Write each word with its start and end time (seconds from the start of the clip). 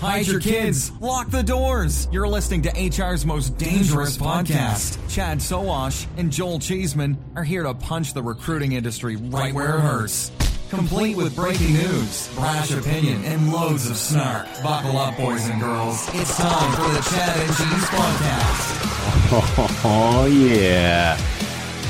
Hide 0.00 0.26
your 0.26 0.40
kids. 0.40 0.90
Lock 1.00 1.28
the 1.30 1.42
doors. 1.42 2.08
You're 2.10 2.26
listening 2.26 2.62
to 2.62 2.70
HR's 2.70 3.26
most 3.26 3.58
dangerous 3.58 4.16
podcast. 4.16 4.98
Chad 5.10 5.38
Sowash 5.38 6.06
and 6.16 6.32
Joel 6.32 6.58
Cheeseman 6.58 7.18
are 7.36 7.44
here 7.44 7.64
to 7.64 7.74
punch 7.74 8.14
the 8.14 8.22
recruiting 8.22 8.72
industry 8.72 9.16
right 9.16 9.52
where 9.52 9.76
it 9.76 9.80
hurts. 9.80 10.32
Complete 10.70 11.16
with 11.18 11.36
breaking 11.36 11.74
news, 11.74 12.32
brash 12.34 12.70
opinion, 12.70 13.22
and 13.24 13.52
loads 13.52 13.90
of 13.90 13.96
snark. 13.98 14.46
Buckle 14.62 14.96
up, 14.96 15.18
boys 15.18 15.46
and 15.48 15.60
girls. 15.60 16.08
It's 16.14 16.34
time 16.38 16.72
for 16.76 16.88
the 16.94 17.02
Chad 17.10 17.36
and 17.38 17.56
Cheese 17.56 17.88
podcast. 17.90 18.86
Oh, 19.84 20.26
yeah. 20.26 21.16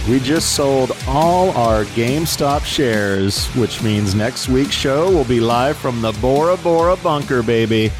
We 0.09 0.19
just 0.19 0.55
sold 0.55 0.93
all 1.07 1.51
our 1.51 1.85
GameStop 1.85 2.65
shares, 2.65 3.47
which 3.49 3.83
means 3.83 4.15
next 4.15 4.49
week's 4.49 4.75
show 4.75 5.11
will 5.11 5.25
be 5.25 5.41
live 5.41 5.77
from 5.77 6.01
the 6.01 6.13
Bora 6.21 6.57
Bora 6.59 6.97
bunker, 6.97 7.43
baby. 7.43 7.93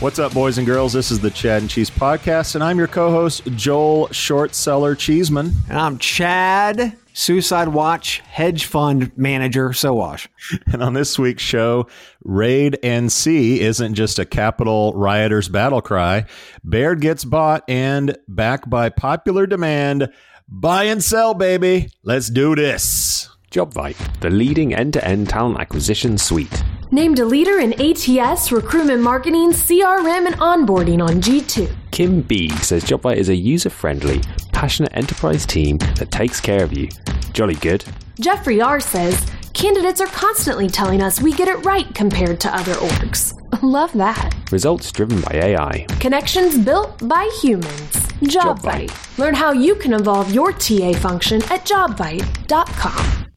What's 0.00 0.20
up, 0.20 0.32
boys 0.32 0.58
and 0.58 0.66
girls? 0.66 0.92
This 0.92 1.10
is 1.10 1.18
the 1.18 1.30
Chad 1.30 1.60
and 1.60 1.68
Cheese 1.68 1.90
Podcast, 1.90 2.54
and 2.54 2.62
I'm 2.62 2.78
your 2.78 2.86
co 2.86 3.10
host, 3.10 3.42
Joel 3.56 4.06
Shortseller 4.10 4.96
Cheeseman. 4.96 5.52
And 5.68 5.76
I'm 5.76 5.98
Chad, 5.98 6.96
Suicide 7.12 7.66
Watch 7.66 8.20
hedge 8.20 8.66
fund 8.66 9.10
manager, 9.18 9.70
Sowash. 9.70 10.28
And 10.72 10.84
on 10.84 10.94
this 10.94 11.18
week's 11.18 11.42
show, 11.42 11.88
Radancy 12.24 13.56
isn't 13.56 13.94
just 13.94 14.20
a 14.20 14.24
capital 14.24 14.92
rioters 14.94 15.48
battle 15.48 15.80
cry. 15.80 16.26
Bayard 16.66 17.00
gets 17.00 17.24
bought 17.24 17.64
and, 17.66 18.16
back 18.28 18.70
by 18.70 18.90
popular 18.90 19.48
demand, 19.48 20.12
buy 20.46 20.84
and 20.84 21.02
sell, 21.02 21.34
baby. 21.34 21.90
Let's 22.04 22.30
do 22.30 22.54
this. 22.54 23.28
JobVite, 23.50 24.20
the 24.20 24.30
leading 24.30 24.74
end-to-end 24.74 25.28
talent 25.28 25.58
acquisition 25.60 26.18
suite. 26.18 26.62
Named 26.90 27.18
a 27.18 27.24
leader 27.24 27.58
in 27.60 27.72
ATS, 27.80 28.52
recruitment 28.52 29.02
marketing, 29.02 29.52
CRM, 29.52 30.26
and 30.26 30.34
onboarding 30.36 31.02
on 31.02 31.20
G2. 31.20 31.70
Kim 31.90 32.22
B 32.22 32.50
says 32.58 32.84
JobVite 32.84 33.16
is 33.16 33.28
a 33.28 33.34
user-friendly, 33.34 34.20
passionate 34.52 34.92
enterprise 34.94 35.46
team 35.46 35.78
that 35.96 36.10
takes 36.10 36.40
care 36.40 36.62
of 36.62 36.72
you. 36.72 36.88
Jolly 37.32 37.54
good. 37.56 37.84
Jeffrey 38.20 38.60
R 38.60 38.80
says, 38.80 39.30
candidates 39.54 40.00
are 40.00 40.06
constantly 40.08 40.68
telling 40.68 41.02
us 41.02 41.20
we 41.20 41.32
get 41.32 41.48
it 41.48 41.64
right 41.64 41.92
compared 41.94 42.40
to 42.40 42.54
other 42.54 42.74
orgs. 42.74 43.34
Love 43.62 43.92
that. 43.94 44.34
Results 44.50 44.90
driven 44.92 45.20
by 45.22 45.32
AI. 45.32 45.86
Connections 46.00 46.58
built 46.58 47.06
by 47.08 47.30
humans. 47.40 47.92
JobVite. 48.22 49.18
Learn 49.18 49.34
how 49.34 49.52
you 49.52 49.74
can 49.74 49.92
evolve 49.92 50.32
your 50.32 50.52
TA 50.52 50.92
function 50.94 51.42
at 51.44 51.64
jobvite.com. 51.64 53.27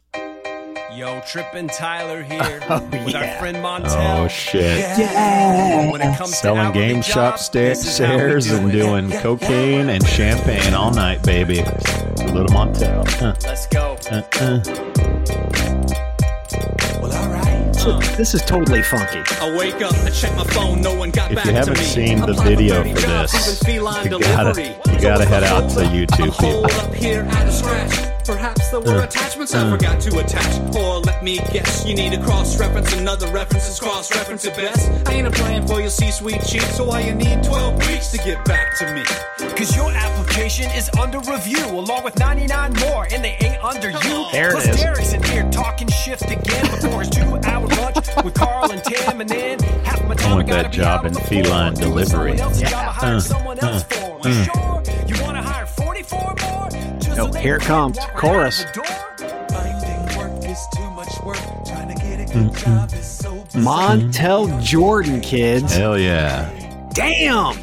Yo, 0.93 1.21
Trip 1.21 1.47
and 1.53 1.71
Tyler 1.71 2.21
here 2.21 2.59
Oh, 2.69 2.81
with 2.91 3.09
yeah. 3.13 3.33
our 3.33 3.39
friend 3.39 3.57
Montel. 3.57 4.23
Oh, 4.23 4.27
shit. 4.27 4.79
Yeah. 4.79 5.89
When 5.91 6.01
it 6.01 6.17
comes 6.17 6.37
Selling 6.37 6.59
hourly 6.59 6.73
game 6.79 7.01
shop 7.01 7.37
sta- 7.39 7.59
this 7.59 7.85
is 7.87 7.97
how 7.97 8.13
we 8.13 8.19
stairs 8.19 8.47
do 8.47 8.55
and 8.57 8.69
it. 8.69 8.71
doing 8.71 9.11
cocaine 9.21 9.89
and 9.89 10.05
champagne 10.05 10.73
all 10.73 10.91
night, 10.93 11.23
baby. 11.23 11.59
A 11.59 12.25
little 12.33 12.47
Montel. 12.49 13.07
Uh, 13.21 13.33
Let's 13.43 13.67
go. 13.67 13.97
uh, 14.11 14.21
uh. 14.41 14.61
Well, 17.01 17.13
all 17.13 17.29
right. 17.29 17.73
So 17.75 17.97
this 18.17 18.33
is 18.33 18.41
totally 18.43 18.83
funky. 18.83 19.21
I 19.39 19.55
wake 19.57 19.81
up, 19.81 19.93
I 19.93 20.09
check 20.09 20.35
my 20.35 20.43
phone, 20.43 20.81
no 20.81 20.93
one 20.93 21.09
got 21.11 21.31
If 21.31 21.37
back 21.37 21.45
you 21.45 21.51
to 21.53 21.57
haven't 21.57 21.77
me. 21.79 21.83
seen 21.85 22.17
the 22.19 22.31
Apply 22.31 22.43
for 22.43 22.49
video 22.49 22.83
for 22.83 22.99
jobs, 23.01 23.31
this, 23.31 23.61
even 23.63 23.65
feline 23.75 24.03
you 24.11 24.19
gotta- 24.19 24.53
delivery. 24.53 24.93
you 24.93 25.01
gotta 25.01 25.25
head 25.25 25.43
out 25.45 25.69
to 25.71 25.79
YouTube, 25.79 26.37
people. 26.37 28.10
Up 28.31 28.39
here 28.39 28.53
at 28.53 28.57
a 28.57 28.61
scratch. 28.61 28.61
Perhaps 28.61 28.69
there 28.71 28.79
were 28.81 29.01
Uh, 29.01 29.03
attachments 29.03 29.53
uh. 29.53 29.67
I 29.67 29.71
forgot 29.71 30.01
to 30.01 30.19
attach. 30.19 30.75
Or 30.75 30.99
let 30.99 31.23
me 31.23 31.37
guess, 31.51 31.85
you 31.85 31.95
need 31.95 32.11
to 32.13 32.19
cross-reference 32.21 32.93
another 32.93 33.27
references, 33.27 33.79
cross-reference 33.79 34.45
at 34.45 34.55
best. 34.55 34.89
I 35.07 35.13
ain't 35.13 35.27
applying 35.27 35.67
for 35.67 35.79
your 35.79 35.89
C-suite 35.89 36.43
chief, 36.45 36.63
so 36.73 36.85
why 36.85 37.01
you 37.01 37.13
need 37.13 37.43
12 37.43 37.87
weeks 37.87 38.07
to 38.11 38.17
get 38.17 38.43
back 38.45 38.77
to 38.79 38.93
me? 38.93 39.03
Cause 39.55 39.75
your 39.75 39.91
application 39.91 40.69
is 40.71 40.89
under 40.99 41.19
review, 41.19 41.63
along 41.67 42.03
with 42.03 42.17
99 42.17 42.73
more, 42.79 43.07
and 43.11 43.23
they 43.23 43.37
ain't 43.41 43.63
under 43.63 43.89
you. 43.91 44.25
There 44.31 44.51
Plus, 44.51 44.67
is. 44.67 44.81
Derek's 44.81 45.13
in 45.13 45.23
here 45.23 45.47
talking 45.51 45.87
shift 45.87 46.29
again 46.31 46.65
before 46.71 46.99
his 47.01 47.09
two-hour 47.09 47.67
lunch 47.67 47.97
with 48.23 48.33
Carl 48.33 48.71
and 48.71 48.83
Tim, 48.83 49.21
and 49.21 49.29
then 49.29 49.59
half 49.83 50.03
my 50.07 50.15
time 50.15 50.35
want 50.37 50.47
I 50.47 50.49
gotta 50.49 50.63
that 50.63 50.71
job 50.71 51.05
in 51.05 51.13
feline 51.13 51.73
delivery. 51.73 52.35
Yeah. 52.37 52.51
job 52.51 52.73
I 52.73 52.91
hired 52.91 53.31
Uh, 53.61 53.83
uh, 54.23 54.43
sure 54.45 54.80
So 57.21 57.31
here 57.33 57.57
it 57.57 57.61
comes. 57.61 57.99
Chorus. 58.15 58.65
out 58.65 58.73
the 58.73 58.81
door? 58.81 59.47
Finding 59.49 60.17
work 60.17 60.43
is 60.43 60.59
too 60.75 60.89
much 60.89 61.21
work. 61.21 61.37
Trying 61.67 61.95
to 61.95 62.03
get 62.03 62.19
a 62.19 62.33
good 62.33 62.55
job 62.55 62.91
is 62.93 63.05
so 63.05 63.35
Montel 63.53 64.59
Jordan, 64.63 65.21
kids. 65.21 65.75
Hell 65.75 65.99
yeah. 65.99 66.49
Damn! 66.95 67.59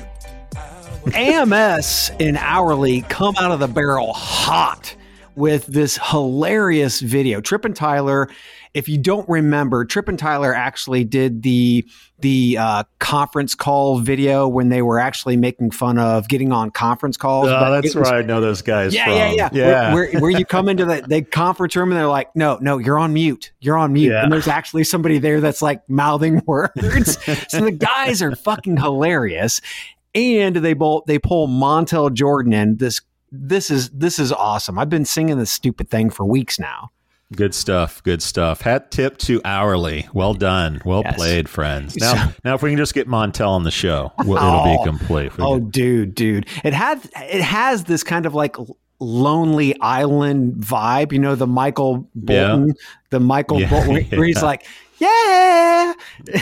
AMS 1.12 2.12
and 2.20 2.36
Hourly 2.36 3.00
come 3.08 3.34
out 3.40 3.50
of 3.50 3.58
the 3.58 3.66
barrel 3.66 4.12
hot 4.12 4.94
with 5.34 5.66
this 5.66 5.98
hilarious 6.08 7.00
video. 7.00 7.40
Trip 7.40 7.64
and 7.64 7.74
Tyler, 7.74 8.28
if 8.78 8.88
you 8.88 8.96
don't 8.98 9.28
remember, 9.28 9.84
Trip 9.84 10.08
and 10.08 10.18
Tyler 10.18 10.54
actually 10.54 11.04
did 11.04 11.42
the 11.42 11.84
the 12.20 12.56
uh, 12.58 12.84
conference 12.98 13.54
call 13.54 13.98
video 14.00 14.48
when 14.48 14.70
they 14.70 14.82
were 14.82 14.98
actually 14.98 15.36
making 15.36 15.70
fun 15.70 15.98
of 15.98 16.28
getting 16.28 16.50
on 16.52 16.70
conference 16.70 17.16
calls. 17.16 17.46
Oh, 17.48 17.70
that's 17.72 17.94
was- 17.94 18.08
where 18.10 18.18
I 18.18 18.22
know 18.22 18.40
those 18.40 18.62
guys 18.62 18.94
Yeah, 18.94 19.04
from. 19.04 19.12
yeah, 19.14 19.30
yeah, 19.32 19.48
Yeah. 19.52 19.94
Where, 19.94 20.10
where, 20.10 20.20
where 20.22 20.30
you 20.30 20.44
come 20.44 20.68
into 20.68 20.84
the, 20.84 21.02
the 21.08 21.22
conference 21.22 21.76
room 21.76 21.90
and 21.92 21.98
they're 21.98 22.08
like, 22.08 22.34
no, 22.34 22.58
no, 22.60 22.78
you're 22.78 22.98
on 22.98 23.12
mute. 23.12 23.52
You're 23.60 23.76
on 23.76 23.92
mute. 23.92 24.10
Yeah. 24.12 24.24
And 24.24 24.32
there's 24.32 24.48
actually 24.48 24.82
somebody 24.84 25.18
there 25.18 25.40
that's 25.40 25.62
like 25.62 25.88
mouthing 25.88 26.42
words. 26.46 27.18
so 27.48 27.60
the 27.60 27.70
guys 27.70 28.20
are 28.22 28.34
fucking 28.34 28.78
hilarious. 28.78 29.60
And 30.14 30.56
they 30.56 30.72
both 30.74 31.04
they 31.06 31.18
pull 31.18 31.46
Montel 31.46 32.12
Jordan 32.12 32.52
in. 32.52 32.78
This 32.78 33.00
this 33.30 33.70
is 33.70 33.90
this 33.90 34.18
is 34.18 34.32
awesome. 34.32 34.78
I've 34.78 34.88
been 34.88 35.04
singing 35.04 35.38
this 35.38 35.52
stupid 35.52 35.88
thing 35.90 36.10
for 36.10 36.24
weeks 36.24 36.58
now. 36.58 36.90
Good 37.36 37.54
stuff. 37.54 38.02
Good 38.04 38.22
stuff. 38.22 38.62
Hat 38.62 38.90
tip 38.90 39.18
to 39.18 39.40
hourly. 39.44 40.08
Well 40.14 40.32
done. 40.32 40.80
Well 40.84 41.02
Yes. 41.04 41.16
played, 41.16 41.48
friends. 41.48 41.94
Now, 42.00 42.32
now 42.42 42.54
if 42.54 42.62
we 42.62 42.70
can 42.70 42.78
just 42.78 42.94
get 42.94 43.06
Montel 43.06 43.48
on 43.50 43.64
the 43.64 43.70
show, 43.70 44.12
well, 44.24 44.38
it'll 44.38 44.60
Oh. 44.60 44.78
be 44.78 44.84
complete. 44.90 45.36
We 45.36 45.44
Oh, 45.44 45.58
dude, 45.60 46.14
dude. 46.14 46.46
It 46.64 46.72
had 46.72 47.00
it 47.16 47.42
has 47.42 47.84
this 47.84 48.02
kind 48.02 48.24
of 48.24 48.34
like 48.34 48.56
lonely 48.98 49.78
island 49.80 50.54
vibe. 50.54 51.12
You 51.12 51.18
know, 51.18 51.34
the 51.34 51.46
Michael 51.46 52.08
Yeah. 52.14 52.48
Bolton, 52.48 52.74
the 53.10 53.20
Michael 53.20 53.60
Yeah, 53.60 53.70
Bolton, 53.70 54.04
where 54.18 54.26
he's 54.26 54.42
like, 54.42 54.64
yeah. 54.98 55.92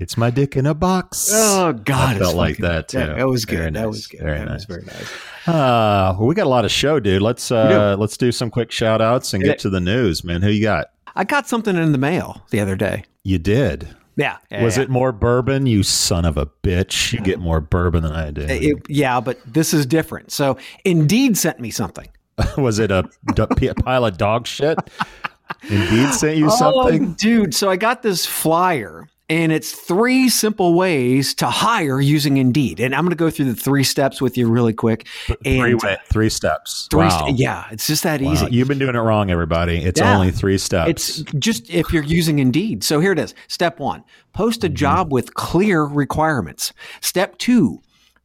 it's 0.00 0.16
my 0.16 0.30
dick 0.30 0.56
in 0.56 0.66
a 0.66 0.74
box. 0.74 1.30
Oh 1.32 1.72
God, 1.72 2.16
I 2.16 2.18
felt 2.18 2.34
like 2.36 2.56
fucking- 2.56 2.64
that 2.70 2.88
too. 2.88 2.98
Yeah, 2.98 3.20
it 3.20 3.24
was 3.26 3.44
Very 3.44 3.64
good. 3.64 3.74
That 3.74 3.80
nice. 3.80 3.86
was 3.88 4.06
good. 4.06 4.20
Very 4.20 4.38
that 4.38 4.44
nice. 4.48 4.54
was 4.54 4.64
very 4.64 4.84
nice. 4.84 5.12
Uh, 5.46 6.14
well, 6.18 6.26
we 6.28 6.34
got 6.34 6.46
a 6.46 6.50
lot 6.50 6.64
of 6.64 6.70
show, 6.70 7.00
dude. 7.00 7.22
Let's 7.22 7.50
uh, 7.50 7.96
let's 7.98 8.16
do 8.16 8.30
some 8.32 8.50
quick 8.50 8.70
shout 8.70 9.00
outs 9.00 9.34
and 9.34 9.42
get 9.42 9.58
to 9.60 9.70
the 9.70 9.80
news, 9.80 10.22
man. 10.24 10.42
Who 10.42 10.50
you 10.50 10.62
got? 10.62 10.88
I 11.14 11.24
got 11.24 11.48
something 11.48 11.76
in 11.76 11.92
the 11.92 11.98
mail 11.98 12.42
the 12.50 12.60
other 12.60 12.76
day. 12.76 13.04
You 13.24 13.38
did. 13.38 13.88
Yeah, 14.16 14.36
yeah, 14.50 14.62
Was 14.62 14.76
yeah. 14.76 14.82
it 14.84 14.90
more 14.90 15.10
bourbon? 15.10 15.64
You 15.66 15.82
son 15.82 16.26
of 16.26 16.36
a 16.36 16.44
bitch! 16.62 17.14
You 17.14 17.20
get 17.20 17.38
more 17.40 17.60
bourbon 17.62 18.02
than 18.02 18.12
I 18.12 18.30
do. 18.30 18.42
It- 18.42 18.86
yeah, 18.88 19.20
but 19.20 19.38
this 19.50 19.72
is 19.72 19.86
different. 19.86 20.30
So, 20.32 20.58
Indeed 20.84 21.38
sent 21.38 21.60
me 21.60 21.70
something. 21.70 22.08
was 22.58 22.78
it 22.78 22.90
a, 22.90 23.04
d- 23.34 23.72
pile 23.74 24.04
of 24.04 24.18
dog 24.18 24.46
shit? 24.46 24.78
Indeed, 25.70 26.12
sent 26.12 26.36
you 26.36 26.46
Oh, 26.50 26.56
something. 26.56 27.14
dude. 27.14 27.54
So 27.54 27.70
I 27.70 27.76
got 27.76 28.02
this 28.02 28.26
flyer, 28.26 29.08
And 29.32 29.50
it's 29.50 29.72
three 29.72 30.28
simple 30.28 30.74
ways 30.74 31.32
to 31.36 31.46
hire 31.46 32.00
using 32.02 32.36
Indeed. 32.36 32.80
And 32.80 32.94
I'm 32.94 33.00
going 33.00 33.10
to 33.10 33.16
go 33.16 33.30
through 33.30 33.46
the 33.46 33.54
three 33.54 33.82
steps 33.82 34.20
with 34.20 34.36
you 34.36 34.46
really 34.46 34.74
quick. 34.74 35.06
Three, 35.26 35.36
And 35.46 35.82
wa- 35.82 35.96
three 36.12 36.28
steps. 36.28 36.86
three 36.90 37.00
wow. 37.06 37.24
st- 37.26 37.38
yeah, 37.38 37.64
it's 37.70 37.86
just 37.86 38.02
that 38.02 38.20
Wow. 38.20 38.32
easy. 38.32 38.46
You've 38.50 38.68
been 38.68 38.78
doing 38.78 38.94
it 38.94 38.98
wrong, 38.98 39.30
everybody. 39.30 39.78
It's 39.78 40.00
Yeah. 40.00 40.14
only 40.16 40.32
three 40.32 40.58
steps. 40.58 40.90
It's 40.90 41.16
just 41.38 41.70
if 41.70 41.92
you're 41.94 42.02
using 42.02 42.40
Indeed. 42.40 42.84
So 42.84 43.00
here 43.00 43.12
it 43.12 43.18
is. 43.18 43.34
Step 43.48 43.78
one, 43.80 44.04
post 44.34 44.64
a 44.64 44.66
Mm-hmm. 44.66 44.74
job 44.74 45.12
with 45.12 45.32
clear 45.32 45.82
requirements. 45.84 46.74
Step 47.00 47.38
two, 47.38 47.80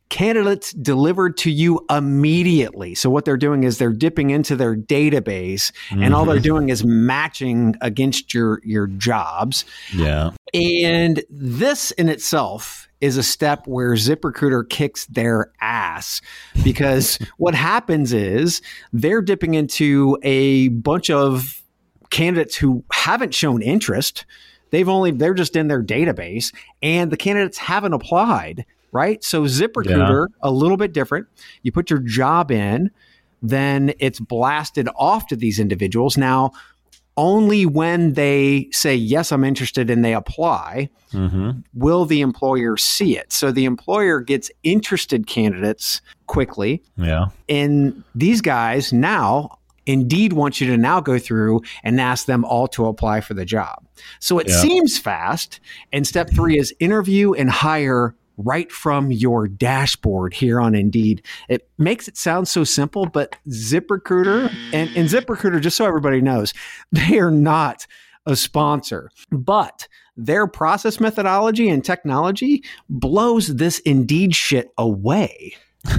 candidates 0.09 0.71
delivered 0.73 1.37
to 1.37 1.51
you 1.51 1.85
immediately. 1.89 2.95
So 2.95 3.09
what 3.09 3.25
they're 3.25 3.37
doing 3.37 3.63
is 3.63 3.77
they're 3.77 3.91
dipping 3.91 4.29
into 4.29 4.55
their 4.55 4.75
database 4.75 5.71
and 5.91 6.13
all 6.13 6.21
Mm-hmm. 6.23 6.31
they're 6.31 6.39
doing 6.39 6.69
is 6.69 6.83
matching 6.85 7.75
against 7.81 8.33
your 8.33 8.61
your 8.63 8.87
jobs. 8.87 9.65
yeah. 9.93 10.31
And 10.53 11.23
this 11.29 11.91
in 11.91 12.07
itself 12.09 12.87
is 13.01 13.17
a 13.17 13.23
step 13.23 13.67
where 13.67 13.93
ZipRecruiter 13.93 14.67
kicks 14.69 15.05
their 15.07 15.51
ass 15.61 16.21
because 16.63 17.19
what 17.37 17.53
happens 17.53 18.11
is 18.13 18.61
they're 18.93 19.21
dipping 19.21 19.53
into 19.53 20.17
a 20.23 20.69
bunch 20.69 21.09
of 21.09 21.61
candidates 22.09 22.55
who 22.55 22.83
haven't 22.91 23.33
shown 23.35 23.61
interest. 23.61 24.25
They've 24.71 24.89
only, 24.89 25.11
they're 25.11 25.33
just 25.35 25.55
in 25.55 25.67
their 25.67 25.83
database 25.83 26.53
and 26.81 27.11
the 27.11 27.17
candidates 27.17 27.57
haven't 27.57 27.93
applied, 27.93 28.65
right? 28.97 29.23
So 29.23 29.43
ZipRecruiter, 29.43 30.25
a 30.41 30.51
little 30.51 30.77
bit 30.77 30.91
different. 30.91 31.27
You 31.61 31.71
put 31.71 31.89
your 31.91 31.99
job 31.99 32.51
in, 32.51 32.89
then 33.43 33.93
it's 33.99 34.19
blasted 34.19 34.89
off 34.97 35.27
to 35.27 35.35
these 35.35 35.59
individuals. 35.59 36.17
Now, 36.17 36.51
only 37.15 37.65
when 37.65 38.13
they 38.13 38.67
say, 38.71 38.95
Yes, 38.95 39.31
I'm 39.31 39.43
interested, 39.43 39.89
and 39.89 40.03
they 40.03 40.13
apply, 40.13 40.89
Mm-hmm. 41.13 41.59
will 41.73 42.03
the 42.03 42.19
employer 42.19 42.75
see 42.75 43.17
it. 43.17 43.31
So 43.31 43.49
the 43.49 43.63
employer 43.63 44.19
gets 44.19 44.51
interested 44.63 45.25
candidates 45.25 46.01
quickly. 46.25 46.83
Yeah. 46.97 47.27
And 47.47 48.03
these 48.13 48.41
guys 48.41 48.91
now, 48.91 49.57
Indeed 49.85 50.33
wants 50.33 50.59
you 50.59 50.67
to 50.67 50.75
now 50.77 50.99
go 50.99 51.17
through 51.17 51.61
and 51.81 52.01
ask 52.01 52.25
them 52.25 52.43
all 52.43 52.67
to 52.67 52.87
apply 52.87 53.21
for 53.21 53.35
the 53.35 53.45
job. 53.45 53.87
So 54.19 54.37
it 54.37 54.49
Yeah. 54.49 54.59
seems 54.61 54.97
fast. 54.99 55.61
And 55.93 56.05
step 56.05 56.29
three 56.29 56.59
is 56.59 56.75
interview 56.81 57.31
and 57.31 57.49
hire 57.49 58.13
right 58.37 58.71
from 58.71 59.11
your 59.11 59.47
dashboard 59.47 60.33
here 60.33 60.61
on 60.61 60.75
Indeed. 60.75 61.23
It 61.49 61.69
makes 61.77 62.07
it 62.07 62.17
sound 62.17 62.47
so 62.47 62.63
simple, 62.63 63.05
but 63.05 63.35
ZipRecruiter 63.49 64.53
and, 64.73 64.89
and 64.95 65.09
ZipRecruiter, 65.09 65.59
just 65.61 65.77
so 65.77 65.85
everybody 65.85 66.21
knows, 66.21 66.53
they 66.91 67.19
are 67.19 67.31
not 67.31 67.85
a 68.25 68.35
sponsor, 68.35 69.09
but 69.31 69.87
their 70.15 70.47
process 70.47 70.99
methodology 70.99 71.69
and 71.69 71.83
technology 71.83 72.63
blows 72.89 73.47
this 73.55 73.79
Indeed 73.79 74.35
shit 74.35 74.69
away. 74.77 75.55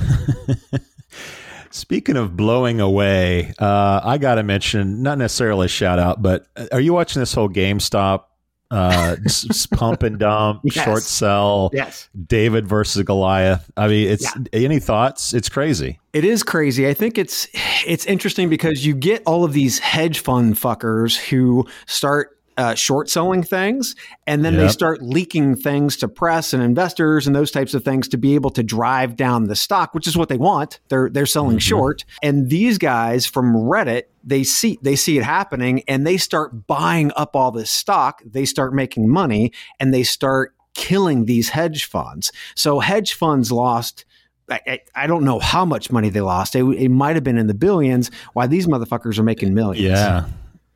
Speaking 1.70 2.16
of 2.16 2.36
blowing 2.36 2.80
away, 2.80 3.52
uh, 3.58 4.00
I 4.02 4.18
got 4.18 4.36
to 4.36 4.42
mention, 4.42 5.02
not 5.02 5.18
necessarily 5.18 5.66
a 5.66 5.68
shout 5.68 5.98
out, 5.98 6.22
but 6.22 6.46
uh, 6.56 6.66
are 6.72 6.80
you 6.80 6.94
watching 6.94 7.20
this 7.20 7.32
whole 7.32 7.48
GameStop 7.48 8.24
uh, 8.70 9.16
s- 9.24 9.46
s- 9.50 9.66
pump 9.66 10.02
and 10.02 10.18
dump, 10.18 10.60
Yes. 10.64 10.84
short 10.84 11.02
sell, 11.02 11.70
Yes. 11.72 12.08
David 12.26 12.66
versus 12.66 13.02
Goliath? 13.02 13.70
I 13.76 13.88
mean, 13.88 14.08
it's 14.10 14.26
any 14.52 14.78
thoughts? 14.78 15.32
It's 15.34 15.48
crazy. 15.48 15.98
It 16.12 16.24
is 16.24 16.42
crazy. 16.42 16.88
I 16.88 16.94
think 16.94 17.18
it's 17.18 17.48
it's 17.86 18.06
interesting 18.06 18.48
because 18.48 18.84
you 18.86 18.94
get 18.94 19.22
all 19.26 19.44
of 19.44 19.52
these 19.52 19.78
hedge 19.78 20.20
fund 20.20 20.54
fuckers 20.56 21.16
who 21.16 21.66
start 21.86 22.37
uh, 22.58 22.74
short 22.74 23.08
selling 23.08 23.42
things, 23.42 23.94
and 24.26 24.44
then 24.44 24.56
they 24.56 24.68
start 24.68 25.00
leaking 25.00 25.54
things 25.54 25.96
to 25.98 26.08
press 26.08 26.52
and 26.52 26.60
investors 26.62 27.26
and 27.26 27.34
those 27.34 27.52
types 27.52 27.72
of 27.72 27.84
things 27.84 28.08
to 28.08 28.18
be 28.18 28.34
able 28.34 28.50
to 28.50 28.64
drive 28.64 29.14
down 29.14 29.44
the 29.44 29.54
stock, 29.56 29.94
which 29.94 30.08
is 30.08 30.16
what 30.16 30.28
they 30.28 30.36
want. 30.36 30.80
They're 30.88 31.08
they're 31.08 31.24
selling 31.24 31.58
short, 31.58 32.04
and 32.20 32.50
these 32.50 32.76
guys 32.76 33.26
from 33.26 33.54
Reddit 33.54 34.02
they 34.24 34.42
see 34.42 34.78
they 34.82 34.96
see 34.96 35.16
it 35.16 35.24
happening, 35.24 35.82
and 35.86 36.04
they 36.04 36.16
start 36.16 36.66
buying 36.66 37.12
up 37.14 37.36
all 37.36 37.52
this 37.52 37.70
stock. 37.70 38.22
They 38.26 38.44
start 38.44 38.74
making 38.74 39.08
money, 39.08 39.52
and 39.78 39.94
they 39.94 40.02
start 40.02 40.52
killing 40.74 41.26
these 41.26 41.50
hedge 41.50 41.84
funds. 41.84 42.32
So 42.56 42.80
hedge 42.80 43.14
funds 43.14 43.52
lost. 43.52 44.04
I, 44.50 44.60
I, 44.66 44.80
I 44.94 45.06
don't 45.06 45.24
know 45.24 45.38
how 45.38 45.64
much 45.64 45.92
money 45.92 46.08
they 46.08 46.22
lost. 46.22 46.56
It, 46.56 46.64
it 46.64 46.88
might 46.88 47.14
have 47.16 47.24
been 47.24 47.38
in 47.38 47.46
the 47.46 47.54
billions. 47.54 48.10
Why 48.32 48.48
these 48.48 48.66
motherfuckers 48.66 49.18
are 49.18 49.22
making 49.22 49.54
millions? 49.54 49.84
Yeah. 49.84 50.24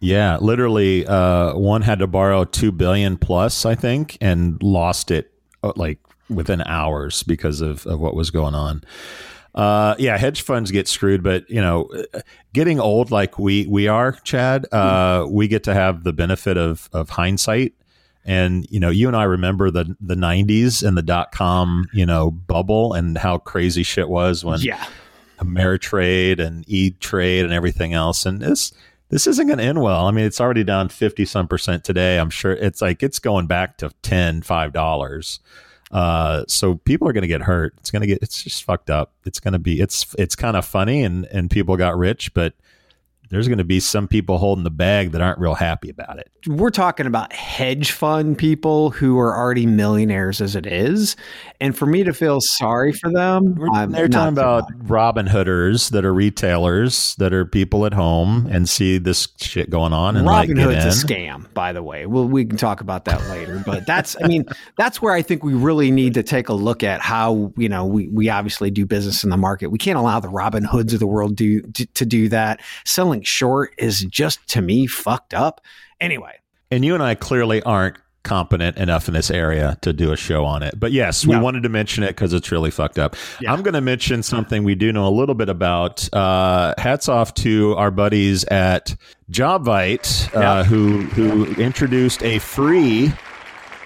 Yeah, 0.03 0.39
literally, 0.41 1.07
uh, 1.07 1.55
one 1.55 1.83
had 1.83 2.01
to 2.01 2.09
borrow 2.09 2.45
two 2.45 2.73
billion 2.73 3.17
plus, 3.17 3.65
I 3.65 3.77
think, 3.77 4.19
and 4.21 4.61
lost 4.61 5.13
it 5.13 5.33
uh, 5.63 5.73
like 5.77 6.01
within 6.29 6.61
hours 6.63 7.23
because 7.23 7.61
of, 7.61 7.87
of 7.87 8.01
what 8.01 8.17
was 8.17 8.31
going 8.33 8.55
on. 8.57 8.83
Uh, 9.55 9.95
yeah, 10.01 10.19
hedge 10.19 10.43
funds 10.43 10.73
get 10.73 10.89
screwed, 10.89 11.23
but 11.23 11.49
you 11.49 11.61
know, 11.61 11.89
getting 12.53 12.81
old 12.81 13.13
like 13.13 13.39
we 13.39 13.67
we 13.69 13.87
are, 13.87 14.13
Chad, 14.25 14.67
uh, 14.73 15.25
we 15.31 15.47
get 15.47 15.63
to 15.65 15.75
have 15.75 16.03
the 16.03 16.13
benefit 16.13 16.57
of 16.57 16.89
of 16.93 17.11
hindsight. 17.11 17.73
And 18.25 18.67
you 18.71 18.81
know, 18.81 18.91
you 18.91 19.07
and 19.07 19.17
I 19.17 19.25
remember 19.25 19.71
the 19.71 19.95
the 20.01 20.15
'90s 20.17 20.85
and 20.87 20.97
the 20.97 21.03
dot 21.03 21.31
com, 21.33 21.87
you 21.93 22.07
know, 22.07 22.31
bubble 22.33 22.93
and 22.93 23.17
how 23.19 23.39
crazy 23.39 23.83
shit 23.85 24.09
was 24.09 24.45
when 24.45 24.59
Yeah. 24.61 24.85
Ameritrade 25.39 26.39
and 26.41 26.65
E 26.67 26.91
Trade 26.99 27.45
and 27.45 27.53
everything 27.53 27.93
else. 27.95 28.25
And 28.27 28.41
this 28.41 28.73
this 29.13 29.27
isn't 29.27 29.47
going 29.47 29.59
to 29.59 29.65
end 29.65 29.83
well. 29.83 30.07
I 30.07 30.11
mean, 30.11 30.25
it's 30.25 30.41
already 30.41 30.65
down 30.65 30.89
fifty 30.89 31.27
some 31.27 31.47
percent 31.47 31.85
today. 31.85 32.19
I'm 32.19 32.31
sure 32.31 32.53
it's 32.53 32.81
like 32.81 33.03
it's 33.03 33.19
going 33.19 33.47
back 33.47 33.77
to 33.79 33.93
10 34.01 34.41
five 34.41 34.73
dollars. 34.73 35.39
Uh, 35.91 36.45
so 36.49 36.77
people 36.77 37.07
are 37.07 37.13
going 37.13 37.21
to 37.21 37.29
get 37.29 37.43
hurt. 37.43 37.75
It's 37.77 37.91
going 37.91 38.01
to 38.01 38.07
get. 38.07 38.21
It's 38.23 38.43
just 38.43 38.65
fucked 38.65 38.89
up. 38.89 39.13
It's 39.27 39.39
going 39.39 39.53
to 39.53 39.59
be. 39.59 39.81
It's 39.81 40.15
it's 40.19 40.35
kind 40.35 40.57
of 40.57 40.65
funny 40.65 41.05
and 41.05 41.27
and 41.27 41.51
people 41.51 41.77
got 41.77 41.97
rich, 41.99 42.33
but 42.33 42.55
there's 43.33 43.49
going 43.49 43.57
to 43.57 43.65
be 43.65 43.81
some 43.81 44.07
people 44.07 44.37
holding 44.37 44.63
the 44.63 44.71
bag 44.71 45.13
that 45.13 45.23
aren't 45.23 45.39
real 45.39 45.55
happy 45.55 45.89
about 45.89 46.19
it. 46.19 46.31
We're 46.47 46.69
talking 46.69 47.07
about 47.07 47.33
hedge 47.33 47.93
fund 47.93 48.37
people 48.37 48.91
who 48.91 49.19
are 49.19 49.35
already 49.35 49.65
millionaires 49.65 50.43
as 50.43 50.55
it 50.55 50.67
is. 50.67 51.17
And 51.59 51.75
for 51.75 51.87
me 51.87 52.05
to 52.05 52.13
feel 52.13 52.41
sorry 52.43 52.93
for 52.93 53.11
them, 53.11 53.59
I'm 53.73 53.91
They're 53.91 54.09
talking 54.09 54.35
about 54.35 54.65
Robin 54.83 55.27
Hooders 55.27 55.93
that 55.93 56.05
are 56.05 56.13
retailers 56.13 57.15
that 57.17 57.33
are 57.33 57.47
people 57.47 57.87
at 57.87 57.95
home 57.95 58.49
and 58.51 58.69
see 58.69 58.99
this 58.99 59.29
shit 59.41 59.71
going 59.71 59.95
on 59.95 60.17
and 60.17 60.27
Robin 60.27 60.55
like 60.55 60.67
Hood's 60.67 61.03
a 61.03 61.07
scam, 61.07 61.51
by 61.55 61.73
the 61.73 61.83
way. 61.83 62.05
Well, 62.05 62.29
we 62.29 62.45
can 62.45 62.59
talk 62.59 62.83
about 62.83 63.07
that 63.07 63.27
later. 63.31 63.63
But 63.65 63.87
that's, 63.87 64.15
I 64.23 64.27
mean, 64.27 64.45
that's 64.77 65.01
where 65.01 65.15
I 65.15 65.23
think 65.23 65.43
we 65.43 65.55
really 65.55 65.91
need 65.91 66.13
to 66.15 66.23
take 66.23 66.51
a 66.51 66.55
look 66.55 66.83
at 66.83 67.01
how, 67.01 67.55
you 67.57 67.71
know, 67.71 67.87
we, 67.87 68.09
we 68.09 68.29
obviously 68.29 68.71
do 68.71 68.85
business 68.85 69.25
in 69.25 69.31
the 69.31 69.39
market. 69.39 69.69
We 69.69 69.79
can't 69.79 69.97
allow 69.97 70.21
the 70.21 70.29
Robin 70.29 70.65
Hoods 70.65 70.93
of 70.93 71.01
the 71.01 71.07
world 71.07 71.35
do 71.35 71.63
to, 71.63 71.87
to 71.87 72.05
do 72.05 72.29
that. 72.29 72.61
Selling 72.85 73.22
short 73.27 73.75
is 73.79 74.01
just 74.05 74.47
to 74.49 74.63
me 74.63 74.87
fucked 74.87 75.35
up. 75.35 75.61
Anyway, 76.01 76.39
And 76.71 76.85
you 76.85 76.95
and 76.95 77.03
I 77.03 77.15
clearly 77.15 77.63
aren't 77.63 77.97
competent 78.25 78.77
enough 78.77 79.09
in 79.09 79.15
this 79.15 79.33
area 79.33 79.77
to 79.83 79.93
do 79.93 80.13
a 80.13 80.17
show 80.17 80.45
on 80.45 80.63
it. 80.63 80.79
But 80.79 80.93
yes, 80.93 81.27
we 81.27 81.35
No. 81.35 81.43
wanted 81.43 81.65
to 81.65 81.69
mention 81.69 82.05
it 82.05 82.09
because 82.09 82.33
it's 82.33 82.53
really 82.53 82.71
fucked 82.71 82.97
up. 82.99 83.17
I'm 83.49 83.63
going 83.63 83.75
to 83.75 83.81
mention 83.81 84.23
something 84.23 84.63
we 84.63 84.77
do 84.77 84.93
know 84.93 85.09
a 85.09 85.11
little 85.11 85.35
bit 85.35 85.49
about. 85.49 86.09
Uh, 86.15 86.73
hats 86.79 87.09
off 87.09 87.35
to 87.35 87.75
our 87.77 87.91
buddies 87.91 88.45
at 88.45 88.95
JobVite, 89.31 90.35
uh, 90.37 90.63
who 90.65 91.01
who 91.03 91.47
introduced 91.61 92.23
a 92.23 92.39
free 92.39 93.13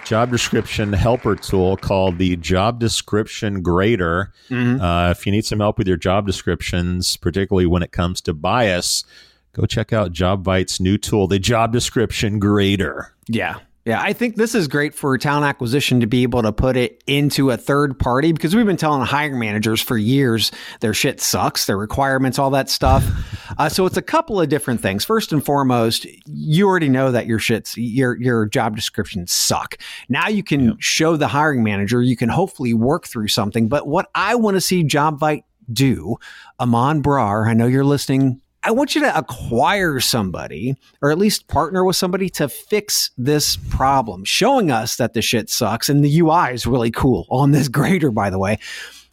job 0.06 0.30
description 0.30 0.92
helper 0.92 1.34
tool 1.34 1.76
called 1.76 2.18
the 2.18 2.36
Job 2.36 2.78
Description 2.78 3.60
Grader. 3.60 4.32
Uh, 4.80 5.10
if 5.10 5.26
you 5.26 5.32
need 5.32 5.44
some 5.44 5.58
help 5.58 5.78
with 5.78 5.88
your 5.88 5.96
job 5.96 6.26
descriptions, 6.26 7.16
particularly 7.16 7.66
when 7.66 7.82
it 7.82 7.90
comes 7.90 8.20
to 8.22 8.32
bias, 8.32 9.04
go 9.52 9.66
check 9.66 9.92
out 9.92 10.12
JobVite's 10.12 10.80
new 10.80 10.96
tool, 10.96 11.26
the 11.26 11.40
Job 11.40 11.72
Description 11.72 12.38
Grader. 12.38 13.12
Yeah. 13.26 13.58
Yeah, 13.86 14.02
I 14.02 14.14
think 14.14 14.34
this 14.34 14.56
is 14.56 14.66
great 14.66 14.96
for 14.96 15.16
talent 15.16 15.46
acquisition 15.46 16.00
to 16.00 16.08
be 16.08 16.24
able 16.24 16.42
to 16.42 16.52
put 16.52 16.76
it 16.76 17.04
into 17.06 17.52
a 17.52 17.56
third 17.56 17.96
party 18.00 18.32
because 18.32 18.52
we've 18.56 18.66
been 18.66 18.76
telling 18.76 19.02
hiring 19.02 19.38
managers 19.38 19.80
for 19.80 19.96
years 19.96 20.50
their 20.80 20.92
shit 20.92 21.20
sucks, 21.20 21.66
their 21.66 21.78
requirements, 21.78 22.36
all 22.36 22.50
that 22.50 22.68
stuff. 22.68 23.06
uh, 23.58 23.68
so 23.68 23.86
it's 23.86 23.96
a 23.96 24.02
couple 24.02 24.40
of 24.40 24.48
different 24.48 24.80
things. 24.80 25.04
First 25.04 25.32
and 25.32 25.44
foremost, 25.44 26.04
you 26.26 26.66
already 26.66 26.88
know 26.88 27.12
that 27.12 27.26
your 27.26 27.38
shits, 27.38 27.74
your 27.76 28.20
your 28.20 28.46
job 28.46 28.74
descriptions 28.74 29.30
suck. 29.30 29.76
Now 30.08 30.26
you 30.26 30.42
can 30.42 30.76
show 30.80 31.16
the 31.16 31.28
hiring 31.28 31.62
manager, 31.62 32.02
you 32.02 32.16
can 32.16 32.28
hopefully 32.28 32.74
work 32.74 33.06
through 33.06 33.28
something. 33.28 33.68
But 33.68 33.86
what 33.86 34.10
I 34.16 34.34
want 34.34 34.56
to 34.56 34.60
see 34.60 34.82
JobVite 34.82 35.44
do, 35.72 36.16
Aman 36.58 37.04
Brar, 37.04 37.48
I 37.48 37.54
know 37.54 37.66
you're 37.66 37.84
listening 37.84 38.42
I 38.66 38.72
want 38.72 38.94
you 38.94 39.00
to 39.02 39.16
acquire 39.18 40.00
somebody 40.00 40.74
or 41.00 41.10
at 41.12 41.18
least 41.18 41.46
partner 41.48 41.84
with 41.84 41.96
somebody 41.96 42.28
to 42.30 42.48
fix 42.48 43.10
this 43.16 43.56
problem, 43.56 44.24
showing 44.24 44.70
us 44.70 44.96
that 44.96 45.14
the 45.14 45.22
shit 45.22 45.48
sucks. 45.48 45.88
And 45.88 46.04
the 46.04 46.18
UI 46.20 46.52
is 46.52 46.66
really 46.66 46.90
cool 46.90 47.26
on 47.30 47.52
this 47.52 47.68
grader, 47.78 48.10
by 48.10 48.28
the 48.30 48.38
way. 48.38 48.58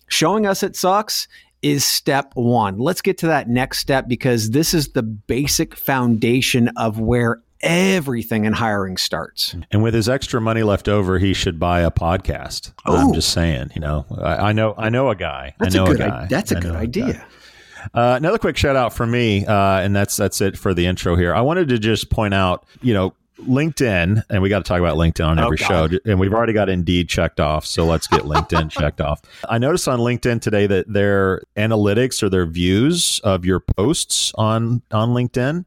Showing 0.07 0.45
us 0.47 0.63
it 0.63 0.75
sucks 0.75 1.27
is 1.61 1.85
step 1.85 2.31
one. 2.33 2.77
Let's 2.79 3.01
get 3.01 3.17
to 3.19 3.27
that 3.27 3.47
next 3.47 3.77
step 3.79 4.07
because 4.07 4.49
this 4.49 4.73
is 4.73 4.89
the 4.89 5.03
basic 5.03 5.75
foundation 5.77 6.69
of 6.75 6.99
where 6.99 7.41
everything 7.61 8.43
in 8.45 8.51
hiring 8.53 8.97
starts. 8.97 9.55
And 9.71 9.81
with 9.81 9.93
his 9.93 10.09
extra 10.09 10.41
money 10.41 10.63
left 10.63 10.89
over, 10.89 11.19
he 11.19 11.33
should 11.33 11.59
buy 11.59 11.79
a 11.81 11.89
podcast. 11.91 12.73
I'm 12.85 13.13
just 13.13 13.29
saying, 13.29 13.71
you 13.75 13.81
know, 13.81 14.05
I, 14.21 14.49
I 14.49 14.51
know, 14.51 14.73
I 14.77 14.89
know 14.89 15.09
a 15.09 15.15
guy. 15.15 15.55
That's 15.59 15.73
I 15.73 15.77
know 15.77 15.85
a 15.85 15.87
good. 15.95 16.01
a 16.01 16.05
i- 16.05 16.09
guy. 16.09 16.25
that's 16.29 16.51
a 16.51 16.57
I 16.57 16.59
good 16.59 16.73
know 16.97 17.13
guy. 17.13 17.23
Uh, 17.93 18.15
another 18.17 18.37
quick 18.37 18.57
shout 18.57 18.75
out 18.75 18.93
for 18.93 19.05
me, 19.05 19.45
uh, 19.45 19.79
and 19.79 19.95
that's 19.95 20.15
that's 20.15 20.41
it 20.41 20.57
for 20.57 20.73
the 20.73 20.85
intro 20.85 21.15
here. 21.15 21.33
I 21.33 21.41
wanted 21.41 21.69
to 21.69 21.79
just 21.79 22.09
point 22.09 22.33
out, 22.33 22.65
you 22.81 22.93
know, 22.93 23.13
LinkedIn, 23.41 24.23
and 24.29 24.41
we 24.41 24.49
got 24.49 24.59
to 24.59 24.63
talk 24.63 24.79
about 24.79 24.95
LinkedIn 24.97 25.25
on 25.27 25.39
Oh, 25.39 25.45
every 25.45 25.57
show, 25.57 25.89
and 26.05 26.19
we've 26.19 26.33
already 26.33 26.53
got 26.53 26.69
Indeed 26.69 27.09
checked 27.09 27.39
off, 27.39 27.65
so 27.65 27.83
let's 27.85 28.07
get 28.07 28.21
LinkedIn 28.21 28.69
checked 28.79 29.01
off. 29.01 29.21
I 29.49 29.57
noticed 29.57 29.87
on 29.87 29.99
LinkedIn 29.99 30.41
today 30.41 30.67
that 30.67 30.91
their 30.91 31.41
analytics 31.57 32.23
or 32.23 32.29
their 32.29 32.45
views 32.45 33.19
of 33.23 33.43
your 33.45 33.59
posts 33.59 34.31
on 34.35 34.81
on 34.91 35.09
LinkedIn 35.09 35.65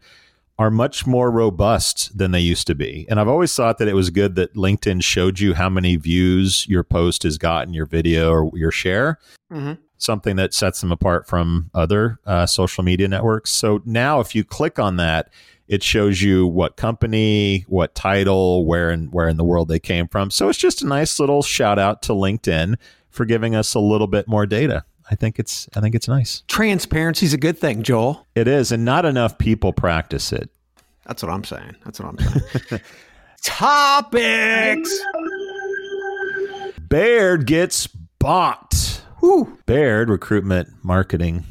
are 0.59 0.71
much 0.71 1.07
more 1.07 1.31
robust 1.31 2.17
than 2.17 2.31
they 2.31 2.41
used 2.41 2.67
to 2.67 2.75
be. 2.75 3.05
And 3.11 3.21
I've 3.21 3.29
always 3.29 3.55
thought 3.55 3.77
that 3.77 3.89
it 3.89 3.95
was 3.95 4.09
good 4.09 4.37
that 4.37 4.55
LinkedIn 4.55 5.03
showed 5.03 5.39
you 5.39 5.53
how 5.53 5.69
many 5.69 5.97
views 5.97 6.67
your 6.67 6.83
post 6.83 7.25
has 7.25 7.37
gotten, 7.37 7.75
your 7.75 7.85
video 7.85 8.31
or 8.33 8.51
your 8.57 8.71
share 8.71 9.19
Mhm. 9.53 9.77
Something 9.99 10.37
that 10.37 10.53
sets 10.53 10.81
them 10.81 10.93
apart 10.93 11.27
from 11.27 11.71
other 11.75 12.19
uh, 12.27 12.47
social 12.47 12.85
media 12.85 13.09
networks. 13.09 13.51
So 13.51 13.81
now, 13.85 14.21
if 14.21 14.35
you 14.35 14.45
click 14.45 14.79
on 14.79 14.97
that, 14.97 15.31
it 15.69 15.83
shows 15.83 16.23
you 16.23 16.47
what 16.47 16.77
company, 16.77 17.65
what 17.69 17.95
title, 17.95 18.65
where 18.67 18.91
in 18.91 19.07
where 19.11 19.29
in 19.29 19.37
the 19.37 19.45
world 19.45 19.69
they 19.69 19.79
came 19.79 20.07
from. 20.07 20.31
So 20.31 20.49
it's 20.49 20.59
just 20.59 20.83
a 20.83 20.87
nice 20.87 21.19
little 21.19 21.43
shout 21.43 21.79
out 21.79 22.03
to 22.03 22.13
LinkedIn 22.13 22.77
for 23.11 23.25
giving 23.25 23.55
us 23.55 23.75
a 23.75 23.81
little 23.81 24.07
bit 24.07 24.29
more 24.29 24.47
data. 24.47 24.85
I 25.11 25.15
think 25.15 25.39
it's 25.39 25.69
I 25.75 25.81
think 25.81 25.95
it's 25.95 26.09
nice. 26.09 26.43
Transparency 26.49 27.27
is 27.27 27.33
a 27.33 27.39
good 27.39 27.59
thing, 27.59 27.83
Joel. 27.83 28.27
It 28.35 28.49
is, 28.49 28.73
and 28.73 28.85
not 28.85 29.05
enough 29.05 29.39
people 29.39 29.73
practice 29.73 30.33
it. 30.33 30.51
That's 31.07 31.23
what 31.23 31.31
I'm 31.31 31.45
saying. 31.45 31.77
That's 31.85 32.01
what 32.01 32.09
I'm 32.09 32.19
saying. 32.19 32.83
Topics. 33.43 35.01
Bayard 36.89 37.47
gets 37.47 37.87
bought. 38.19 38.66
Whew. 39.21 39.59
Bayard 39.67 40.09
Recruitment 40.11 40.69
Marketing 40.83 41.45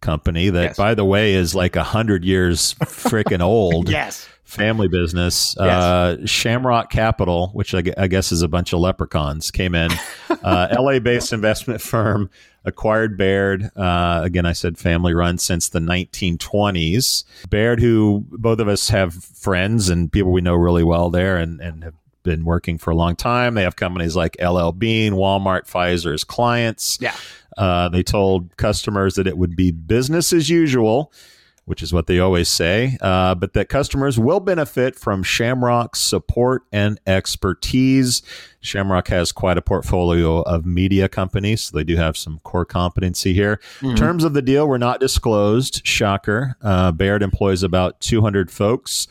Company, 0.00 0.50
that 0.50 0.62
Yes. 0.62 0.76
by 0.76 0.94
the 0.94 1.04
way 1.04 1.34
is 1.34 1.54
like 1.54 1.76
a 1.76 1.84
hundred 1.84 2.24
years 2.24 2.74
freaking 2.82 3.40
old. 3.40 3.88
Yes. 3.90 4.28
family 4.44 4.86
business. 4.88 5.56
Uh, 5.56 6.18
Shamrock 6.26 6.90
Capital, 6.90 7.48
which 7.54 7.72
I, 7.74 7.82
I 7.96 8.06
guess 8.06 8.32
is 8.32 8.42
a 8.42 8.48
bunch 8.48 8.72
of 8.74 8.80
leprechauns, 8.80 9.50
came 9.50 9.74
in. 9.74 9.90
Uh, 10.42 10.66
LA 10.76 10.98
based 10.98 11.32
investment 11.32 11.80
firm 11.80 12.28
acquired 12.64 13.16
Bayard. 13.16 13.70
Uh, 13.76 14.22
again, 14.24 14.44
I 14.44 14.54
said 14.54 14.76
family 14.76 15.14
run 15.14 15.38
since 15.38 15.68
the 15.68 15.78
1920s. 15.78 17.22
Bayard, 17.48 17.78
who 17.78 18.24
both 18.28 18.58
of 18.58 18.66
us 18.66 18.88
have 18.88 19.14
friends 19.14 19.88
and 19.88 20.10
people 20.10 20.32
we 20.32 20.40
know 20.40 20.54
really 20.56 20.82
well 20.82 21.10
there 21.10 21.36
and, 21.36 21.60
and 21.60 21.84
have 21.84 21.94
been 22.22 22.44
working 22.44 22.78
for 22.78 22.90
a 22.90 22.96
long 22.96 23.16
time. 23.16 23.54
They 23.54 23.62
have 23.62 23.76
companies 23.76 24.16
like 24.16 24.36
LL 24.40 24.70
Bean, 24.70 25.14
Walmart, 25.14 25.68
Pfizer 25.70 26.14
as 26.14 26.24
clients. 26.24 26.98
Yeah. 27.00 27.14
Uh, 27.56 27.88
they 27.88 28.02
told 28.02 28.56
customers 28.56 29.14
that 29.16 29.26
it 29.26 29.36
would 29.36 29.56
be 29.56 29.70
business 29.70 30.32
as 30.32 30.48
usual 30.48 31.12
which 31.64 31.82
is 31.82 31.92
what 31.92 32.06
they 32.06 32.18
always 32.18 32.48
say, 32.48 32.98
uh, 33.00 33.34
but 33.34 33.52
that 33.52 33.68
customers 33.68 34.18
will 34.18 34.40
benefit 34.40 34.96
from 34.96 35.22
Shamrock's 35.22 36.00
support 36.00 36.64
and 36.72 37.00
expertise. 37.06 38.22
Shamrock 38.60 39.08
has 39.08 39.30
quite 39.30 39.56
a 39.56 39.62
portfolio 39.62 40.40
of 40.42 40.66
media 40.66 41.08
companies, 41.08 41.62
so 41.62 41.76
they 41.76 41.84
do 41.84 41.96
have 41.96 42.16
some 42.16 42.40
core 42.40 42.64
competency 42.64 43.32
here. 43.32 43.60
Terms 43.94 44.24
of 44.24 44.34
the 44.34 44.42
deal 44.42 44.66
were 44.66 44.78
not 44.78 44.98
disclosed. 44.98 45.86
Shocker. 45.86 46.56
Uh, 46.62 46.90
Bayard 46.90 47.22
employs 47.22 47.62
about 47.62 48.00
200 48.00 48.50
folks, 48.50 49.06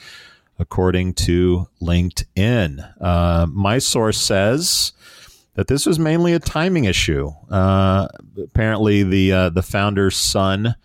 according 0.62 1.12
to 1.16 1.68
LinkedIn. 1.82 2.94
Uh, 3.02 3.48
my 3.50 3.80
source 3.80 4.20
says 4.20 4.94
that 5.56 5.68
this 5.68 5.88
was 5.88 5.98
mainly 5.98 6.34
a 6.34 6.40
timing 6.40 6.86
issue. 6.86 7.32
Uh, 7.50 8.08
apparently, 8.42 9.04
the 9.04 9.32
uh, 9.32 9.50
the 9.50 9.64
founder's 9.64 10.16
son 10.16 10.76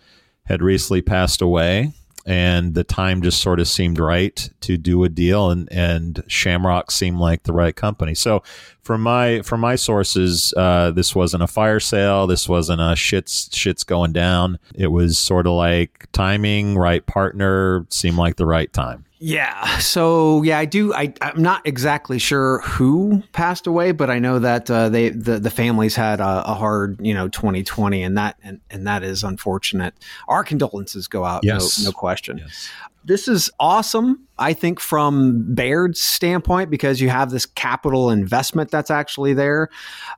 had 0.45 0.61
recently 0.63 1.01
passed 1.01 1.41
away, 1.41 1.93
and 2.25 2.73
the 2.73 2.83
time 2.83 3.21
just 3.21 3.39
sort 3.39 3.59
of 3.59 3.67
seemed 3.67 3.99
right 3.99 4.49
to 4.61 4.77
do 4.77 5.03
a 5.03 5.09
deal, 5.09 5.51
and 5.51 5.71
and 5.71 6.23
Shamrock 6.27 6.89
seemed 6.89 7.19
like 7.19 7.43
the 7.43 7.53
right 7.53 7.75
company. 7.75 8.15
So, 8.15 8.41
from 8.81 9.01
my 9.01 9.43
from 9.43 9.61
my 9.61 9.75
sources, 9.75 10.55
uh, 10.57 10.89
this 10.89 11.13
wasn't 11.13 11.43
a 11.43 11.47
fire 11.47 11.79
sale. 11.79 12.25
This 12.25 12.49
wasn't 12.49 12.81
a 12.81 12.95
shits 12.95 13.49
shits 13.49 13.85
going 13.85 14.11
down. 14.11 14.57
It 14.73 14.87
was 14.87 15.19
sort 15.19 15.45
of 15.45 15.53
like 15.53 16.07
timing, 16.13 16.79
right 16.79 17.05
partner, 17.05 17.85
seemed 17.91 18.17
like 18.17 18.37
the 18.37 18.47
right 18.47 18.73
time. 18.73 19.05
Yeah. 19.19 19.79
So 19.79 20.43
yeah, 20.43 20.59
I 20.59 20.65
do. 20.65 20.93
I 20.93 21.13
I'm 21.21 21.41
not 21.41 21.65
exactly 21.65 22.19
sure 22.19 22.59
who 22.59 23.23
passed 23.31 23.67
away, 23.67 23.91
but 23.91 24.09
I 24.09 24.19
know 24.19 24.39
that 24.39 24.69
uh, 24.69 24.89
they 24.89 25.09
the 25.09 25.39
the 25.39 25.49
families 25.49 25.95
had 25.95 26.19
a, 26.19 26.43
a 26.45 26.53
hard 26.53 26.99
you 27.01 27.13
know 27.13 27.27
2020, 27.27 28.03
and 28.03 28.17
that 28.17 28.37
and, 28.43 28.61
and 28.69 28.85
that 28.85 29.03
is 29.03 29.23
unfortunate. 29.23 29.95
Our 30.27 30.43
condolences 30.43 31.07
go 31.07 31.25
out. 31.25 31.43
Yes. 31.43 31.79
No, 31.79 31.89
no 31.89 31.91
question. 31.91 32.43
This 33.07 33.29
is 33.29 33.49
awesome. 33.57 34.27
I 34.37 34.51
think 34.51 34.81
from 34.81 35.55
Bayard's 35.55 36.01
standpoint 36.01 36.69
because 36.69 36.99
you 36.99 37.07
have 37.07 37.31
this 37.31 37.45
capital 37.45 38.09
investment 38.09 38.69
that's 38.69 38.91
actually 38.91 39.33
there. 39.33 39.69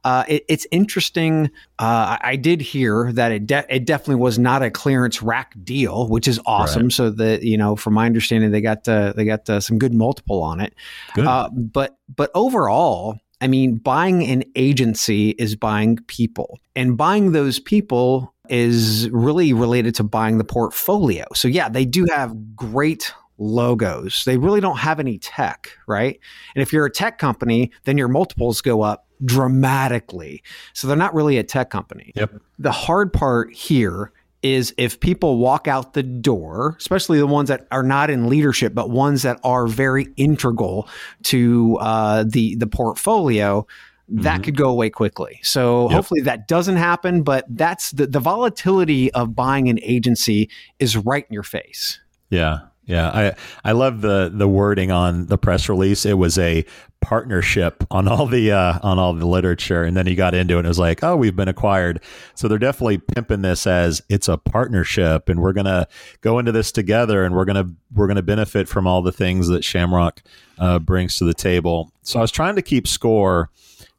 Uh, 0.03 0.24
it, 0.27 0.43
it's 0.50 0.65
interesting. 0.72 1.51
Uh, 1.77 2.17
I, 2.19 2.36
did 2.36 2.62
hear 2.62 3.12
that 3.13 3.31
it 3.31 3.46
de- 3.46 3.75
it 3.75 3.86
definitely 3.86 4.15
was 4.15 4.39
not 4.39 4.63
a 4.63 4.72
clearance 4.72 5.22
rack 5.22 5.53
deal, 5.63 6.08
which 6.08 6.27
is 6.27 6.39
awesome. 6.48 6.89
So 6.89 7.12
that 7.12 7.43
you 7.43 7.58
know, 7.58 7.75
from 7.75 7.93
my 7.93 8.08
understanding, 8.08 8.50
they 8.50 8.62
got 8.62 8.88
uh, 8.88 9.13
they 9.13 9.24
got 9.24 9.48
uh, 9.48 9.60
some 9.60 9.77
good 9.77 9.93
multiple 9.93 10.41
on 10.41 10.60
it. 10.60 10.74
Good. 11.13 11.27
Uh, 11.27 11.50
but 11.53 11.96
but 12.13 12.31
overall, 12.34 13.19
I 13.39 13.46
mean, 13.46 13.75
buying 13.75 14.24
an 14.24 14.46
agency 14.55 15.29
is 15.31 15.55
buying 15.55 15.98
people, 16.08 16.60
and 16.75 16.98
buying 16.98 17.34
those 17.34 17.60
people 17.60 18.34
is 18.50 19.10
really 19.12 19.53
related 19.53 19.96
to 19.96 20.03
buying 20.03 20.38
the 20.38 20.44
portfolio. 20.44 21.25
So 21.34 21.48
yeah, 21.48 21.70
they 21.70 21.86
do 21.86 22.06
have 22.13 22.56
great 22.56 23.13
logos. 23.38 24.24
They 24.25 24.38
really 24.38 24.60
don't 24.60 24.77
have 24.77 25.00
any 25.00 25.18
tech, 25.18 25.72
right? 25.88 26.20
And 26.56 26.62
if 26.62 26.74
you're 26.74 26.86
a 26.86 26.91
tech 26.91 27.18
company, 27.18 27.72
then 27.86 27.98
your 27.98 28.08
multiples 28.08 28.62
go 28.62 28.82
up 28.82 29.08
dramatically. 29.24 30.44
So 30.74 30.88
they're 30.88 30.98
not 30.98 31.13
really 31.13 31.38
a 31.38 31.44
tech 31.44 31.70
company. 31.70 32.12
Yep. 32.15 32.34
The 32.58 32.72
hard 32.72 33.13
part 33.13 33.53
here 33.53 34.12
is 34.41 34.74
if 34.77 35.00
people 35.00 35.38
walk 35.38 35.68
out 35.68 35.94
the 35.94 36.03
door, 36.03 36.75
especially 36.79 37.20
the 37.20 37.27
ones 37.27 37.50
that 37.50 37.68
are 37.72 37.84
not 37.84 38.10
in 38.10 38.29
leadership, 38.29 38.74
but 38.74 38.89
ones 38.89 39.24
that 39.24 39.39
are 39.44 39.68
very 39.68 40.08
integral 40.15 40.88
to 41.24 41.77
uh, 41.82 42.24
the 42.25 42.56
the 42.56 42.68
portfolio, 42.68 43.68
that 44.12 44.44
could 44.44 44.58
go 44.58 44.70
away 44.70 44.89
quickly. 44.89 45.39
So 45.44 45.84
Yep. 45.84 45.92
hopefully 45.96 46.22
that 46.22 46.48
doesn't 46.48 46.78
happen. 46.78 47.24
But 47.24 47.46
that's 47.50 47.92
the 47.92 48.08
the 48.08 48.20
volatility 48.20 49.12
of 49.13 49.36
buying 49.36 49.70
an 49.70 49.80
agency 49.84 50.50
is 50.80 50.98
right 50.98 51.25
in 51.30 51.34
your 51.34 51.44
face. 51.44 52.00
Yeah. 52.30 52.60
Yeah. 52.86 53.10
I, 53.10 53.36
I 53.63 53.74
love 53.74 54.01
the, 54.01 54.32
the 54.34 54.48
wording 54.48 54.89
on 54.89 55.28
the 55.28 55.38
press 55.38 55.70
release. 55.70 56.08
It 56.08 56.18
was 56.18 56.39
a 56.39 56.66
partnership 57.01 57.84
on 57.92 58.08
all 58.08 58.25
the, 58.25 58.51
uh, 58.51 58.80
on 58.82 58.98
all 58.98 59.13
the 59.13 59.28
literature. 59.28 59.84
And 59.84 59.96
then 59.96 60.08
he 60.08 60.16
got 60.16 60.34
into 60.34 60.56
it 60.56 60.60
and 60.60 60.66
it 60.66 60.70
was 60.70 60.80
like, 60.80 61.04
oh, 61.04 61.16
we've 61.16 61.36
been 61.36 61.48
acquired. 61.48 62.01
So 62.34 62.48
they're 62.48 62.58
definitely 62.58 62.98
pimping 62.98 63.44
this 63.44 63.68
as 63.68 64.01
it's 64.10 64.28
a 64.28 64.38
partnership 64.38 65.30
and 65.30 65.39
we're 65.39 65.54
going 65.54 65.66
to 65.68 65.88
go 66.22 66.39
into 66.39 66.51
this 66.51 66.72
together 66.72 67.24
and 67.24 67.36
we're 67.36 67.46
going 67.46 67.63
to, 67.63 67.75
we're 67.94 68.08
to 68.08 68.24
benefit 68.24 68.68
from 68.68 68.88
all 68.88 69.04
the 69.04 69.12
things 69.12 69.50
that 69.50 69.63
Shamrock, 69.63 70.24
uh, 70.58 70.80
brings 70.80 71.16
to 71.18 71.25
the 71.25 71.36
table. 71.36 71.94
So 72.01 72.18
I 72.18 72.24
was 72.24 72.32
trying 72.32 72.56
to 72.56 72.63
keep 72.63 72.88
score 72.88 73.51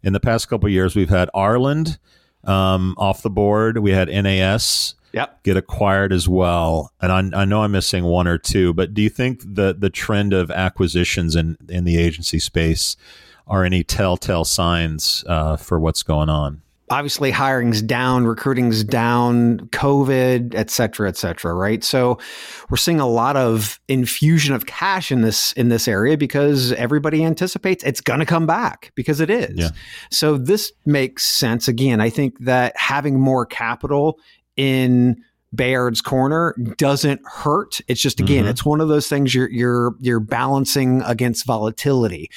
in 0.02 0.12
the 0.12 0.20
past 0.20 0.48
couple 0.48 0.66
of 0.66 0.72
years. 0.72 0.94
We've 0.96 1.10
had 1.10 1.28
Arland, 1.34 1.98
um, 2.44 2.94
off 2.98 3.22
the 3.22 3.30
board. 3.30 3.78
We 3.78 3.92
had 3.92 4.08
NAS, 4.08 4.94
Yep. 5.12 5.42
get 5.42 5.56
acquired 5.56 6.12
as 6.12 6.28
well. 6.28 6.92
And 7.00 7.34
I, 7.34 7.42
I 7.42 7.44
know 7.44 7.62
I'm 7.62 7.72
missing 7.72 8.04
one 8.04 8.26
or 8.28 8.38
two, 8.38 8.72
but 8.72 8.94
do 8.94 9.02
you 9.02 9.10
think 9.10 9.40
the 9.42 9.74
the 9.76 9.90
trend 9.90 10.32
of 10.32 10.50
acquisitions 10.50 11.34
in 11.36 11.56
in 11.68 11.84
the 11.84 11.98
agency 11.98 12.38
space 12.38 12.96
are 13.46 13.64
any 13.64 13.82
telltale 13.82 14.44
signs 14.44 15.24
uh, 15.26 15.56
for 15.56 15.80
what's 15.80 16.04
going 16.04 16.28
on? 16.28 16.62
Obviously 16.90 17.30
hiring's 17.30 17.80
down, 17.80 18.26
recruiting's 18.26 18.82
down, 18.84 19.60
COVID, 19.68 20.54
et 20.56 20.70
cetera, 20.70 21.08
et 21.08 21.16
cetera, 21.16 21.54
right? 21.54 21.82
So 21.84 22.18
we're 22.68 22.76
seeing 22.76 22.98
a 23.00 23.06
lot 23.06 23.36
of 23.36 23.78
infusion 23.88 24.54
of 24.54 24.66
cash 24.66 25.12
in 25.12 25.22
this 25.22 25.52
in 25.52 25.68
this 25.68 25.86
area 25.86 26.18
because 26.18 26.72
everybody 26.72 27.24
anticipates 27.24 27.84
it's 27.84 28.00
gonna 28.00 28.26
come 28.26 28.46
back 28.46 28.90
because 28.96 29.20
it 29.20 29.30
is. 29.30 29.56
Yeah. 29.56 29.70
So 30.10 30.36
this 30.36 30.72
makes 30.84 31.24
sense. 31.24 31.68
Again, 31.68 32.00
I 32.00 32.10
think 32.10 32.38
that 32.40 32.76
having 32.76 33.20
more 33.20 33.46
capital 33.46 34.18
in 34.56 35.22
Bayard's 35.54 36.00
corner 36.00 36.54
doesn't 36.76 37.20
hurt. 37.24 37.80
It's 37.88 38.00
just 38.00 38.20
again, 38.20 38.44
Mhm. 38.44 38.50
it's 38.50 38.64
one 38.64 38.80
of 38.80 38.88
those 38.88 39.08
things 39.08 39.34
you're 39.34 39.50
you're 39.50 39.94
you're 40.00 40.20
balancing 40.20 41.02
against 41.02 41.46
volatility. 41.46 42.30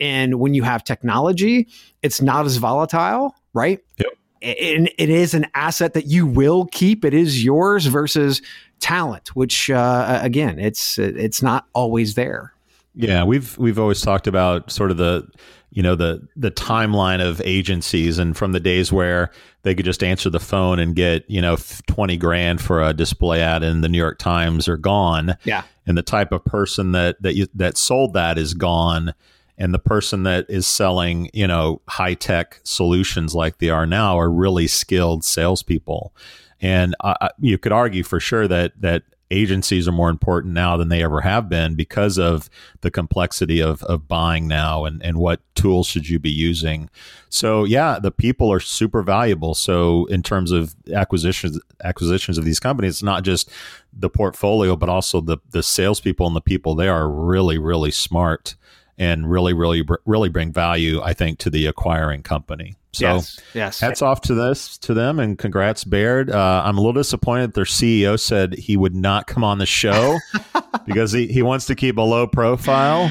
And 0.00 0.40
when 0.40 0.54
you 0.54 0.64
have 0.64 0.82
technology, 0.82 1.68
it's 2.02 2.20
not 2.20 2.46
as 2.46 2.56
volatile, 2.56 3.34
right? 3.54 3.80
Yep. 3.98 4.06
And 4.42 4.90
it 4.98 5.08
is 5.08 5.34
an 5.34 5.46
asset 5.54 5.94
that 5.94 6.06
you 6.06 6.26
will 6.26 6.66
keep. 6.66 7.04
It 7.04 7.14
is 7.14 7.44
yours 7.44 7.86
versus 7.86 8.42
talent, 8.80 9.36
which 9.36 9.70
uh, 9.70 10.18
again, 10.20 10.58
it's 10.58 10.98
it's 10.98 11.42
not 11.42 11.66
always 11.74 12.14
there. 12.14 12.52
Yeah, 12.94 13.24
we've 13.24 13.56
we've 13.56 13.78
always 13.78 14.00
talked 14.00 14.26
about 14.26 14.70
sort 14.70 14.90
of 14.90 14.96
the 14.96 15.28
you 15.70 15.82
know 15.82 15.94
the 15.94 16.26
the 16.36 16.50
timeline 16.50 17.26
of 17.26 17.40
agencies 17.44 18.18
and 18.18 18.36
from 18.36 18.52
the 18.52 18.60
days 18.60 18.92
where 18.92 19.30
they 19.62 19.74
could 19.74 19.86
just 19.86 20.02
answer 20.02 20.28
the 20.28 20.40
phone 20.40 20.78
and 20.78 20.94
get 20.94 21.24
you 21.28 21.40
know 21.40 21.56
20 21.86 22.16
grand 22.18 22.60
for 22.60 22.82
a 22.82 22.92
display 22.92 23.40
ad 23.40 23.62
in 23.62 23.80
the 23.80 23.88
New 23.88 23.98
York 23.98 24.18
Times 24.18 24.68
are 24.68 24.76
gone. 24.76 25.36
Yeah. 25.44 25.62
And 25.86 25.96
the 25.96 26.02
type 26.02 26.32
of 26.32 26.44
person 26.44 26.92
that 26.92 27.20
that 27.22 27.34
you, 27.34 27.46
that 27.54 27.78
sold 27.78 28.12
that 28.14 28.38
is 28.38 28.54
gone 28.54 29.14
and 29.62 29.72
the 29.72 29.78
person 29.78 30.24
that 30.24 30.44
is 30.48 30.66
selling, 30.66 31.30
you 31.32 31.46
know, 31.46 31.80
high 31.88 32.14
tech 32.14 32.60
solutions 32.64 33.32
like 33.32 33.58
they 33.58 33.70
are 33.70 33.86
now 33.86 34.18
are 34.18 34.28
really 34.28 34.66
skilled 34.66 35.24
salespeople. 35.24 36.12
And 36.60 36.96
uh, 36.98 37.28
you 37.38 37.58
could 37.58 37.70
argue 37.70 38.02
for 38.02 38.18
sure 38.18 38.48
that 38.48 38.72
that 38.80 39.04
agencies 39.30 39.86
are 39.86 39.92
more 39.92 40.10
important 40.10 40.52
now 40.52 40.76
than 40.76 40.88
they 40.88 41.00
ever 41.00 41.20
have 41.20 41.48
been 41.48 41.76
because 41.76 42.18
of 42.18 42.50
the 42.80 42.90
complexity 42.90 43.62
of, 43.62 43.84
of 43.84 44.08
buying 44.08 44.48
now 44.48 44.84
and, 44.84 45.00
and 45.00 45.16
what 45.16 45.40
tools 45.54 45.86
should 45.86 46.08
you 46.08 46.18
be 46.18 46.28
using. 46.28 46.90
So 47.28 47.62
yeah, 47.62 48.00
the 48.00 48.10
people 48.10 48.52
are 48.52 48.60
super 48.60 49.00
valuable. 49.00 49.54
So 49.54 50.06
in 50.06 50.24
terms 50.24 50.50
of 50.50 50.74
acquisitions 50.92 51.60
acquisitions 51.84 52.36
of 52.36 52.44
these 52.44 52.58
companies, 52.58 52.94
it's 52.94 53.02
not 53.04 53.22
just 53.22 53.48
the 53.92 54.10
portfolio, 54.10 54.74
but 54.74 54.88
also 54.88 55.20
the 55.20 55.38
the 55.50 55.62
salespeople 55.62 56.26
and 56.26 56.34
the 56.34 56.40
people. 56.40 56.74
They 56.74 56.88
are 56.88 57.08
really, 57.08 57.58
really 57.58 57.92
smart 57.92 58.56
and 59.02 59.28
really, 59.28 59.52
really, 59.52 59.84
really 60.06 60.28
bring 60.28 60.52
value, 60.52 61.02
I 61.02 61.12
think, 61.12 61.40
to 61.40 61.50
the 61.50 61.66
acquiring 61.66 62.22
company. 62.22 62.76
So, 62.94 63.06
yes, 63.06 63.40
yes. 63.54 63.80
hats 63.80 64.02
off 64.02 64.20
to 64.22 64.34
this 64.34 64.76
to 64.78 64.92
them, 64.92 65.18
and 65.18 65.38
congrats, 65.38 65.82
Bayard. 65.82 66.30
Uh, 66.30 66.62
I'm 66.62 66.76
a 66.76 66.80
little 66.80 66.92
disappointed. 66.92 67.54
Their 67.54 67.64
CEO 67.64 68.20
said 68.20 68.52
he 68.52 68.76
would 68.76 68.94
not 68.94 69.26
come 69.26 69.42
on 69.42 69.56
the 69.56 69.64
show 69.64 70.18
because 70.84 71.10
he, 71.10 71.26
he 71.26 71.40
wants 71.40 71.64
to 71.66 71.74
keep 71.74 71.96
a 71.96 72.02
low 72.02 72.26
profile, 72.26 73.08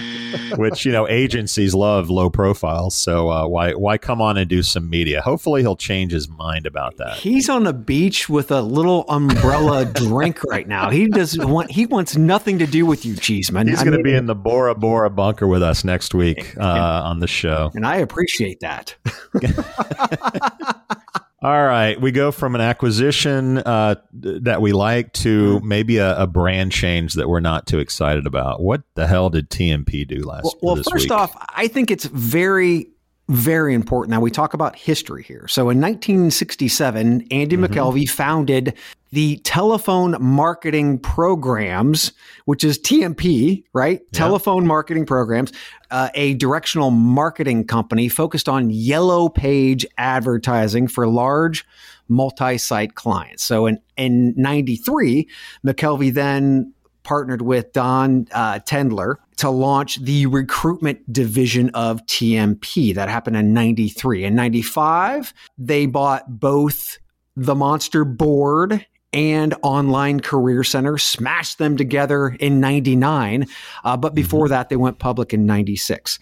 which 0.55 0.85
you 0.85 0.91
know 0.91 1.07
agencies 1.07 1.73
love 1.73 2.11
low 2.11 2.29
profiles. 2.29 2.93
So 2.93 3.31
uh, 3.31 3.47
why 3.47 3.73
why 3.73 3.97
come 3.97 4.21
on 4.21 4.37
and 4.37 4.47
do 4.47 4.61
some 4.61 4.87
media? 4.87 5.19
Hopefully, 5.21 5.61
he'll 5.61 5.75
change 5.75 6.11
his 6.11 6.29
mind 6.29 6.67
about 6.67 6.97
that. 6.97 7.17
He's 7.17 7.49
on 7.49 7.63
the 7.63 7.73
beach 7.73 8.29
with 8.29 8.51
a 8.51 8.61
little 8.61 9.05
umbrella 9.09 9.85
drink 9.93 10.43
right 10.43 10.67
now. 10.67 10.91
He 10.91 11.07
does 11.07 11.37
want 11.39 11.71
he 11.71 11.87
wants 11.87 12.15
nothing 12.15 12.59
to 12.59 12.67
do 12.67 12.85
with 12.85 13.03
you, 13.03 13.15
Cheeseman. 13.15 13.67
He's 13.67 13.81
going 13.81 13.97
to 13.97 14.03
be 14.03 14.13
in 14.13 14.27
the 14.27 14.35
Bora 14.35 14.75
Bora 14.75 15.09
bunker 15.09 15.47
with 15.47 15.63
us 15.63 15.83
next 15.83 16.13
week 16.13 16.55
uh, 16.57 17.01
on 17.03 17.19
the 17.19 17.27
show, 17.27 17.71
and 17.73 17.83
I 17.83 17.95
appreciate 17.95 18.59
that. 18.59 18.95
All 21.43 21.65
right, 21.65 21.99
we 21.99 22.11
go 22.11 22.31
from 22.31 22.53
an 22.53 22.61
acquisition 22.61 23.57
uh, 23.57 23.95
that 24.13 24.61
we 24.61 24.73
like 24.73 25.11
to 25.13 25.55
Mm-hmm. 25.55 25.67
maybe 25.67 25.97
a, 25.97 26.19
a 26.19 26.27
brand 26.27 26.71
change 26.71 27.15
that 27.15 27.27
we're 27.27 27.39
not 27.39 27.65
too 27.65 27.79
excited 27.79 28.27
about. 28.27 28.61
What 28.61 28.83
the 28.93 29.07
hell 29.07 29.31
did 29.31 29.49
TMP 29.49 30.07
do 30.07 30.23
last? 30.23 30.43
Well, 30.61 30.75
well 30.75 30.83
first 30.83 31.05
week? 31.05 31.11
off, 31.11 31.35
I 31.49 31.67
think 31.67 31.89
it's 31.89 32.05
very, 32.05 32.89
very 33.31 33.73
important. 33.73 34.11
Now 34.11 34.19
we 34.19 34.29
talk 34.29 34.53
about 34.53 34.75
history 34.75 35.23
here. 35.23 35.47
So 35.47 35.63
in 35.69 35.79
1967, 35.79 37.27
Andy 37.31 37.55
Mm-hmm. 37.55 37.73
McKelvey 37.73 38.09
founded 38.09 38.73
the 39.11 39.37
Telephone 39.37 40.15
Marketing 40.21 40.99
Programs, 40.99 42.11
which 42.45 42.63
is 42.63 42.77
TMP, 42.77 43.63
right? 43.73 44.01
Telephone 44.13 44.65
Marketing 44.65 45.05
Programs, 45.05 45.51
uh, 45.91 46.09
a 46.13 46.33
directional 46.35 46.91
marketing 46.91 47.67
company 47.67 48.09
focused 48.09 48.47
on 48.49 48.69
yellow 48.69 49.29
page 49.29 49.85
advertising 49.97 50.87
for 50.87 51.07
large 51.07 51.65
multi-site 52.07 52.95
clients. 52.95 53.43
So 53.43 53.65
in 53.65 53.79
in 53.97 54.33
93, 54.35 55.27
McKelvey 55.65 56.13
then 56.13 56.73
partnered 57.03 57.41
with 57.41 57.73
Don 57.73 58.27
uh, 58.31 58.59
Tendler 58.59 59.15
to 59.37 59.49
launch 59.49 60.03
the 60.03 60.25
recruitment 60.27 61.11
division 61.11 61.69
of 61.71 62.05
TMP. 62.05 62.93
That 62.93 63.09
happened 63.09 63.37
in 63.37 63.53
93. 63.53 64.25
In 64.25 64.35
95, 64.35 65.33
they 65.57 65.85
bought 65.85 66.39
both 66.39 66.99
the 67.35 67.55
Monster 67.55 68.05
Board 68.05 68.85
and 69.13 69.53
Online 69.61 70.19
Career 70.19 70.63
Center, 70.63 70.97
smashed 70.97 71.57
them 71.57 71.75
together 71.75 72.29
in 72.39 72.59
99. 72.59 73.45
Uh, 73.83 73.97
but 73.97 74.15
before 74.15 74.47
that, 74.49 74.69
they 74.69 74.77
went 74.77 74.99
public 74.99 75.33
in 75.33 75.45
96. 75.45 76.19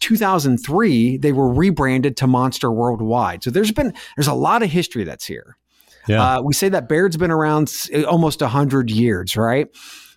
2003, 0.00 1.18
they 1.18 1.32
were 1.32 1.52
rebranded 1.52 2.16
to 2.16 2.26
Monster 2.26 2.72
Worldwide. 2.72 3.42
So 3.42 3.50
there's 3.50 3.72
been, 3.72 3.92
there's 4.16 4.28
a 4.28 4.34
lot 4.34 4.62
of 4.62 4.70
history 4.70 5.04
that's 5.04 5.26
here. 5.26 5.56
Yeah. 6.08 6.38
Uh, 6.38 6.42
we 6.42 6.54
say 6.54 6.68
that 6.68 6.88
Bayard's 6.88 7.16
been 7.16 7.30
around 7.30 7.68
s- 7.68 7.90
almost 8.04 8.40
100 8.40 8.90
years, 8.90 9.36
right? 9.36 9.68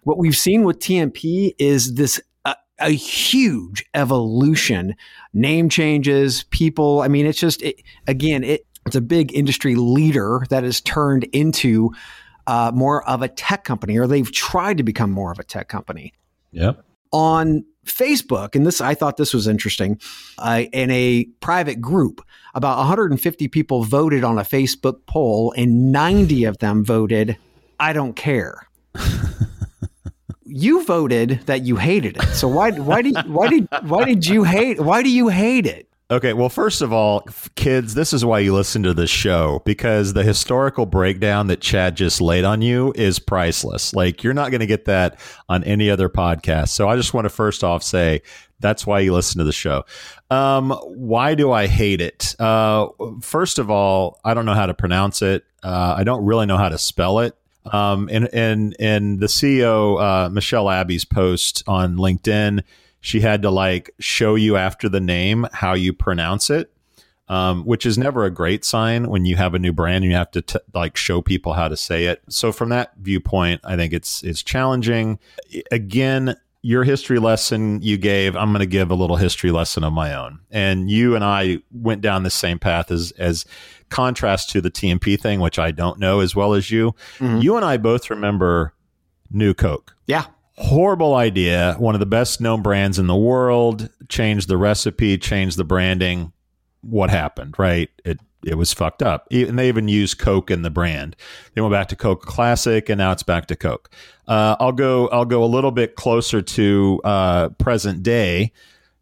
What 0.04 0.18
we've 0.18 0.36
seen 0.36 0.64
with 0.64 0.80
TMP 0.80 1.54
is 1.60 1.96
this 1.96 2.20
uh, 2.46 2.56
a 2.80 2.90
huge 2.90 3.86
evolution, 3.94 4.96
name 5.34 5.70
changes, 5.70 6.44
people. 6.46 7.02
I 7.02 7.08
mean, 7.08 7.26
it's 7.26 7.40
just, 7.40 7.62
it, 7.62 7.82
again, 8.08 8.44
it, 8.44 8.66
it's 8.86 8.96
a 8.96 9.02
big 9.02 9.34
industry 9.36 9.76
leader 9.76 10.44
that 10.50 10.64
has 10.64 10.82
turned 10.82 11.26
into 11.26 11.92
uh, 12.48 12.72
more 12.74 13.08
of 13.08 13.22
a 13.22 13.28
tech 13.28 13.64
company, 13.64 13.98
or 13.98 14.08
they've 14.08 14.32
tried 14.32 14.78
to 14.78 14.84
become 14.84 15.12
more 15.12 15.32
of 15.32 15.40
a 15.40 15.44
tech 15.44 15.68
company 15.68 16.14
yep. 16.52 16.84
on 17.12 17.64
Facebook, 17.86 18.56
and 18.56 18.66
this 18.66 18.82
I 18.82 18.94
thought 18.94 19.18
this 19.18 19.34
was 19.34 19.48
interesting. 19.48 20.00
Uh, 20.38 20.64
in 20.72 20.92
a 20.92 21.26
private 21.40 21.82
group, 21.82 22.22
about 22.54 22.78
150 22.78 23.48
people 23.48 23.84
voted 23.84 24.24
on 24.24 24.38
a 24.38 24.44
Facebook 24.44 25.06
poll, 25.08 25.54
and 25.58 25.92
90 25.92 26.46
of 26.46 26.58
them 26.60 26.84
voted, 26.84 27.38
"I 27.80 27.94
don't 27.94 28.16
care." 28.16 28.68
you 30.46 30.84
voted 30.84 31.42
that 31.46 31.62
you 31.62 31.78
hated 31.78 32.18
it. 32.18 32.28
So 32.34 32.48
why 32.48 32.72
why 32.72 33.02
did 33.02 33.16
why 33.28 33.48
did 33.48 33.68
why 33.84 34.06
did 34.06 34.26
you 34.26 34.44
hate 34.44 34.80
why 34.80 35.02
do 35.02 35.10
you 35.10 35.30
hate 35.30 35.66
it? 35.66 35.88
Okay, 36.12 36.34
well, 36.34 36.50
first 36.50 36.82
of 36.82 36.92
all, 36.92 37.22
kids, 37.56 37.94
this 37.94 38.12
is 38.12 38.26
why 38.26 38.40
you 38.40 38.54
listen 38.54 38.84
to 38.84 38.94
this 38.94 39.10
show 39.10 39.62
because 39.64 40.12
the 40.12 40.26
historical 40.26 40.86
breakdown 40.86 41.48
that 41.48 41.62
Chad 41.62 41.96
just 41.96 42.20
laid 42.20 42.44
on 42.44 42.62
you 42.62 42.92
is 42.98 43.18
priceless. 43.18 43.94
Like, 43.94 44.22
you're 44.22 44.34
not 44.34 44.52
going 44.52 44.60
to 44.60 44.68
get 44.68 44.84
that 44.86 45.18
on 45.48 45.64
any 45.64 45.90
other 45.90 46.10
podcast. 46.10 46.68
So, 46.70 46.90
I 46.90 46.98
just 46.98 47.14
want 47.14 47.24
to 47.24 47.30
first 47.30 47.64
off 47.64 47.82
say 47.82 48.24
that's 48.60 48.86
why 48.86 49.00
you 49.00 49.14
listen 49.14 49.40
to 49.40 49.46
the 49.46 49.54
show. 49.54 49.86
Um, 50.30 50.72
why 50.84 51.34
do 51.34 51.54
I 51.54 51.68
hate 51.68 52.02
it? 52.02 52.36
Uh, 52.38 52.90
first 53.22 53.58
of 53.58 53.72
all, 53.72 54.20
I 54.26 54.34
don't 54.34 54.46
know 54.46 54.54
how 54.54 54.66
to 54.66 54.74
pronounce 54.74 55.22
it, 55.22 55.46
uh, 55.64 55.96
I 55.98 56.04
don't 56.04 56.26
really 56.26 56.46
know 56.46 56.58
how 56.58 56.68
to 56.68 56.78
spell 56.78 57.20
it. 57.20 57.38
Um, 57.72 58.10
and, 58.12 58.28
and, 58.34 58.76
and 58.80 59.20
the 59.22 59.28
CEO, 59.28 60.02
uh, 60.02 60.30
Michelle 60.30 60.70
Abbey's 60.70 61.06
post 61.06 61.64
on 61.68 61.96
LinkedIn, 61.96 62.64
she 63.02 63.20
had 63.20 63.42
to 63.42 63.50
like 63.50 63.92
show 64.00 64.36
you 64.36 64.56
after 64.56 64.88
the 64.88 65.00
name 65.02 65.48
how 65.52 65.74
you 65.74 65.92
pronounce 65.92 66.50
it, 66.50 66.72
um, 67.28 67.64
which 67.66 67.86
is 67.86 67.98
never 67.98 68.24
a 68.24 68.32
great 68.32 68.64
sign 68.64 69.10
when 69.10 69.26
you 69.26 69.36
have 69.36 69.54
a 69.54 69.60
new 69.60 69.74
brand 69.74 70.04
and 70.04 70.12
you 70.12 70.18
have 70.18 70.32
to 70.32 70.42
t- 70.42 70.60
like 70.74 70.96
show 70.96 71.22
people 71.22 71.54
how 71.54 71.68
to 71.68 71.76
say 71.76 72.06
it. 72.06 72.22
So 72.30 72.52
from 72.52 72.70
that 72.70 72.94
viewpoint, 72.98 73.62
I 73.64 73.76
think 73.76 73.92
it's 73.92 74.24
it's 74.24 74.44
challenging. 74.44 75.20
Again, 75.72 76.36
your 76.62 76.84
history 76.84 77.18
lesson 77.18 77.82
you 77.82 77.98
gave, 77.98 78.36
I'm 78.36 78.50
going 78.50 78.60
to 78.60 78.68
give 78.68 78.92
a 78.92 78.96
little 78.96 79.16
history 79.16 79.50
lesson 79.50 79.84
of 79.84 79.94
my 79.94 80.14
own. 80.14 80.40
And 80.52 80.92
you 80.92 81.16
and 81.16 81.24
I 81.24 81.58
went 81.72 82.02
down 82.02 82.22
the 82.22 82.30
same 82.30 82.60
path 82.60 82.92
as 82.92 83.12
as 83.14 83.46
contrast 83.90 84.52
to 84.52 84.62
the 84.62 84.72
TMP 84.72 85.20
thing, 85.20 85.40
which 85.40 85.58
I 85.58 85.72
don't 85.72 86.00
know 86.00 86.20
as 86.20 86.36
well 86.36 86.54
as 86.54 86.70
you. 86.70 86.96
You 87.20 87.56
and 87.56 87.66
I 87.66 87.78
both 87.78 88.10
remember 88.10 88.74
New 89.32 89.54
Coke 89.54 89.96
Yeah. 90.06 90.26
Horrible 90.62 91.16
idea. 91.16 91.76
One 91.80 91.96
of 91.96 92.00
the 92.00 92.06
best 92.06 92.40
known 92.40 92.62
brands 92.62 93.00
in 93.00 93.08
the 93.08 93.16
world. 93.16 93.90
Changed 94.10 94.48
the 94.48 94.58
recipe, 94.58 95.18
changed 95.18 95.58
the 95.58 95.64
branding. 95.64 96.34
What 96.82 97.10
happened? 97.10 97.56
Right? 97.58 97.90
It 98.06 98.20
it 98.46 98.56
was 98.56 98.74
fucked 98.74 99.02
up. 99.02 99.28
And 99.32 99.58
they 99.58 99.68
even 99.68 99.88
used 99.88 100.20
Coke 100.20 100.52
in 100.52 100.62
the 100.62 100.70
brand. 100.70 101.16
They 101.54 101.62
went 101.62 101.72
back 101.72 101.88
to 101.90 101.96
Coke 101.96 102.24
Classic, 102.24 102.90
and 102.90 102.98
now 103.00 103.12
it's 103.12 103.24
back 103.24 103.48
to 103.48 103.56
Coke. 103.56 103.90
Uh, 104.28 104.56
I'll 104.60 104.72
go. 104.72 105.08
I'll 105.10 105.26
go 105.26 105.44
a 105.44 105.46
little 105.46 105.72
bit 105.72 105.96
closer 105.96 106.42
to 106.42 107.02
uh, 107.04 107.50
present 107.50 108.04
day. 108.04 108.52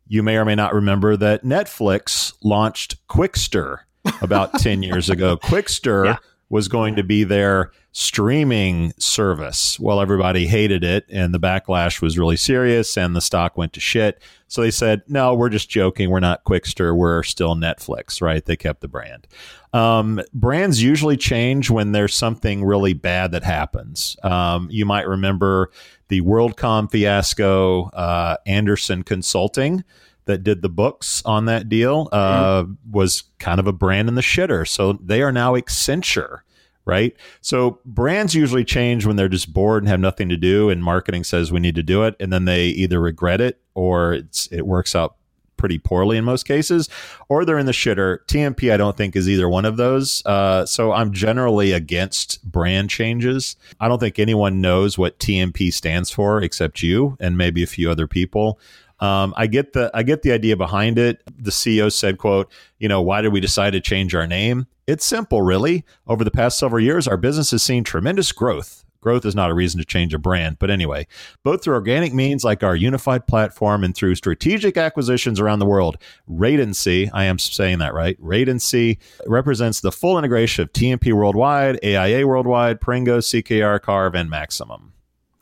You 0.08 0.24
may 0.24 0.38
or 0.38 0.46
may 0.46 0.56
not 0.56 0.74
remember 0.74 1.18
that 1.18 1.44
Netflix 1.44 2.34
launched 2.42 3.06
Qwikster 3.08 3.80
about 4.22 4.60
ten 4.60 4.82
years 4.82 5.10
ago. 5.10 5.38
Qwikster 5.44 6.18
was 6.50 6.68
going 6.68 6.96
to 6.96 7.04
be 7.04 7.24
their 7.24 7.72
streaming 7.92 8.94
service. 8.98 9.80
Well, 9.80 10.02
everybody 10.02 10.48
hated 10.48 10.84
it, 10.84 11.06
and 11.10 11.34
the 11.34 11.40
backlash 11.40 12.02
was 12.02 12.18
really 12.18 12.38
serious, 12.38 12.98
and 12.98 13.16
the 13.16 13.22
stock 13.22 13.58
went 13.58 13.74
to 13.74 13.80
shit. 13.80 14.22
So 14.48 14.62
they 14.62 14.72
said, 14.72 15.04
"No, 15.08 15.34
we're 15.34 15.50
just 15.50 15.70
joking. 15.70 16.10
We're 16.10 16.20
not 16.20 16.44
Qwikster. 16.44 16.96
We're 16.96 17.24
still 17.24 17.56
Netflix." 17.56 18.22
Right? 18.22 18.44
They 18.44 18.56
kept 18.56 18.82
the 18.82 18.88
brand. 18.88 19.28
Um, 19.74 20.22
brands 20.34 20.82
usually 20.82 21.18
change 21.18 21.70
when 21.70 21.92
there's 21.92 22.16
something 22.16 22.64
really 22.64 22.94
bad 22.94 23.32
that 23.32 23.44
happens. 23.44 24.18
Um, 24.24 24.68
you 24.72 24.86
might 24.86 25.08
remember 25.08 25.70
the 26.08 26.22
WorldCom 26.22 26.90
fiasco, 26.90 27.84
uh, 27.90 28.38
Andersen 28.48 29.04
Consulting 29.04 29.84
that 30.30 30.44
did 30.44 30.62
the 30.62 30.70
books 30.70 31.22
on 31.26 31.46
that 31.46 31.68
deal 31.68 32.08
uh, 32.12 32.64
was 32.90 33.24
kind 33.40 33.60
of 33.60 33.68
a 33.68 33.74
brand 33.74 34.08
in 34.08 34.16
the 34.16 34.22
shitter. 34.22 34.68
So 34.68 34.94
they 34.94 35.22
are 35.22 35.32
now 35.32 35.56
Accenture, 35.56 36.42
right? 36.86 37.16
So 37.42 37.80
brands 37.84 38.36
usually 38.36 38.64
change 38.64 39.06
when 39.06 39.16
they're 39.16 39.28
just 39.28 39.52
bored 39.52 39.84
and 39.84 39.90
have 39.90 40.00
nothing 40.00 40.30
to 40.30 40.38
do, 40.38 40.70
and 40.70 40.84
marketing 40.84 41.24
says 41.24 41.52
we 41.52 41.60
need 41.60 41.76
to 41.76 41.84
do 41.84 42.04
it, 42.04 42.16
and 42.20 42.32
then 42.32 42.46
they 42.46 42.68
either 42.68 43.02
regret 43.02 43.42
it 43.42 43.60
or 43.74 44.14
it's 44.14 44.48
it 44.52 44.66
works 44.68 44.96
out 44.96 45.16
pretty 45.58 45.78
poorly 45.78 46.18
in 46.18 46.24
most 46.24 46.44
cases, 46.44 46.90
or 47.28 47.44
they're 47.44 47.60
in 47.60 47.66
the 47.66 47.72
shitter. 47.72 48.20
TMP, 48.28 48.72
I 48.72 48.78
don't 48.78 48.96
think, 48.96 49.16
is 49.16 49.28
either 49.28 49.50
one 49.50 49.66
of 49.66 49.78
those. 49.78 50.26
Uh, 50.26 50.66
so 50.66 50.94
I'm 50.94 51.12
generally 51.12 51.74
against 51.74 52.42
brand 52.50 52.90
changes. 52.90 53.58
I 53.80 53.88
don't 53.88 54.00
think 54.00 54.18
anyone 54.18 54.62
knows 54.62 54.98
what 54.98 55.20
TMP 55.20 55.74
stands 55.74 56.10
for 56.10 56.42
except 56.42 56.82
you 56.82 57.18
and 57.20 57.38
maybe 57.38 57.62
a 57.62 57.68
few 57.68 57.92
other 57.92 58.08
people. 58.08 58.60
Um, 59.00 59.34
I 59.38 59.48
get 59.48 59.74
the 59.74 59.90
I 59.94 60.04
get 60.04 60.22
the 60.24 60.32
idea 60.32 60.58
behind 60.58 61.00
it. 61.00 61.22
The 61.38 61.52
CEO 61.52 61.92
said, 61.92 62.18
"quote 62.18 62.52
You 62.80 62.88
know, 62.88 63.02
why 63.02 63.22
did 63.22 63.34
we 63.34 63.40
decide 63.40 63.72
to 63.72 63.82
change 63.82 64.14
our 64.14 64.28
name? 64.28 64.68
It's 64.88 65.06
simple, 65.06 65.42
really. 65.42 65.86
Over 66.08 66.24
the 66.24 66.32
past 66.32 66.58
several 66.58 66.84
years, 66.84 67.08
our 67.08 67.18
business 67.18 67.52
has 67.52 67.62
seen 67.62 67.84
tremendous 67.84 68.32
growth. 68.32 68.86
Growth 69.02 69.26
is 69.26 69.36
not 69.36 69.50
a 69.50 69.54
reason 69.54 69.80
to 69.80 69.86
change 69.86 70.14
a 70.14 70.20
brand, 70.20 70.58
but 70.60 70.70
anyway, 70.70 71.08
both 71.44 71.64
through 71.64 71.76
organic 71.76 72.14
means 72.14 72.44
like 72.44 72.64
our 72.64 72.76
unified 72.76 73.28
platform 73.28 73.84
and 73.84 73.96
through 73.96 74.16
strategic 74.16 74.76
acquisitions 74.76 75.40
around 75.40 75.60
the 75.60 75.66
world. 75.66 75.98
Radancy, 76.30 77.10
I 77.14 77.24
am 77.26 77.40
saying 77.40 77.80
that 77.80 77.94
right. 77.94 78.20
Radancy 78.22 78.98
represents 79.26 79.80
the 79.80 79.92
full 79.92 80.18
integration 80.18 80.64
of 80.64 80.74
TMP 80.74 81.14
Worldwide, 81.14 81.80
AIA 81.84 82.28
Worldwide, 82.28 82.82
Pringo, 82.82 83.20
CKR, 83.20 83.82
Carve, 83.82 84.16
and 84.16 84.30
Maximum 84.30 84.92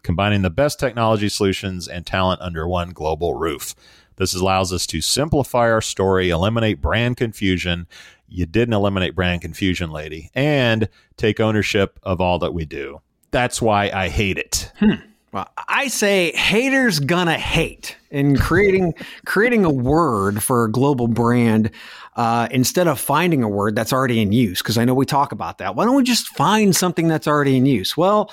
combining 0.08 0.41
the 0.41 0.50
best 0.50 0.80
technology 0.80 1.28
solutions 1.28 1.86
and 1.86 2.06
talent 2.06 2.39
under 2.39 2.65
one 2.65 2.91
global 2.91 3.34
roof. 3.34 3.76
This 4.15 4.34
allows 4.34 4.72
us 4.72 4.88
to 4.88 5.02
simplify 5.02 5.70
our 5.70 5.82
story, 5.82 6.30
eliminate 6.30 6.82
brand 6.82 7.17
confusion. 7.17 7.88
You 8.30 8.46
didn't 8.46 8.74
eliminate 8.74 9.15
brand 9.15 9.41
confusion, 9.41 9.91
lady, 9.91 10.32
and 10.34 10.88
take 11.17 11.41
ownership 11.41 12.00
of 12.04 12.22
all 12.22 12.39
that 12.39 12.54
we 12.54 12.63
do. 12.63 13.02
That's 13.32 13.62
why 13.62 13.91
I 13.93 14.08
hate 14.08 14.38
it. 14.38 14.72
Hmm. 14.80 14.93
Well, 15.34 15.50
I 15.67 15.89
say 15.89 16.32
haters 16.32 17.02
gonna 17.02 17.38
hate 17.38 17.98
in 18.10 18.38
creating 18.38 18.93
creating 19.26 19.65
a 19.65 19.70
word 19.70 20.41
for 20.41 20.63
a 20.63 20.72
global 20.72 21.10
brand 21.10 21.70
uh, 22.15 22.48
instead 22.50 22.88
of 22.88 22.98
finding 22.98 23.43
a 23.43 23.50
word 23.50 23.76
that's 23.76 23.91
already 23.91 24.22
in 24.22 24.32
use. 24.32 24.62
Because 24.62 24.78
I 24.78 24.86
know 24.86 24.93
we 24.93 25.06
talk 25.06 25.34
about 25.34 25.58
that. 25.58 25.76
Why 25.76 25.84
don't 25.84 25.98
we 25.98 26.04
just 26.04 26.30
find 26.30 26.74
something 26.74 27.10
that's 27.10 27.28
already 27.28 27.58
in 27.58 27.65
use? 27.65 27.98
Well, 27.98 28.32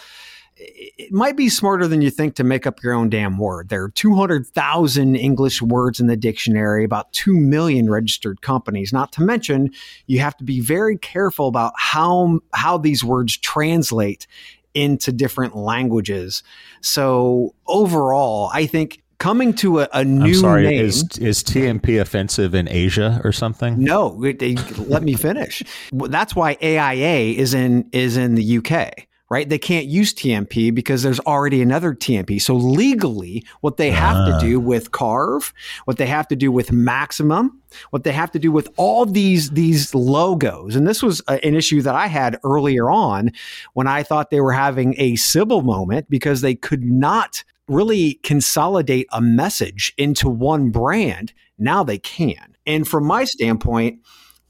it 0.56 1.12
might 1.12 1.36
be 1.36 1.48
smarter 1.48 1.88
than 1.88 2.02
you 2.02 2.10
think 2.10 2.36
to 2.36 2.44
make 2.44 2.66
up 2.66 2.82
your 2.82 2.92
own 2.92 3.10
damn 3.10 3.38
word. 3.38 3.68
There 3.68 3.82
are 3.82 3.90
200,000 3.90 5.16
English 5.16 5.60
words 5.60 6.00
in 6.00 6.06
the 6.06 6.16
dictionary, 6.16 6.84
about 6.84 7.12
2 7.12 7.36
million 7.36 7.90
registered 7.90 8.40
companies. 8.40 8.92
Not 8.92 9.12
to 9.12 9.22
mention, 9.22 9.70
you 10.06 10.20
have 10.20 10.36
to 10.36 10.44
be 10.44 10.60
very 10.60 10.96
careful 10.96 11.48
about 11.48 11.72
how, 11.76 12.40
how 12.52 12.78
these 12.78 13.02
words 13.02 13.36
translate 13.36 14.26
into 14.74 15.12
different 15.12 15.56
languages. 15.56 16.42
So 16.80 17.54
overall, 17.66 18.50
I 18.52 18.66
think 18.66 19.02
coming 19.18 19.54
to 19.54 19.80
a, 19.80 19.88
a 19.92 20.04
new 20.04 20.26
I'm 20.26 20.34
sorry, 20.34 20.64
name, 20.64 20.84
is 20.84 21.04
is 21.18 21.42
TMP 21.44 22.00
offensive 22.00 22.54
in 22.54 22.68
Asia 22.68 23.20
or 23.22 23.30
something? 23.30 23.82
No, 23.82 24.08
let 24.08 25.02
me 25.04 25.14
finish. 25.14 25.62
That's 25.92 26.34
why 26.34 26.56
AIA 26.60 27.34
is 27.38 27.54
in 27.54 27.88
is 27.92 28.16
in 28.16 28.34
the 28.34 28.58
UK 28.58 29.06
right? 29.30 29.48
They 29.48 29.58
can't 29.58 29.86
use 29.86 30.12
TMP 30.12 30.74
because 30.74 31.02
there's 31.02 31.20
already 31.20 31.62
another 31.62 31.94
TMP. 31.94 32.40
So 32.40 32.54
legally, 32.54 33.44
what 33.62 33.78
they 33.78 33.90
have 33.90 34.26
to 34.26 34.46
do 34.46 34.58
ah. 34.58 34.64
with 34.64 34.92
Carve, 34.92 35.52
what 35.86 35.96
they 35.96 36.06
have 36.06 36.28
to 36.28 36.36
do 36.36 36.52
with 36.52 36.72
Maximum, 36.72 37.60
what 37.90 38.04
they 38.04 38.12
have 38.12 38.30
to 38.32 38.38
do 38.38 38.52
with 38.52 38.68
all 38.76 39.06
these 39.06 39.50
these 39.50 39.94
logos, 39.94 40.76
and 40.76 40.86
this 40.86 41.02
was 41.02 41.22
a, 41.26 41.44
an 41.44 41.54
issue 41.54 41.82
that 41.82 41.94
I 41.94 42.06
had 42.06 42.38
earlier 42.44 42.90
on 42.90 43.32
when 43.72 43.86
I 43.86 44.02
thought 44.02 44.30
they 44.30 44.40
were 44.40 44.52
having 44.52 44.94
a 44.98 45.16
Sybil 45.16 45.62
moment 45.62 46.08
because 46.08 46.40
they 46.40 46.54
could 46.54 46.84
not 46.84 47.42
really 47.66 48.14
consolidate 48.22 49.06
a 49.12 49.20
message 49.20 49.94
into 49.96 50.28
one 50.28 50.70
brand. 50.70 51.32
Now 51.58 51.82
they 51.82 51.98
can. 51.98 52.56
And 52.66 52.86
from 52.86 53.04
my 53.04 53.24
standpoint, 53.24 54.00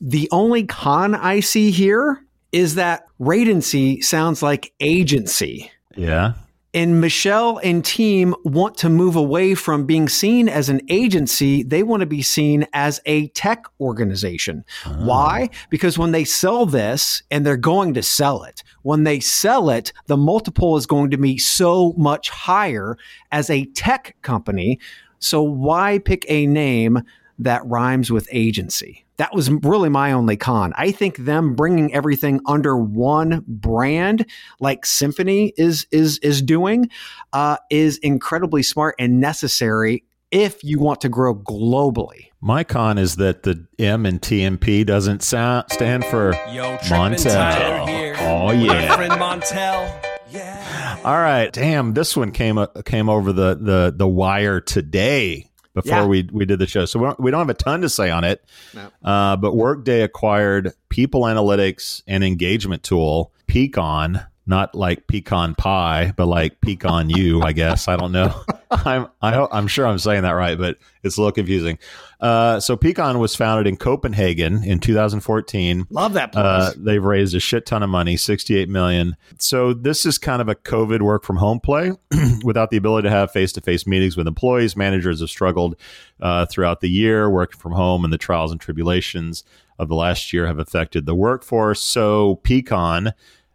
the 0.01 0.29
only 0.33 0.65
con 0.65 1.15
I 1.15 1.41
see 1.41 1.71
here 1.71 2.25
is 2.55 2.77
that 2.77 3.05
Radancy 3.21 4.01
sounds 4.01 4.41
like 4.41 4.73
agency. 4.79 5.73
Yeah. 5.97 6.35
And 6.73 7.01
Michelle 7.01 7.59
and 7.59 7.85
team 7.85 8.33
want 8.45 8.77
to 8.79 8.89
move 8.89 9.17
away 9.17 9.57
from 9.57 9.87
being 9.87 10.09
seen 10.09 10.49
as 10.49 10.69
an 10.69 10.81
agency. 10.89 11.65
They 11.65 11.83
want 11.83 12.03
to 12.03 12.07
be 12.07 12.23
seen 12.23 12.69
as 12.73 13.01
a 13.07 13.27
tech 13.29 13.65
organization. 13.81 14.65
Oh. 14.87 15.05
Why? 15.05 15.51
Because 15.69 15.99
when 15.99 16.13
they 16.13 16.23
sell 16.23 16.65
this 16.65 17.25
and 17.29 17.45
they're 17.45 17.57
going 17.57 17.93
to 17.95 18.05
sell 18.05 18.45
it, 18.45 18.63
when 18.83 19.03
they 19.03 19.19
sell 19.19 19.69
it, 19.69 19.93
the 20.07 20.17
multiple 20.17 20.77
is 20.77 20.87
going 20.87 21.11
to 21.11 21.17
be 21.17 21.39
so 21.39 21.93
much 21.97 22.31
higher 22.31 22.97
as 23.33 23.51
a 23.51 23.65
tech 23.67 24.15
company. 24.23 24.79
So 25.19 25.43
why 25.43 25.99
pick 25.99 26.25
a 26.29 26.47
name 26.47 27.03
that 27.37 27.67
rhymes 27.67 28.13
with 28.13 28.29
agency? 28.31 29.04
That 29.17 29.35
was 29.35 29.51
really 29.51 29.89
my 29.89 30.13
only 30.13 30.37
con. 30.37 30.73
I 30.77 30.91
think 30.91 31.19
them 31.19 31.55
bringing 31.55 31.95
everything 31.95 32.41
under 32.47 32.77
one 32.77 33.45
brand, 33.47 34.27
like 34.61 34.87
Symphony 34.87 35.53
is 35.57 35.87
is 35.91 36.19
is 36.19 36.43
doing, 36.43 36.91
uh, 37.33 37.59
is 37.71 37.99
incredibly 37.99 38.63
smart 38.63 38.95
and 38.99 39.21
necessary 39.21 40.05
if 40.31 40.65
you 40.65 40.81
want 40.81 41.01
to 41.03 41.09
grow 41.09 41.35
globally. 41.35 42.31
My 42.41 42.65
con 42.65 42.99
is 42.99 43.17
that 43.17 43.45
the 43.45 43.67
M 43.79 44.05
and 44.05 44.21
TMP 44.21 44.85
doesn't 44.85 45.23
sound, 45.23 45.67
stand 45.71 46.05
for 46.05 46.35
Yo, 46.53 46.77
Montel. 46.79 48.17
Oh 48.19 48.51
yeah, 48.51 48.89
my 48.89 48.97
friend 48.97 49.13
Montel. 49.13 50.05
Yeah. 50.31 51.01
All 51.05 51.19
right. 51.19 51.53
Damn, 51.53 51.95
this 51.95 52.17
one 52.17 52.33
came 52.33 52.59
uh, 52.59 52.67
came 52.85 53.09
over 53.09 53.33
the 53.33 53.55
the 53.55 53.95
the 53.97 54.09
wire 54.09 54.61
today 54.61 55.49
before 55.75 55.99
yeah. 55.99 56.07
we 56.07 56.29
we 56.33 56.45
did 56.47 56.59
the 56.59 56.67
show. 56.67 56.85
So 56.87 56.99
we 56.99 57.07
don't, 57.07 57.21
we 57.21 57.31
don't 57.31 57.41
have 57.41 57.51
a 57.51 57.55
ton 57.55 57.83
to 57.83 57.89
say 57.89 58.11
on 58.11 58.25
it. 58.25 58.45
No. 58.75 58.91
Uh, 59.03 59.37
but 59.37 59.55
Workday 59.55 60.03
acquired 60.03 60.73
people 60.89 61.23
analytics 61.23 62.03
and 62.07 62.25
engagement 62.25 62.83
tool 62.83 63.33
Peakon 63.49 64.27
not 64.47 64.75
like 64.75 65.07
pecan 65.07 65.55
pie, 65.55 66.13
but 66.17 66.27
like 66.27 66.61
pecan 66.61 67.11
you, 67.11 67.43
I 67.43 67.53
guess. 67.53 67.89
I 67.89 67.97
don't 67.97 68.13
know. 68.13 68.35
I'm 68.71 69.07
I 69.23 69.47
am 69.53 69.69
sure 69.69 69.87
I'm 69.87 69.99
saying 69.99 70.23
that 70.23 70.33
right, 70.33 70.59
but 70.59 70.79
it's 71.03 71.17
a 71.17 71.21
little 71.21 71.33
confusing. 71.33 71.79
Uh, 72.21 72.59
so 72.61 72.77
pecan 72.77 73.19
was 73.19 73.37
founded 73.37 73.67
in 73.67 73.77
Copenhagen 73.77 74.65
in 74.65 74.81
2014. 74.81 75.87
Love 75.91 76.15
that 76.15 76.33
place. 76.33 76.45
Uh, 76.45 76.73
they've 76.77 77.05
raised 77.05 77.35
a 77.35 77.41
shit 77.41 77.67
ton 77.67 77.83
of 77.83 77.91
money, 77.91 78.17
68 78.17 78.69
million. 78.69 79.17
So 79.39 79.75
this 79.75 80.07
is 80.07 80.19
kind 80.19 80.41
of 80.41 80.49
a 80.49 80.55
COVID 80.55 81.03
work 81.03 81.25
from 81.25 81.37
home 81.37 81.61
play 81.61 81.93
without 82.45 82.71
the 82.71 82.77
ability 82.77 83.07
to 83.07 83.11
have 83.11 83.31
face 83.31 83.53
to 83.53 83.61
face 83.61 83.87
meetings 83.87 84.17
with 84.17 84.27
employees. 84.27 84.77
Managers 84.77 85.21
have 85.21 85.31
struggled 85.31 85.77
uh, 86.21 86.47
throughout 86.47 86.81
the 86.81 86.91
year 86.91 87.29
working 87.31 87.61
from 87.61 87.73
home, 87.73 88.05
and 88.05 88.13
the 88.13 88.19
trials 88.19 88.51
and 88.51 88.61
tribulations 88.61 89.45
of 89.79 89.89
the 89.89 89.95
last 89.95 90.33
year 90.33 90.47
have 90.47 90.59
affected 90.59 91.07
the 91.07 91.15
workforce. 91.15 91.83
So 91.83 92.41
Peakon 92.45 93.13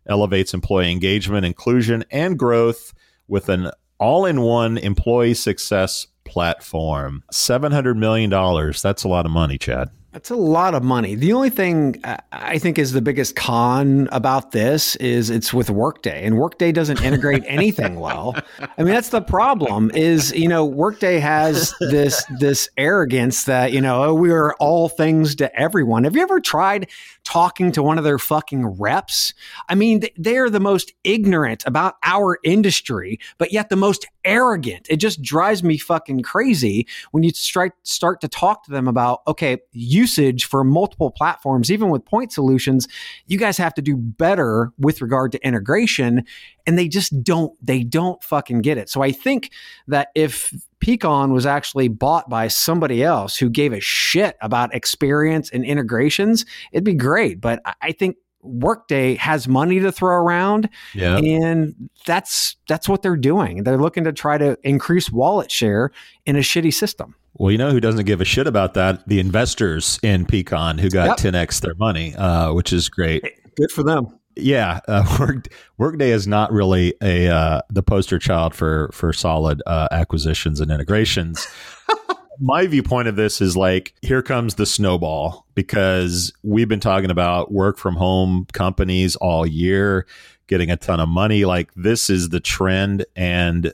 elevates 0.10 0.54
employee 0.54 0.92
engagement, 0.92 1.46
inclusion, 1.46 2.04
and 2.12 2.38
growth 2.38 2.94
with 3.28 3.48
an 3.50 3.72
all 4.00 4.26
in 4.26 4.42
one 4.42 4.78
employee 4.78 5.34
success 5.34 6.08
platform. 6.26 7.24
$700 7.34 7.96
million. 7.98 8.30
That's 8.30 9.04
a 9.04 9.08
lot 9.08 9.26
of 9.26 9.32
money, 9.32 9.58
Chad. 9.58 9.90
That's 10.12 10.32
a 10.32 10.36
lot 10.36 10.74
of 10.74 10.84
money. 10.84 11.14
The 11.14 11.34
only 11.34 11.52
thing 11.52 12.02
I 12.32 12.58
think 12.58 12.80
is 12.80 12.94
the 12.94 13.02
biggest 13.02 13.36
con 13.36 14.10
about 14.12 14.54
this 14.54 14.96
is 14.96 15.30
it's 15.30 15.54
with 15.54 15.70
Workday, 15.70 16.26
and 16.26 16.40
Workday 16.40 16.72
doesn't 16.72 17.04
integrate 17.04 17.44
anything 17.48 18.00
well. 18.00 18.36
I 18.60 18.84
mean, 18.84 18.92
that's 18.92 19.10
the 19.10 19.22
problem. 19.22 19.92
Is 19.94 20.32
you 20.34 20.48
know 20.48 20.66
Workday 20.66 21.20
has 21.20 21.76
this 21.80 22.24
this 22.40 22.68
arrogance 22.76 23.44
that 23.44 23.72
you 23.72 23.82
know 23.82 24.06
oh, 24.06 24.14
we 24.16 24.32
are 24.32 24.56
all 24.56 24.90
things 24.90 25.36
to 25.36 25.56
everyone. 25.56 26.06
Have 26.06 26.16
you 26.16 26.24
ever 26.24 26.40
tried 26.40 26.90
talking 27.32 27.72
to 27.74 27.84
one 27.84 27.98
of 27.98 28.04
their 28.04 28.20
fucking 28.20 28.66
reps? 28.66 29.34
I 29.68 29.76
mean, 29.76 30.02
they 30.18 30.38
are 30.38 30.50
the 30.50 30.60
most 30.60 30.94
ignorant 31.04 31.64
about 31.66 31.96
our 32.04 32.40
industry, 32.44 33.20
but 33.38 33.52
yet 33.52 33.70
the 33.70 33.76
most 33.76 34.08
arrogant. 34.26 34.88
It 34.90 34.98
just 34.98 35.22
drives 35.22 35.64
me 35.64 35.78
fucking 35.78 36.24
crazy 36.24 36.88
when 37.12 37.24
you 37.24 37.32
start 37.32 37.74
start 37.84 38.22
to 38.22 38.28
talk 38.28 38.64
to 38.66 38.72
them 38.72 38.88
about 38.88 39.22
okay. 39.28 39.58
Usage 39.72 40.46
for 40.46 40.64
multiple 40.64 41.12
platforms, 41.12 41.72
even 41.72 41.90
with 41.90 42.06
point 42.06 42.32
solutions, 42.32 42.88
you 43.28 43.38
guys 43.38 43.58
have 43.58 43.74
to 43.76 43.82
do 43.82 43.96
better 43.96 44.72
with 44.78 45.02
regard 45.02 45.32
to 45.32 45.46
integration. 45.46 46.26
And 46.66 46.78
they 46.78 46.88
just 46.88 47.24
don't, 47.24 47.54
they 47.66 47.84
don't 47.84 48.22
fucking 48.24 48.62
get 48.62 48.78
it. 48.78 48.90
So 48.90 49.02
I 49.02 49.12
think 49.12 49.52
that 49.88 50.10
if 50.16 50.54
Peakon 50.80 51.32
was 51.32 51.46
actually 51.46 51.88
bought 51.88 52.30
by 52.30 52.48
somebody 52.48 53.04
else 53.04 53.38
who 53.38 53.50
gave 53.50 53.74
a 53.74 53.80
shit 53.80 54.38
about 54.42 54.74
experience 54.74 55.50
and 55.50 55.66
integrations, 55.66 56.46
it'd 56.72 56.84
be 56.84 56.94
great. 56.94 57.42
But 57.42 57.62
I 57.82 57.92
think 57.92 58.18
Workday 58.42 59.16
has 59.16 59.48
money 59.48 59.80
to 59.82 59.92
throw 59.92 60.16
around, 60.16 60.70
yeah. 60.94 61.18
and 61.18 61.90
that's 62.06 62.56
that's 62.70 62.88
what 62.88 63.02
they're 63.02 63.18
doing. 63.18 63.64
They're 63.64 63.78
looking 63.78 64.06
to 64.06 64.14
try 64.14 64.38
to 64.38 64.58
increase 64.64 65.12
wallet 65.12 65.52
share 65.52 65.92
in 66.26 66.38
a 66.38 66.40
shitty 66.40 66.74
system. 66.74 67.16
Well, 67.34 67.52
you 67.52 67.58
know 67.58 67.72
who 67.72 67.82
doesn't 67.82 68.06
give 68.06 68.22
a 68.22 68.26
shit 68.26 68.48
about 68.48 68.74
that? 68.76 69.08
The 69.08 69.20
investors 69.20 70.00
in 70.04 70.26
Peakon 70.26 70.80
who 70.80 70.90
got 70.90 71.22
yep. 71.22 71.34
10x 71.34 71.62
their 71.62 71.76
money, 71.76 72.16
uh, 72.16 72.54
which 72.54 72.74
is 72.74 72.90
great. 72.90 73.24
Good 73.56 73.72
for 73.72 73.84
them. 73.84 74.19
Yeah, 74.42 74.80
uh, 74.88 75.18
work 75.20 75.48
Workday 75.78 76.12
is 76.12 76.28
not 76.28 76.52
really 76.52 76.94
a 77.02 77.28
uh, 77.28 77.62
the 77.70 77.84
poster 77.84 78.20
child 78.20 78.56
for 78.56 78.90
for 78.94 79.14
solid 79.14 79.62
uh, 79.66 79.88
acquisitions 79.92 80.60
and 80.60 80.72
integrations. 80.72 81.48
My 82.42 82.68
viewpoint 82.68 83.10
of 83.10 83.18
this 83.18 83.42
is 83.42 83.58
like 83.58 83.94
here 84.02 84.22
comes 84.22 84.56
the 84.56 84.66
snowball 84.66 85.46
because 85.56 86.32
we've 86.42 86.70
been 86.70 86.80
talking 86.80 87.12
about 87.12 87.52
work 87.52 87.78
from 87.78 87.96
home 87.96 88.48
companies 88.54 89.18
all 89.18 89.46
year 89.46 90.06
getting 90.48 90.72
a 90.72 90.78
ton 90.78 91.00
of 91.00 91.08
money. 91.08 91.46
Like 91.46 91.74
this 91.76 92.10
is 92.10 92.30
the 92.30 92.40
trend, 92.42 93.06
and 93.16 93.74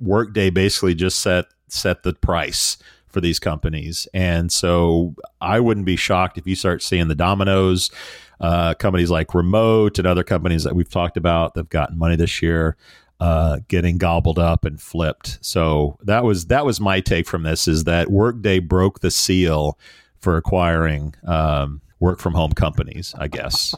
Workday 0.00 0.50
basically 0.50 0.94
just 0.94 1.20
set 1.20 1.46
set 1.68 2.02
the 2.02 2.14
price 2.14 2.78
for 3.14 3.20
these 3.20 3.38
companies. 3.38 4.08
And 4.12 4.52
so 4.52 5.14
I 5.40 5.60
wouldn't 5.60 5.86
be 5.86 5.96
shocked 5.96 6.36
if 6.36 6.46
you 6.46 6.56
start 6.56 6.82
seeing 6.82 7.06
the 7.06 7.14
dominoes, 7.14 7.90
uh, 8.40 8.74
companies 8.74 9.10
like 9.10 9.34
Remote 9.34 9.98
and 9.98 10.06
other 10.06 10.24
companies 10.24 10.64
that 10.64 10.74
we've 10.74 10.88
talked 10.88 11.16
about 11.16 11.54
that've 11.54 11.68
gotten 11.68 11.98
money 11.98 12.16
this 12.16 12.42
year. 12.42 12.76
Uh, 13.20 13.60
getting 13.68 13.96
gobbled 13.96 14.40
up 14.40 14.64
and 14.64 14.82
flipped. 14.82 15.38
So 15.40 15.96
that 16.02 16.24
was 16.24 16.46
that 16.46 16.66
was 16.66 16.80
my 16.80 17.00
take 17.00 17.28
from 17.28 17.44
this 17.44 17.68
is 17.68 17.84
that 17.84 18.10
Workday 18.10 18.58
broke 18.58 19.00
the 19.00 19.10
seal 19.10 19.78
for 20.18 20.36
acquiring 20.36 21.14
um, 21.24 21.80
work 22.00 22.18
from 22.18 22.34
home 22.34 22.52
companies. 22.52 23.14
I 23.16 23.28
guess. 23.28 23.74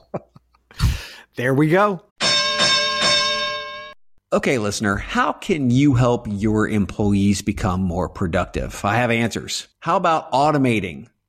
there 1.36 1.54
we 1.54 1.68
go. 1.68 2.02
Okay, 4.32 4.58
listener, 4.58 4.96
how 4.96 5.32
can 5.32 5.70
you 5.70 5.94
help 5.94 6.26
your 6.28 6.68
employees 6.68 7.42
become 7.42 7.80
more 7.80 8.08
productive? 8.08 8.84
I 8.84 8.96
have 8.96 9.10
answers. 9.10 9.68
How 9.78 9.96
about 9.96 10.32
automating 10.32 11.06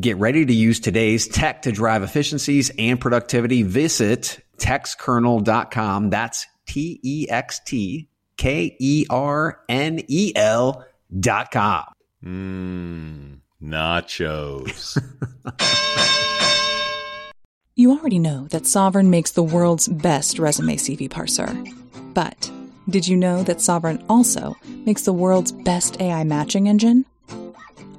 get 0.00 0.16
ready 0.16 0.46
to 0.46 0.52
use 0.52 0.80
today's 0.80 1.28
tech 1.28 1.62
to 1.62 1.72
drive 1.72 2.02
efficiencies 2.02 2.70
and 2.78 3.00
productivity. 3.00 3.62
Visit 3.62 4.40
textkernel.com. 4.58 6.10
That's 6.10 6.46
T 6.66 7.00
E 7.02 7.26
X 7.28 7.60
T 7.66 8.08
K 8.36 8.76
E 8.78 9.06
R 9.10 9.60
N 9.68 10.00
E 10.08 10.32
L 10.34 10.84
dot 11.18 11.50
com. 11.50 11.84
Mmm, 12.24 13.40
nachos. 13.62 14.98
you 17.76 17.92
already 17.92 18.18
know 18.18 18.46
that 18.48 18.64
Sovren 18.64 19.08
makes 19.08 19.32
the 19.32 19.42
world's 19.42 19.88
best 19.88 20.38
resume 20.38 20.76
CV 20.76 21.08
parser. 21.08 21.50
But 22.14 22.50
did 22.88 23.08
you 23.08 23.16
know 23.16 23.42
that 23.44 23.58
Sovren 23.58 24.04
also 24.08 24.56
makes 24.84 25.02
the 25.02 25.12
world's 25.12 25.52
best 25.52 26.00
AI 26.00 26.24
matching 26.24 26.68
engine? 26.68 27.04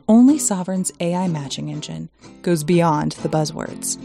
Only 0.07 0.37
Sovren's 0.37 0.91
AI 0.99 1.27
matching 1.27 1.69
engine 1.69 2.09
goes 2.41 2.63
beyond 2.63 3.13
the 3.13 3.29
buzzwords. 3.29 3.97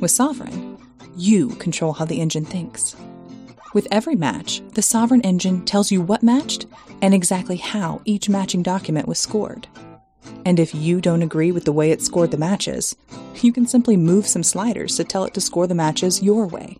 With 0.00 0.10
Sovren, 0.10 0.78
you 1.16 1.48
control 1.56 1.92
how 1.92 2.04
the 2.04 2.20
engine 2.20 2.44
thinks. 2.44 2.96
With 3.74 3.88
every 3.90 4.16
match, 4.16 4.62
the 4.74 4.80
Sovren 4.80 5.24
engine 5.24 5.64
tells 5.64 5.92
you 5.92 6.00
what 6.00 6.22
matched 6.22 6.66
and 7.02 7.12
exactly 7.12 7.56
how 7.56 8.00
each 8.04 8.28
matching 8.28 8.62
document 8.62 9.08
was 9.08 9.18
scored. 9.18 9.68
And 10.44 10.58
if 10.58 10.74
you 10.74 11.00
don't 11.00 11.22
agree 11.22 11.52
with 11.52 11.64
the 11.64 11.72
way 11.72 11.90
it 11.90 12.02
scored 12.02 12.30
the 12.30 12.38
matches, 12.38 12.96
you 13.42 13.52
can 13.52 13.66
simply 13.66 13.96
move 13.96 14.26
some 14.26 14.42
sliders 14.42 14.96
to 14.96 15.04
tell 15.04 15.24
it 15.24 15.34
to 15.34 15.40
score 15.40 15.66
the 15.66 15.74
matches 15.74 16.22
your 16.22 16.46
way. 16.46 16.78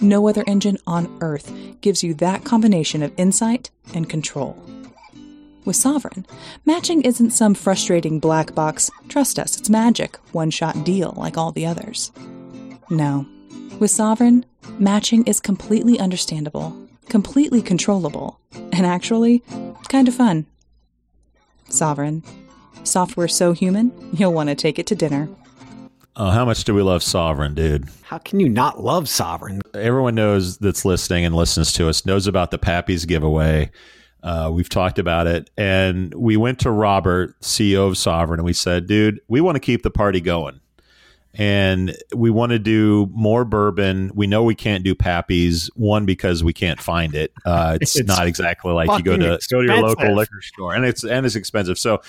No 0.00 0.28
other 0.28 0.44
engine 0.46 0.78
on 0.86 1.16
Earth 1.20 1.52
gives 1.80 2.02
you 2.02 2.14
that 2.14 2.44
combination 2.44 3.02
of 3.02 3.12
insight 3.16 3.70
and 3.92 4.08
control. 4.08 4.56
With 5.64 5.76
Sovren. 5.76 6.26
matching 6.66 7.02
isn't 7.02 7.30
some 7.30 7.54
frustrating 7.54 8.18
black 8.18 8.54
box, 8.54 8.90
trust 9.08 9.38
us, 9.38 9.56
it's 9.58 9.70
magic, 9.70 10.16
one 10.32 10.50
shot 10.50 10.84
deal 10.84 11.14
like 11.16 11.38
all 11.38 11.52
the 11.52 11.64
others. 11.64 12.12
No. 12.90 13.26
With 13.80 13.90
Sovren, 13.90 14.44
matching 14.78 15.26
is 15.26 15.40
completely 15.40 15.98
understandable, 15.98 16.76
completely 17.08 17.62
controllable, 17.62 18.38
and 18.52 18.84
actually, 18.84 19.42
kind 19.88 20.06
of 20.06 20.14
fun. 20.14 20.46
Sovren. 21.70 22.24
Software 22.82 23.28
so 23.28 23.52
human, 23.52 23.90
you'll 24.12 24.34
want 24.34 24.50
to 24.50 24.54
take 24.54 24.78
it 24.78 24.86
to 24.88 24.94
dinner. 24.94 25.28
Oh, 26.16 26.30
how 26.30 26.44
much 26.44 26.64
do 26.64 26.74
we 26.74 26.82
love 26.82 27.00
Sovren, 27.00 27.54
dude? 27.54 27.88
How 28.02 28.18
can 28.18 28.38
you 28.38 28.48
not 28.48 28.84
love 28.84 29.04
Sovren? 29.04 29.60
Everyone 29.74 30.14
knows 30.14 30.58
that's 30.58 30.84
listening 30.84 31.24
and 31.24 31.34
listens 31.34 31.72
to 31.72 31.88
us 31.88 32.06
knows 32.06 32.26
about 32.26 32.50
the 32.50 32.58
Pappies 32.58 33.06
giveaway. 33.06 33.70
Uh, 34.24 34.50
we've 34.50 34.70
talked 34.70 34.98
about 34.98 35.26
it. 35.26 35.50
And 35.58 36.12
we 36.14 36.38
went 36.38 36.58
to 36.60 36.70
Robert, 36.70 37.38
CEO 37.40 37.86
of 37.86 37.94
Sovren, 37.94 38.34
and 38.34 38.44
we 38.44 38.54
said, 38.54 38.86
dude, 38.86 39.20
we 39.28 39.42
want 39.42 39.56
to 39.56 39.60
keep 39.60 39.82
the 39.82 39.90
party 39.90 40.22
going. 40.22 40.60
And 41.34 41.94
we 42.14 42.30
want 42.30 42.50
to 42.50 42.58
do 42.60 43.10
more 43.12 43.44
bourbon. 43.44 44.12
We 44.14 44.26
know 44.26 44.44
we 44.44 44.54
can't 44.54 44.82
do 44.84 44.94
Pappies. 44.94 45.68
One 45.74 46.06
because 46.06 46.42
we 46.44 46.52
can't 46.52 46.80
find 46.80 47.14
it. 47.14 47.32
Uh, 47.44 47.76
it's, 47.80 47.96
it's, 47.98 48.08
not 48.08 48.26
exactly 48.26 48.72
like 48.72 48.88
you 48.98 49.02
go 49.02 49.16
to 49.16 49.38
go 49.50 49.60
to 49.60 49.66
your 49.66 49.82
local 49.82 50.14
liquor 50.14 50.40
store, 50.40 50.76
and 50.76 50.84
it's 50.84 51.02
and 51.02 51.26
it's 51.26 51.34
expensive. 51.34 51.76
So 51.76 52.02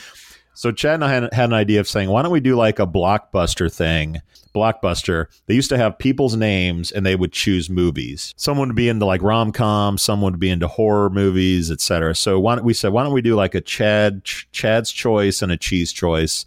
so 0.56 0.72
Chad 0.72 0.96
and 0.96 1.04
I 1.04 1.12
had, 1.12 1.30
an 1.34 1.54
idea 1.54 1.80
of 1.80 1.88
saying, 1.88 2.10
why 2.10 2.22
don't 2.22 2.32
we 2.32 2.40
do 2.40 2.56
like 2.56 2.80
a 2.80 2.88
blockbuster 2.88 3.72
thing? 3.72 4.22
Blockbuster. 4.54 5.28
They 5.46 5.54
used 5.54 5.70
to 5.70 5.78
have 5.78 6.00
people's 6.00 6.36
names 6.36 6.92
and 6.92 7.06
they 7.06 7.16
would 7.16 7.34
choose 7.34 7.70
movies. 7.70 8.34
Someone 8.38 8.70
would 8.70 8.76
be 8.76 8.88
into 8.88 9.06
like 9.06 9.22
rom 9.22 9.52
com, 9.52 9.98
someone 9.98 10.32
would 10.32 10.40
be 10.40 10.50
into 10.50 10.68
horror 10.68 11.10
movies, 11.10 11.70
etc. 11.70 12.16
So 12.16 12.40
why 12.40 12.56
don't 12.56 12.64
we 12.64 12.74
said, 12.74 12.94
why 12.94 13.04
don't 13.04 13.14
we 13.14 13.22
do 13.22 13.36
like 13.36 13.54
a 13.54 13.62
Chad 13.62 14.24
Chad's 14.24 14.92
choice 14.92 15.42
and 15.42 15.52
a 15.52 15.58
cheese 15.58 15.92
choice? 15.92 16.46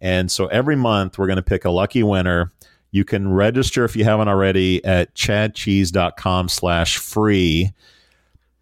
And 0.00 0.30
so 0.30 0.46
every 0.48 0.76
month 0.76 1.16
we're 1.16 1.28
going 1.28 1.36
to 1.36 1.42
pick 1.42 1.64
a 1.64 1.70
lucky 1.70 2.02
winner. 2.02 2.50
You 2.90 3.04
can 3.04 3.32
register 3.32 3.84
if 3.84 3.96
you 3.96 4.04
haven't 4.04 4.28
already 4.28 4.84
at 4.84 5.14
chadcheese.com 5.14 6.48
slash 6.48 6.98
free 6.98 7.72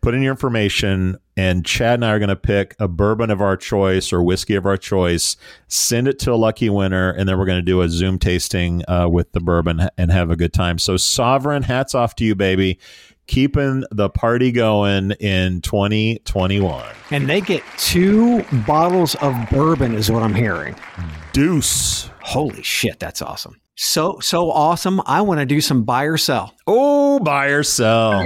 put 0.03 0.15
in 0.15 0.23
your 0.23 0.33
information, 0.33 1.17
and 1.37 1.65
Chad 1.65 1.95
and 1.95 2.05
I 2.05 2.11
are 2.11 2.19
going 2.19 2.29
to 2.29 2.37
pick 2.37 2.75
a 2.79 2.89
bourbon 2.89 3.31
of 3.31 3.41
our 3.41 3.57
choice 3.57 4.13
or 4.13 4.23
whiskey 4.23 4.57
of 4.57 4.67
our 4.67 4.77
choice, 4.77 5.37
send 5.69 6.09
it 6.09 6.19
to 6.21 6.33
a 6.33 6.35
lucky 6.35 6.69
winner, 6.69 7.11
and 7.11 7.29
then 7.29 7.39
we're 7.39 7.47
going 7.47 7.61
to 7.61 7.63
do 7.63 7.81
a 7.81 7.89
Zoom 7.89 8.19
tasting 8.19 8.83
uh, 8.89 9.09
with 9.09 9.33
the 9.33 9.41
bourbon 9.41 9.89
and 9.97 10.11
have 10.11 10.31
a 10.31 10.37
good 10.37 10.53
time. 10.53 10.79
So, 10.79 10.97
Sovren, 10.97 11.65
hats 11.65 11.95
off 11.95 12.17
to 12.17 12.25
you, 12.25 12.35
baby. 12.35 12.79
Keeping 13.29 13.85
the 13.93 14.11
party 14.11 14.51
going 14.51 15.13
in 15.13 15.61
2021. 15.63 16.85
And 17.13 17.31
they 17.31 17.41
get 17.41 17.63
two 17.79 18.43
bottles 18.67 19.15
of 19.17 19.35
bourbon, 19.51 19.95
is 19.95 20.11
what 20.11 20.25
I'm 20.25 20.35
hearing. 20.35 20.75
Deuce. 21.33 22.11
Holy 22.21 22.63
shit, 22.63 22.99
that's 22.99 23.23
awesome. 23.23 23.61
So, 23.77 24.19
so 24.21 24.51
awesome. 24.51 25.01
I 25.07 25.23
want 25.23 25.41
to 25.41 25.47
do 25.47 25.61
some 25.61 25.85
buy 25.85 26.05
or 26.05 26.17
sell. 26.17 26.55
Oh, 26.67 27.21
buy 27.21 27.47
or 27.47 27.63
sell. 27.63 28.23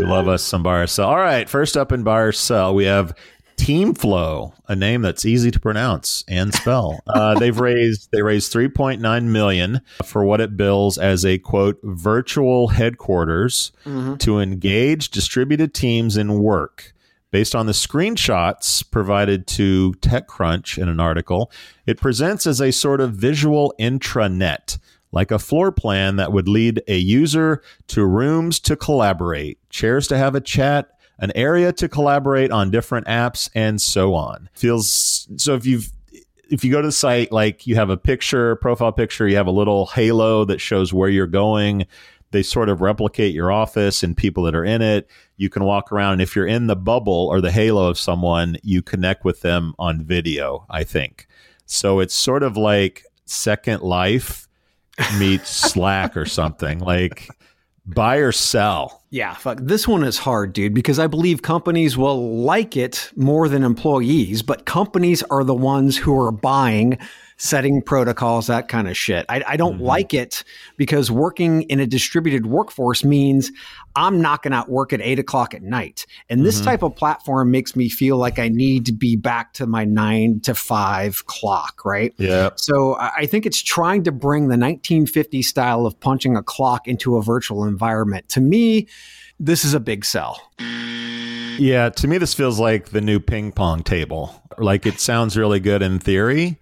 We 0.00 0.06
love 0.06 0.28
us 0.28 0.42
some 0.42 0.62
buy 0.62 0.78
or 0.80 0.86
sell. 0.86 1.08
All 1.08 1.16
right, 1.18 1.48
first 1.48 1.76
up 1.76 1.92
in 1.92 2.02
buy 2.02 2.20
or 2.20 2.32
sell, 2.32 2.74
we 2.74 2.84
have 2.84 3.14
Teamflow, 3.56 4.54
a 4.68 4.74
name 4.74 5.02
that's 5.02 5.26
easy 5.26 5.50
to 5.50 5.60
pronounce 5.60 6.24
and 6.26 6.52
spell. 6.54 7.00
Uh, 7.06 7.38
they've 7.38 7.58
raised 7.58 8.08
they 8.12 8.22
raised 8.22 8.52
3.9 8.52 9.24
million 9.24 9.80
for 10.04 10.24
what 10.24 10.40
it 10.40 10.56
bills 10.56 10.96
as 10.96 11.24
a 11.26 11.36
quote 11.38 11.78
virtual 11.82 12.68
headquarters 12.68 13.72
Mm-hmm. 13.84 14.14
to 14.16 14.38
engage 14.40 15.10
distributed 15.10 15.74
teams 15.74 16.16
in 16.16 16.40
work. 16.42 16.92
Based 17.30 17.54
on 17.54 17.66
the 17.66 17.72
screenshots 17.72 18.88
provided 18.90 19.46
to 19.48 19.92
TechCrunch 20.00 20.78
in 20.82 20.88
an 20.88 20.98
article, 20.98 21.50
it 21.86 22.00
presents 22.00 22.46
as 22.46 22.60
a 22.60 22.70
sort 22.72 23.00
of 23.00 23.12
visual 23.14 23.72
intranet, 23.78 24.78
like 25.12 25.30
a 25.30 25.38
floor 25.38 25.72
plan 25.72 26.16
that 26.16 26.32
would 26.32 26.48
lead 26.48 26.82
a 26.88 26.96
user 26.96 27.62
to 27.88 28.04
rooms 28.04 28.60
to 28.60 28.76
collaborate, 28.76 29.58
chairs 29.70 30.06
to 30.08 30.18
have 30.18 30.34
a 30.34 30.40
chat, 30.40 30.90
an 31.18 31.32
area 31.34 31.72
to 31.72 31.88
collaborate 31.88 32.50
on 32.50 32.70
different 32.70 33.06
apps, 33.06 33.50
and 33.54 33.80
so 33.80 34.14
on. 34.14 34.48
Feels 34.54 35.28
so 35.36 35.54
if 35.54 35.66
you've 35.66 35.92
if 36.50 36.64
you 36.64 36.72
go 36.72 36.80
to 36.80 36.88
the 36.88 36.92
site, 36.92 37.30
like 37.30 37.66
you 37.66 37.76
have 37.76 37.90
a 37.90 37.96
picture, 37.96 38.56
profile 38.56 38.92
picture, 38.92 39.28
you 39.28 39.36
have 39.36 39.46
a 39.46 39.52
little 39.52 39.86
halo 39.86 40.44
that 40.44 40.60
shows 40.60 40.92
where 40.92 41.08
you're 41.08 41.26
going. 41.26 41.86
They 42.32 42.42
sort 42.42 42.68
of 42.68 42.80
replicate 42.80 43.34
your 43.34 43.50
office 43.52 44.02
and 44.02 44.16
people 44.16 44.44
that 44.44 44.54
are 44.54 44.64
in 44.64 44.82
it. 44.82 45.08
You 45.36 45.48
can 45.48 45.64
walk 45.64 45.90
around, 45.92 46.14
and 46.14 46.22
if 46.22 46.36
you're 46.36 46.46
in 46.46 46.66
the 46.66 46.76
bubble 46.76 47.28
or 47.30 47.40
the 47.40 47.50
halo 47.50 47.88
of 47.88 47.98
someone, 47.98 48.56
you 48.62 48.82
connect 48.82 49.24
with 49.24 49.40
them 49.40 49.74
on 49.78 50.02
video, 50.02 50.66
I 50.68 50.84
think. 50.84 51.26
So 51.66 52.00
it's 52.00 52.14
sort 52.14 52.42
of 52.42 52.56
like 52.56 53.04
Second 53.26 53.82
Life 53.82 54.48
meets 55.18 55.50
Slack 55.50 56.16
or 56.16 56.26
something. 56.26 56.78
Like 56.78 57.28
buy 57.86 58.16
or 58.16 58.32
sell. 58.32 59.02
Yeah, 59.10 59.34
fuck. 59.34 59.58
This 59.60 59.88
one 59.88 60.04
is 60.04 60.18
hard, 60.18 60.52
dude, 60.52 60.74
because 60.74 60.98
I 60.98 61.08
believe 61.08 61.42
companies 61.42 61.98
will 61.98 62.42
like 62.42 62.76
it 62.76 63.10
more 63.16 63.48
than 63.48 63.64
employees, 63.64 64.42
but 64.42 64.66
companies 64.66 65.22
are 65.24 65.42
the 65.42 65.54
ones 65.54 65.96
who 65.96 66.18
are 66.20 66.30
buying, 66.30 66.96
setting 67.40 67.80
protocols, 67.80 68.48
that 68.48 68.68
kind 68.68 68.86
of 68.86 68.96
shit. 68.96 69.24
I, 69.28 69.42
I 69.46 69.56
don't 69.56 69.76
mm-hmm. 69.76 69.84
like 69.84 70.12
it 70.12 70.44
because 70.76 71.10
working 71.10 71.62
in 71.62 71.80
a 71.80 71.86
distributed 71.86 72.44
workforce 72.46 73.02
means 73.02 73.50
I'm 73.96 74.20
knocking 74.20 74.52
out 74.52 74.68
work 74.68 74.92
at 74.92 75.00
eight 75.00 75.18
o'clock 75.18 75.54
at 75.54 75.62
night. 75.62 76.04
And 76.28 76.44
this 76.44 76.56
mm-hmm. 76.56 76.66
type 76.66 76.82
of 76.82 76.94
platform 76.94 77.50
makes 77.50 77.74
me 77.74 77.88
feel 77.88 78.18
like 78.18 78.38
I 78.38 78.48
need 78.48 78.84
to 78.86 78.92
be 78.92 79.16
back 79.16 79.54
to 79.54 79.66
my 79.66 79.84
nine 79.84 80.40
to 80.40 80.54
five 80.54 81.24
clock, 81.26 81.82
right? 81.84 82.12
Yeah. 82.18 82.50
So 82.56 82.94
I 82.94 83.10
I 83.20 83.26
think 83.26 83.44
it's 83.44 83.62
trying 83.62 84.04
to 84.04 84.12
bring 84.12 84.44
the 84.44 84.56
1950 84.56 85.42
style 85.42 85.84
of 85.84 85.98
punching 86.00 86.36
a 86.36 86.42
clock 86.42 86.88
into 86.88 87.16
a 87.16 87.22
virtual 87.22 87.64
environment. 87.64 88.28
To 88.30 88.40
me, 88.40 88.88
this 89.38 89.64
is 89.64 89.74
a 89.74 89.80
big 89.80 90.04
sell. 90.04 90.50
Yeah, 91.58 91.90
to 91.90 92.08
me, 92.08 92.16
this 92.16 92.32
feels 92.32 92.58
like 92.58 92.90
the 92.90 93.02
new 93.02 93.20
ping 93.20 93.52
pong 93.52 93.82
table. 93.82 94.42
Like 94.56 94.86
it 94.86 95.00
sounds 95.00 95.36
really 95.36 95.60
good 95.60 95.82
in 95.82 95.98
theory, 95.98 96.58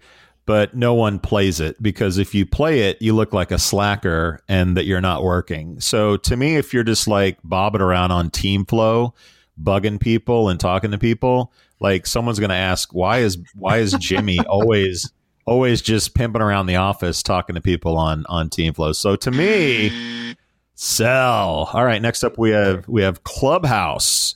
but 0.49 0.75
no 0.75 0.95
one 0.95 1.19
plays 1.19 1.59
it 1.59 1.79
because 1.79 2.17
if 2.17 2.33
you 2.33 2.43
play 2.43 2.89
it, 2.89 2.99
you 3.03 3.13
look 3.13 3.33
like 3.33 3.51
a 3.51 3.59
slacker 3.59 4.39
and 4.49 4.75
that 4.75 4.85
you're 4.85 4.99
not 4.99 5.21
working. 5.21 5.79
So 5.79 6.17
to 6.17 6.35
me, 6.35 6.55
if 6.55 6.73
you're 6.73 6.83
just 6.83 7.07
like 7.07 7.37
bobbing 7.43 7.81
around 7.81 8.09
on 8.09 8.31
Teamflow, 8.31 9.13
bugging 9.61 9.99
people 9.99 10.49
and 10.49 10.59
talking 10.59 10.89
to 10.89 10.97
people, 10.97 11.53
like 11.79 12.07
someone's 12.07 12.39
going 12.39 12.49
to 12.49 12.55
ask, 12.55 12.95
why 12.95 13.19
is 13.19 13.37
why 13.53 13.77
is 13.77 13.93
Jimmy 13.99 14.39
always 14.49 15.13
always 15.45 15.83
just 15.83 16.15
pimping 16.15 16.41
around 16.41 16.65
the 16.65 16.77
office 16.77 17.21
talking 17.21 17.53
to 17.53 17.61
people 17.61 17.95
on 17.95 18.25
on 18.27 18.49
Teamflow? 18.49 18.95
So 18.95 19.15
to 19.17 19.29
me, 19.29 20.35
sell. 20.73 21.69
All 21.71 21.85
right, 21.85 22.01
next 22.01 22.23
up 22.23 22.39
we 22.39 22.49
have 22.49 22.87
we 22.87 23.03
have 23.03 23.23
Clubhouse. 23.23 24.33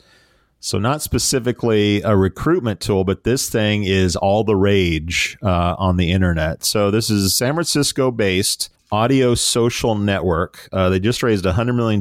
So 0.64 0.80
not 0.80 1.02
specifically 1.02 2.02
a 2.04 2.16
recruitment 2.16 2.80
tool, 2.80 3.04
but 3.04 3.26
this 3.26 3.50
thing 3.50 3.84
is 3.84 4.16
all 4.16 4.46
the 4.46 4.56
rage 4.56 5.38
uh, 5.44 5.76
on 5.78 5.98
the 5.98 6.10
internet. 6.10 6.64
So 6.64 6.90
this 6.90 7.10
is 7.10 7.26
a 7.26 7.30
San 7.30 7.54
Francisco 7.54 8.12
based 8.12 8.70
audio 8.90 9.36
social 9.36 9.94
network. 9.94 10.70
Uh, 10.72 10.88
they 10.88 11.02
just 11.02 11.22
raised 11.22 11.44
$100 11.44 11.76
million 11.76 12.00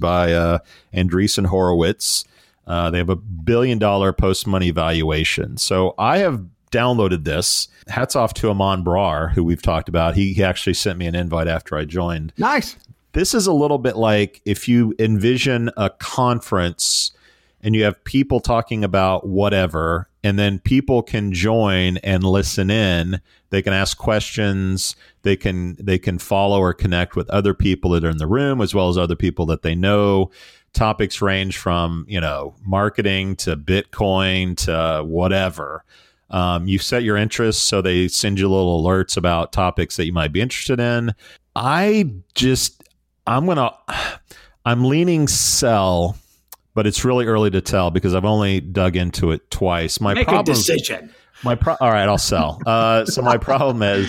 by 0.00 0.32
uh, 0.32 0.58
Andreessen 0.92 1.46
Horowitz. 1.46 2.24
Uh, 2.66 2.90
they 2.90 2.98
have 2.98 3.10
a 3.10 3.14
billion 3.14 3.78
dollar 3.78 4.12
post 4.12 4.44
money 4.44 4.72
valuation. 4.72 5.56
So 5.56 5.94
I 5.96 6.18
have 6.18 6.44
downloaded 6.72 7.22
this. 7.22 7.68
Hats 7.86 8.16
off 8.16 8.34
to 8.34 8.50
Aman 8.50 8.82
Brar, 8.82 9.30
who 9.30 9.44
we've 9.44 9.62
talked 9.62 9.88
about. 9.88 10.16
He, 10.16 10.32
he 10.32 10.42
actually 10.42 10.74
sent 10.74 10.98
me 10.98 11.06
an 11.06 11.14
invite 11.14 11.46
after 11.46 11.76
I 11.76 11.84
joined. 11.84 12.32
Nice. 12.36 12.74
This 13.12 13.34
is 13.34 13.46
a 13.46 13.52
little 13.52 13.78
bit 13.78 13.94
like 13.94 14.42
if 14.44 14.66
you 14.66 14.96
envision 14.98 15.70
a 15.76 15.90
conference 15.90 17.12
and 17.62 17.74
you 17.74 17.84
have 17.84 18.02
people 18.04 18.40
talking 18.40 18.84
about 18.84 19.26
whatever, 19.26 20.08
and 20.22 20.38
then 20.38 20.58
people 20.58 21.02
can 21.02 21.32
join 21.32 21.98
and 21.98 22.24
listen 22.24 22.70
in. 22.70 23.20
They 23.50 23.62
can 23.62 23.72
ask 23.72 23.98
questions. 23.98 24.96
They 25.22 25.36
can 25.36 25.76
they 25.80 25.98
can 25.98 26.18
follow 26.18 26.60
or 26.60 26.72
connect 26.72 27.16
with 27.16 27.28
other 27.30 27.54
people 27.54 27.90
that 27.90 28.04
are 28.04 28.10
in 28.10 28.18
the 28.18 28.26
room, 28.26 28.60
as 28.60 28.74
well 28.74 28.88
as 28.88 28.98
other 28.98 29.16
people 29.16 29.46
that 29.46 29.62
they 29.62 29.74
know. 29.74 30.30
Topics 30.72 31.20
range 31.20 31.58
from 31.58 32.06
you 32.08 32.20
know 32.20 32.54
marketing 32.64 33.36
to 33.36 33.56
Bitcoin 33.56 34.56
to 34.64 35.04
whatever. 35.04 35.84
Um, 36.30 36.68
you 36.68 36.78
set 36.78 37.02
your 37.02 37.16
interests, 37.16 37.62
so 37.62 37.82
they 37.82 38.06
send 38.06 38.38
you 38.38 38.48
little 38.48 38.82
alerts 38.82 39.16
about 39.16 39.52
topics 39.52 39.96
that 39.96 40.06
you 40.06 40.12
might 40.12 40.32
be 40.32 40.40
interested 40.40 40.78
in. 40.78 41.12
I 41.56 42.12
just 42.34 42.84
I'm 43.26 43.46
gonna 43.46 43.72
I'm 44.64 44.84
leaning 44.84 45.26
sell 45.26 46.16
but 46.74 46.86
it's 46.86 47.04
really 47.04 47.26
early 47.26 47.50
to 47.50 47.60
tell 47.60 47.90
because 47.90 48.14
I've 48.14 48.24
only 48.24 48.60
dug 48.60 48.96
into 48.96 49.32
it 49.32 49.50
twice. 49.50 50.00
My 50.00 50.14
Make 50.14 50.28
problem, 50.28 50.42
a 50.42 50.54
decision. 50.54 51.12
My 51.42 51.54
pro- 51.54 51.76
all 51.80 51.90
right, 51.90 52.08
I'll 52.08 52.18
sell. 52.18 52.60
Uh, 52.66 53.04
so 53.04 53.22
my 53.22 53.36
problem 53.36 53.82
is, 53.82 54.08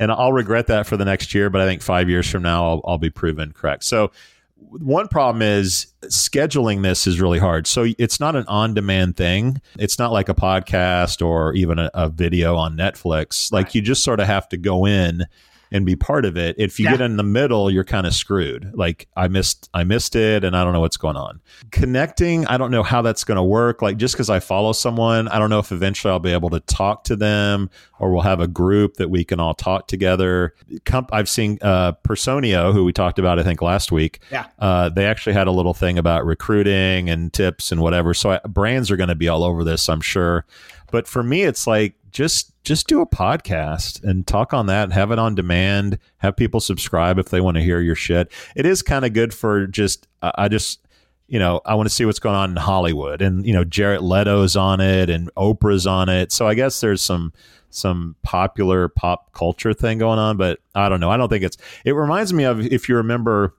and 0.00 0.12
I'll 0.12 0.32
regret 0.32 0.68
that 0.68 0.86
for 0.86 0.96
the 0.96 1.04
next 1.04 1.34
year, 1.34 1.50
but 1.50 1.60
I 1.60 1.66
think 1.66 1.82
five 1.82 2.08
years 2.08 2.30
from 2.30 2.42
now 2.42 2.66
I'll, 2.66 2.80
I'll 2.84 2.98
be 2.98 3.10
proven 3.10 3.52
correct. 3.52 3.84
So 3.84 4.12
one 4.56 5.08
problem 5.08 5.42
is 5.42 5.86
scheduling 6.04 6.82
this 6.82 7.06
is 7.06 7.20
really 7.20 7.38
hard. 7.38 7.66
So 7.66 7.86
it's 7.98 8.20
not 8.20 8.36
an 8.36 8.44
on-demand 8.46 9.16
thing. 9.16 9.60
It's 9.78 9.98
not 9.98 10.12
like 10.12 10.28
a 10.28 10.34
podcast 10.34 11.24
or 11.24 11.54
even 11.54 11.78
a, 11.78 11.90
a 11.94 12.08
video 12.08 12.56
on 12.56 12.76
Netflix. 12.76 13.52
Like 13.52 13.74
you 13.74 13.82
just 13.82 14.04
sort 14.04 14.20
of 14.20 14.26
have 14.26 14.48
to 14.50 14.56
go 14.56 14.86
in 14.86 15.24
and 15.72 15.84
be 15.86 15.96
part 15.96 16.24
of 16.24 16.36
it. 16.36 16.54
If 16.58 16.78
you 16.78 16.84
Yeah. 16.84 16.92
get 16.92 17.00
in 17.00 17.16
the 17.16 17.22
middle, 17.22 17.70
you're 17.70 17.84
kind 17.84 18.06
of 18.06 18.14
screwed. 18.14 18.70
Like 18.74 19.08
I 19.16 19.28
missed 19.28 19.68
I 19.74 19.84
missed 19.84 20.14
it 20.16 20.44
and 20.44 20.56
I 20.56 20.62
don't 20.64 20.72
know 20.72 20.80
what's 20.80 20.96
going 20.96 21.16
on. 21.16 21.40
Connecting, 21.70 22.46
I 22.46 22.56
don't 22.56 22.70
know 22.70 22.82
how 22.82 23.02
that's 23.02 23.24
going 23.24 23.36
to 23.36 23.42
work. 23.42 23.82
Like 23.82 23.96
just 23.96 24.16
cuz 24.16 24.30
I 24.30 24.40
follow 24.40 24.72
someone, 24.72 25.28
I 25.28 25.38
don't 25.38 25.50
know 25.50 25.58
if 25.58 25.72
eventually 25.72 26.12
I'll 26.12 26.20
be 26.20 26.32
able 26.32 26.50
to 26.50 26.60
talk 26.60 27.04
to 27.04 27.16
them 27.16 27.68
or 27.98 28.12
we'll 28.12 28.22
have 28.22 28.40
a 28.40 28.46
group 28.46 28.94
that 28.98 29.10
we 29.10 29.24
can 29.24 29.40
all 29.40 29.54
talk 29.54 29.88
together. 29.88 30.54
Com- 30.84 31.08
I've 31.12 31.28
seen 31.28 31.58
uh 31.62 31.92
Personio 32.06 32.72
who 32.72 32.84
we 32.84 32.92
talked 32.92 33.18
about 33.18 33.38
I 33.38 33.42
think 33.42 33.60
last 33.60 33.90
week. 33.90 34.20
Yeah. 34.30 34.46
Uh, 34.58 34.88
they 34.88 35.06
actually 35.06 35.32
had 35.34 35.46
a 35.46 35.50
little 35.52 35.74
thing 35.74 35.98
about 35.98 36.24
recruiting 36.24 37.10
and 37.10 37.32
tips 37.32 37.72
and 37.72 37.80
whatever. 37.80 38.14
So 38.14 38.30
I, 38.30 38.40
brands 38.46 38.90
are 38.90 38.96
going 38.96 39.08
to 39.08 39.14
be 39.14 39.28
all 39.28 39.42
over 39.44 39.64
this, 39.64 39.88
I'm 39.88 40.00
sure. 40.00 40.44
But 40.90 41.08
for 41.08 41.22
me, 41.22 41.42
it's 41.42 41.66
like 41.66 41.94
just 42.14 42.52
just 42.62 42.86
do 42.86 43.02
a 43.02 43.06
podcast 43.06 44.02
and 44.02 44.26
talk 44.26 44.54
on 44.54 44.66
that. 44.66 44.92
Have 44.92 45.10
it 45.10 45.18
on 45.18 45.34
demand. 45.34 45.98
Have 46.18 46.36
people 46.36 46.60
subscribe 46.60 47.18
if 47.18 47.28
they 47.28 47.40
want 47.40 47.56
to 47.56 47.62
hear 47.62 47.80
your 47.80 47.96
shit. 47.96 48.32
It 48.56 48.64
is 48.64 48.80
kind 48.80 49.04
of 49.04 49.12
good 49.12 49.34
for 49.34 49.66
just. 49.66 50.08
Uh, 50.22 50.32
I 50.36 50.48
just 50.48 50.80
you 51.26 51.38
know 51.38 51.60
I 51.66 51.74
want 51.74 51.88
to 51.88 51.94
see 51.94 52.06
what's 52.06 52.20
going 52.20 52.36
on 52.36 52.50
in 52.50 52.56
Hollywood, 52.56 53.20
and 53.20 53.44
you 53.44 53.52
know 53.52 53.64
Jared 53.64 54.00
Leto's 54.00 54.56
on 54.56 54.80
it, 54.80 55.10
and 55.10 55.28
Oprah's 55.34 55.86
on 55.86 56.08
it. 56.08 56.32
So 56.32 56.46
I 56.46 56.54
guess 56.54 56.80
there's 56.80 57.02
some 57.02 57.32
some 57.68 58.14
popular 58.22 58.88
pop 58.88 59.32
culture 59.32 59.74
thing 59.74 59.98
going 59.98 60.20
on, 60.20 60.36
but 60.36 60.60
I 60.74 60.88
don't 60.88 61.00
know. 61.00 61.10
I 61.10 61.16
don't 61.16 61.28
think 61.28 61.42
it's. 61.42 61.58
It 61.84 61.92
reminds 61.92 62.32
me 62.32 62.44
of 62.44 62.60
if 62.60 62.88
you 62.88 62.96
remember 62.96 63.56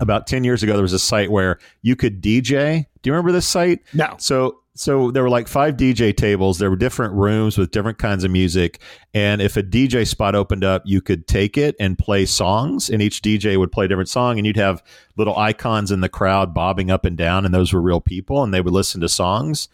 about 0.00 0.26
10 0.26 0.42
years 0.42 0.62
ago 0.62 0.72
there 0.72 0.82
was 0.82 0.94
a 0.94 0.98
site 0.98 1.30
where 1.30 1.58
you 1.82 1.94
could 1.94 2.22
DJ. 2.22 2.86
Do 3.02 3.10
you 3.10 3.12
remember 3.12 3.30
this 3.30 3.46
site? 3.46 3.80
No. 3.92 4.14
So 4.18 4.61
so 4.74 5.10
there 5.10 5.22
were 5.22 5.30
like 5.30 5.48
five 5.48 5.76
DJ 5.76 6.16
tables. 6.16 6.58
There 6.58 6.70
were 6.70 6.76
different 6.76 7.14
rooms 7.14 7.58
with 7.58 7.70
different 7.70 7.98
kinds 7.98 8.24
of 8.24 8.30
music, 8.30 8.80
and 9.12 9.42
if 9.42 9.56
a 9.56 9.62
DJ 9.62 10.06
spot 10.06 10.34
opened 10.34 10.64
up, 10.64 10.82
you 10.84 11.00
could 11.00 11.26
take 11.26 11.58
it 11.58 11.76
and 11.78 11.98
play 11.98 12.24
songs, 12.24 12.88
and 12.88 13.02
each 13.02 13.20
DJ 13.20 13.58
would 13.58 13.72
play 13.72 13.84
a 13.84 13.88
different 13.88 14.08
song, 14.08 14.38
and 14.38 14.46
you'd 14.46 14.56
have 14.56 14.82
little 15.16 15.36
icons 15.36 15.90
in 15.90 16.00
the 16.00 16.08
crowd 16.08 16.54
bobbing 16.54 16.90
up 16.90 17.04
and 17.04 17.16
down, 17.16 17.44
and 17.44 17.54
those 17.54 17.72
were 17.72 17.82
real 17.82 18.00
people, 18.00 18.42
and 18.42 18.54
they 18.54 18.60
would 18.60 18.72
listen 18.72 19.00
to 19.02 19.08
songs. 19.08 19.68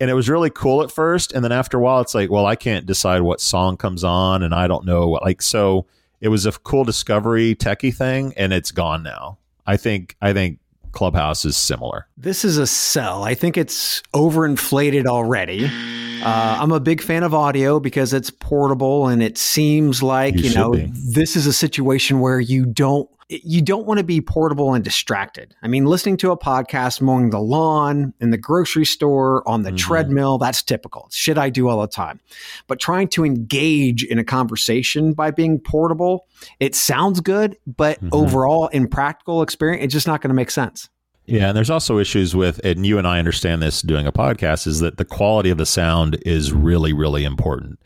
And 0.00 0.10
it 0.10 0.14
was 0.14 0.28
really 0.28 0.50
cool 0.50 0.82
at 0.82 0.90
first, 0.90 1.32
and 1.32 1.44
then 1.44 1.52
after 1.52 1.76
a 1.76 1.80
while, 1.80 2.00
it's 2.00 2.14
like, 2.14 2.30
well, 2.30 2.46
I 2.46 2.56
can't 2.56 2.86
decide 2.86 3.22
what 3.22 3.40
song 3.40 3.76
comes 3.76 4.04
on, 4.04 4.42
and 4.42 4.54
I 4.54 4.66
don't 4.66 4.86
know. 4.86 5.08
what 5.08 5.22
Like, 5.22 5.42
so 5.42 5.86
it 6.20 6.28
was 6.28 6.46
a 6.46 6.52
cool 6.52 6.84
discovery 6.84 7.54
techie 7.54 7.94
thing, 7.94 8.32
and 8.36 8.52
it's 8.52 8.70
gone 8.70 9.02
now. 9.02 9.38
I 9.66 9.76
think 9.76 10.16
I 10.22 10.32
think 10.32 10.58
Clubhouse 10.98 11.44
is 11.44 11.56
similar. 11.56 12.08
This 12.16 12.44
is 12.44 12.58
a 12.58 12.66
sell. 12.66 13.22
I 13.22 13.34
think 13.34 13.56
it's 13.56 14.02
overinflated 14.14 15.06
already. 15.06 15.66
Uh, 15.66 16.58
I'm 16.60 16.72
a 16.72 16.80
big 16.80 17.00
fan 17.00 17.22
of 17.22 17.32
audio 17.32 17.78
because 17.78 18.12
it's 18.12 18.30
portable 18.30 19.06
and 19.06 19.22
it 19.22 19.38
seems 19.38 20.02
like 20.02 20.34
You 20.34 20.48
you, 20.48 20.54
know 20.56 20.72
be. 20.72 20.90
this 20.92 21.36
is 21.36 21.46
a 21.46 21.52
situation 21.52 22.18
where 22.18 22.40
you 22.40 22.66
don't 22.66 23.08
you 23.28 23.60
don't 23.60 23.86
want 23.86 23.98
to 23.98 24.04
be 24.04 24.20
portable 24.20 24.72
and 24.72 24.82
distracted. 24.82 25.54
I 25.62 25.68
mean, 25.68 25.84
listening 25.84 26.16
to 26.18 26.30
a 26.30 26.38
podcast, 26.38 27.02
mowing 27.02 27.30
the 27.30 27.40
lawn, 27.40 28.14
in 28.20 28.30
the 28.30 28.38
grocery 28.38 28.86
store, 28.86 29.46
on 29.46 29.62
the 29.62 29.72
Mhm. 29.72 29.76
treadmill, 29.76 30.38
that's 30.38 30.62
typical. 30.62 31.04
It's 31.08 31.16
shit 31.16 31.36
I 31.36 31.50
do 31.50 31.68
all 31.68 31.80
the 31.80 31.88
time. 31.88 32.20
But 32.68 32.80
trying 32.80 33.08
to 33.08 33.24
engage 33.24 34.02
in 34.02 34.18
a 34.18 34.24
conversation 34.24 35.12
by 35.12 35.30
being 35.30 35.58
portable, 35.58 36.26
it 36.58 36.74
sounds 36.74 37.20
good, 37.20 37.56
but 37.66 38.02
Mhm. 38.02 38.08
overall, 38.12 38.68
in 38.68 38.88
practical 38.88 39.42
experience, 39.42 39.84
it's 39.84 39.92
just 39.92 40.06
not 40.06 40.22
going 40.22 40.30
to 40.30 40.34
make 40.34 40.50
sense. 40.50 40.88
Yeah, 41.28 41.48
and 41.48 41.56
there's 41.56 41.68
also 41.68 41.98
issues 41.98 42.34
with, 42.34 42.58
and 42.64 42.86
you 42.86 42.96
and 42.96 43.06
I 43.06 43.18
understand 43.18 43.62
this 43.62 43.82
doing 43.82 44.06
a 44.06 44.12
podcast, 44.12 44.66
is 44.66 44.80
that 44.80 44.96
the 44.96 45.04
quality 45.04 45.50
of 45.50 45.58
the 45.58 45.66
sound 45.66 46.18
is 46.24 46.52
really, 46.52 46.94
really 46.94 47.24
important. 47.24 47.78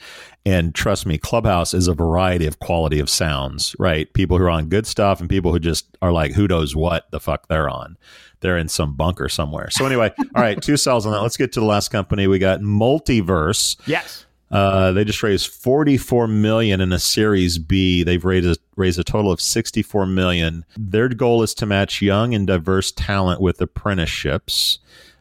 And 0.46 0.72
trust 0.74 1.06
me, 1.06 1.18
Clubhouse 1.18 1.74
is 1.74 1.88
a 1.88 1.92
variety 1.94 2.46
of 2.46 2.60
quality 2.60 3.00
of 3.00 3.10
sounds, 3.10 3.74
right? 3.80 4.12
People 4.12 4.38
who 4.38 4.44
are 4.44 4.50
on 4.50 4.68
good 4.68 4.86
stuff 4.86 5.18
and 5.20 5.28
people 5.28 5.52
who 5.52 5.58
just 5.58 5.86
are 6.00 6.12
like, 6.12 6.32
who 6.32 6.46
knows 6.46 6.76
what 6.76 7.10
the 7.10 7.18
fuck 7.18 7.48
they're 7.48 7.68
on. 7.68 7.96
They're 8.40 8.58
in 8.58 8.68
some 8.68 8.94
bunker 8.94 9.28
somewhere. 9.28 9.70
So 9.70 9.86
anyway, 9.86 10.12
all 10.36 10.42
right, 10.42 10.60
two 10.62 10.76
sells 10.76 11.04
on 11.04 11.12
that. 11.12 11.22
Let's 11.22 11.36
get 11.36 11.52
to 11.54 11.60
the 11.60 11.66
last 11.66 11.88
company. 11.88 12.28
We 12.28 12.38
got 12.38 12.60
Multiverse. 12.60 13.76
Yes. 13.86 14.24
Uh, 14.52 14.92
they 14.92 15.02
just 15.02 15.22
raised 15.22 15.48
44 15.48 16.28
million 16.28 16.82
in 16.82 16.92
a 16.92 16.98
Series 16.98 17.58
B. 17.58 18.02
They've 18.04 18.24
raised 18.24 18.46
a, 18.46 18.56
raised 18.76 18.98
a 18.98 19.04
total 19.04 19.32
of 19.32 19.40
64 19.40 20.04
million. 20.06 20.66
Their 20.76 21.08
goal 21.08 21.42
is 21.42 21.54
to 21.54 21.66
match 21.66 22.02
young 22.02 22.34
and 22.34 22.46
diverse 22.46 22.92
talent 22.92 23.40
with 23.40 23.60
apprenticeships. 23.62 24.78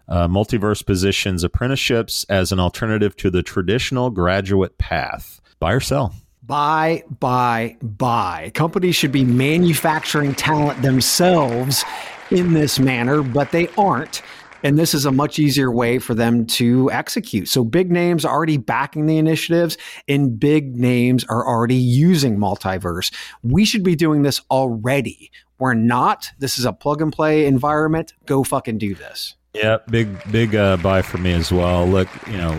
Uh, 0.10 0.28
Multiverse 0.28 0.86
positions 0.86 1.46
apprenticeships 1.46 2.26
as 2.26 2.52
an 2.52 2.60
alternative 2.60 3.16
to 3.16 3.30
the 3.30 3.42
traditional 3.42 4.10
graduate 4.10 4.78
path. 4.78 5.40
Buy 5.60 5.72
or 5.72 5.80
sell? 5.80 6.14
Buy, 6.44 7.04
buy, 7.22 7.78
buy. 7.82 8.52
Companies 8.54 8.98
should 8.98 9.14
be 9.14 9.24
manufacturing 9.24 10.36
talent 10.36 10.82
themselves 10.82 11.86
in 12.32 12.52
this 12.52 12.80
manner, 12.80 13.22
but 13.22 13.52
they 13.52 13.70
aren't. 13.78 14.22
And 14.64 14.78
this 14.78 14.94
is 14.94 15.06
a 15.06 15.12
much 15.12 15.40
easier 15.40 15.72
way 15.72 15.98
for 15.98 16.14
them 16.14 16.46
to 16.48 16.92
execute. 16.92 17.48
So 17.48 17.64
big 17.64 17.92
names 17.92 18.26
are 18.26 18.34
already 18.34 18.58
backing 18.58 19.08
the 19.08 19.18
initiatives 19.18 19.78
and 20.08 20.40
big 20.40 20.76
names 20.76 21.24
are 21.26 21.48
already 21.48 21.76
using 21.76 22.38
multiverse. 22.38 23.14
We 23.44 23.66
should 23.66 23.84
be 23.84 23.96
doing 23.96 24.22
this 24.22 24.42
already. 24.52 25.32
We're 25.58 25.74
not. 25.74 26.32
This 26.40 26.58
is 26.58 26.66
a 26.66 26.74
plug 26.74 27.02
and 27.02 27.12
play 27.12 27.46
environment. 27.46 28.14
Go 28.26 28.44
fucking 28.44 28.78
do 28.78 28.96
this. 28.96 29.36
Yeah, 29.54 29.80
big 29.90 30.18
big 30.32 30.56
uh, 30.56 30.78
buy 30.78 31.02
for 31.02 31.18
me 31.18 31.34
as 31.34 31.52
well. 31.52 31.86
Look, 31.86 32.08
you 32.28 32.38
know, 32.38 32.52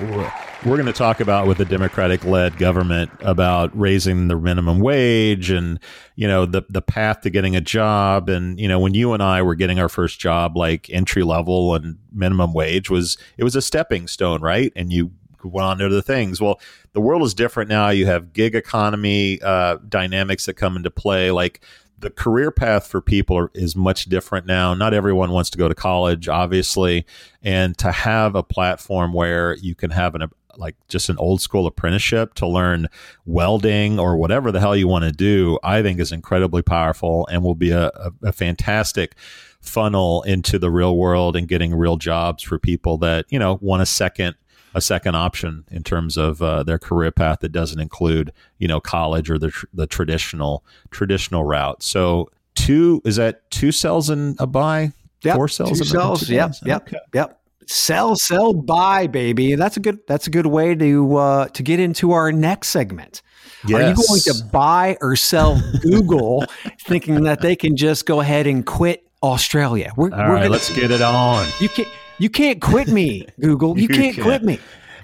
we're, 0.67 0.77
going 0.77 0.85
to 0.85 0.93
talk 0.93 1.21
about 1.21 1.47
with 1.47 1.57
the 1.57 1.65
Democratic 1.65 2.23
led 2.25 2.59
government 2.59 3.11
about 3.21 3.77
raising 3.79 4.29
the 4.29 4.37
minimum 4.37 4.79
wage 4.79 5.51
and 5.51 5.81
you 6.17 6.29
know 6.29 6.45
the 6.45 6.63
the 6.69 6.83
path 6.83 7.23
to 7.23 7.31
getting 7.31 7.57
a 7.57 7.63
job 7.63 8.29
and 8.29 8.61
you 8.61 8.69
know 8.69 8.79
when 8.79 8.93
you 8.93 9.15
and 9.15 9.23
I 9.23 9.41
were 9.41 9.55
getting 9.55 9.81
our 9.81 9.89
first 9.89 10.21
job 10.21 10.55
like 10.55 10.91
entry 10.91 11.23
level 11.23 11.75
and 11.75 11.97
minimum 12.13 12.53
wage 12.53 12.91
was 12.91 13.17
it 13.39 13.45
was 13.45 13.57
a 13.57 13.63
stepping 13.63 14.07
stone, 14.07 14.43
right? 14.43 14.71
And 14.77 14.93
you 14.93 15.13
went 15.43 15.65
on 15.65 15.79
to 15.79 15.87
other 15.87 16.03
things. 16.03 16.41
Well, 16.41 16.61
the 16.93 17.01
world 17.01 17.23
is 17.23 17.35
different 17.35 17.71
now. 17.71 17.89
You 17.89 18.07
have 18.07 18.33
gig 18.33 18.55
economy 18.55 19.41
uh, 19.43 19.79
dynamics 19.89 20.47
that 20.47 20.55
come 20.55 20.77
into 20.77 20.91
play, 20.91 21.31
like 21.31 21.63
the 22.03 22.11
career 22.11 22.51
path 22.51 22.87
for 22.87 23.01
people 23.01 23.39
are, 23.39 23.51
is 23.55 23.75
much 23.75 24.07
different 24.07 24.45
now. 24.45 24.75
Not 24.75 24.93
everyone 24.93 25.31
wants 25.31 25.51
to 25.51 25.59
go 25.59 25.69
to 25.69 25.75
college, 25.75 26.29
obviously, 26.29 27.07
and 27.43 27.79
to 27.79 27.91
have 27.91 28.35
a 28.35 28.43
platform 28.43 29.13
where 29.13 29.57
you 29.57 29.75
can 29.75 29.91
have 29.91 30.15
an 30.15 30.29
like 30.59 30.77
just 30.89 31.09
an 31.09 31.17
old 31.17 31.41
school 31.41 31.67
apprenticeship 31.67 32.35
to 32.35 32.47
learn 32.47 32.87
welding 33.25 33.99
or 33.99 34.19
whatever 34.19 34.53
the 34.53 34.61
hell 34.61 34.77
you 34.77 34.87
want 34.87 35.03
to 35.03 35.11
do, 35.11 35.59
I 35.63 35.81
think 35.81 35.99
is 35.99 36.13
incredibly 36.13 36.61
powerful 36.61 37.27
and 37.29 37.43
will 37.43 37.55
be 37.55 37.71
a, 37.71 37.87
a, 37.87 38.13
a 38.25 38.33
fantastic 38.33 39.15
funnel 39.63 40.23
into 40.25 40.59
the 40.59 40.71
real 40.71 40.97
world 40.97 41.37
and 41.37 41.49
getting 41.49 41.75
real 41.75 41.97
jobs 41.97 42.43
for 42.43 42.59
people 42.59 42.99
that 42.99 43.25
you 43.31 43.39
know 43.39 43.59
want 43.63 43.81
a 43.81 43.87
second 43.87 44.35
a 44.75 44.81
second 44.81 45.15
option 45.15 45.65
in 45.71 45.83
terms 45.83 46.17
of 46.17 46.41
uh, 46.43 46.63
their 46.63 46.79
career 46.79 47.11
path 47.11 47.41
that 47.41 47.51
doesn't 47.53 47.81
include 47.81 48.33
you 48.59 48.69
know 48.69 48.81
college 48.81 49.31
or 49.31 49.39
the 49.39 49.51
tr- 49.51 49.67
the 49.73 49.87
traditional 49.87 50.65
traditional 50.91 51.45
route. 51.45 51.83
So 51.83 52.31
two 52.55 53.01
is 53.05 53.17
that 53.17 53.51
two 53.51 53.73
sells 53.73 54.11
in 54.11 54.37
a 54.39 54.47
buy, 54.47 54.93
Yep. 55.23 55.37
four 55.37 55.49
sells, 55.49 55.71
Two 55.71 55.77
in 55.77 55.83
a- 55.83 55.85
sells. 55.85 56.27
two 56.27 56.35
Yep. 56.35 56.53
Yep. 56.65 56.83
Okay. 56.89 56.97
Yep. 57.15 57.39
Sell, 57.69 58.17
sell, 58.17 58.53
buy, 58.53 59.07
baby. 59.07 59.55
That's 59.55 59.77
a 59.77 59.81
good. 59.81 60.01
That's 60.09 60.27
a 60.27 60.31
good 60.31 60.47
way 60.47 60.75
to 60.75 61.17
uh, 61.17 61.47
to 61.49 61.63
get 61.63 61.79
into 61.79 62.11
our 62.13 62.33
next 62.33 62.69
segment. 62.69 63.23
Are 63.67 63.69
you 63.71 63.95
going 63.95 64.21
to 64.25 64.45
buy 64.53 64.97
or 65.01 65.15
sell 65.15 65.63
Google, 65.81 66.45
thinking 66.87 67.23
that 67.23 67.41
they 67.41 67.55
can 67.55 67.77
just 67.77 68.05
go 68.05 68.21
ahead 68.21 68.49
and 68.49 68.67
quit 68.67 69.07
Australia? 69.23 69.93
We're, 69.97 70.11
All 70.11 70.19
we're 70.19 70.25
right, 70.33 70.39
gonna- 70.41 70.51
let's 70.51 70.75
get 70.75 70.91
it 70.91 71.01
on. 71.01 71.47
You 71.61 71.69
can't. 71.69 71.89
You 72.19 72.31
can't 72.31 72.61
quit 72.61 72.89
me, 72.89 73.27
Google. 73.41 73.77
You 73.77 73.83
You 73.83 73.89
can't 73.89 74.15
can't. 74.15 74.25
quit 74.25 74.43
me. 74.43 74.59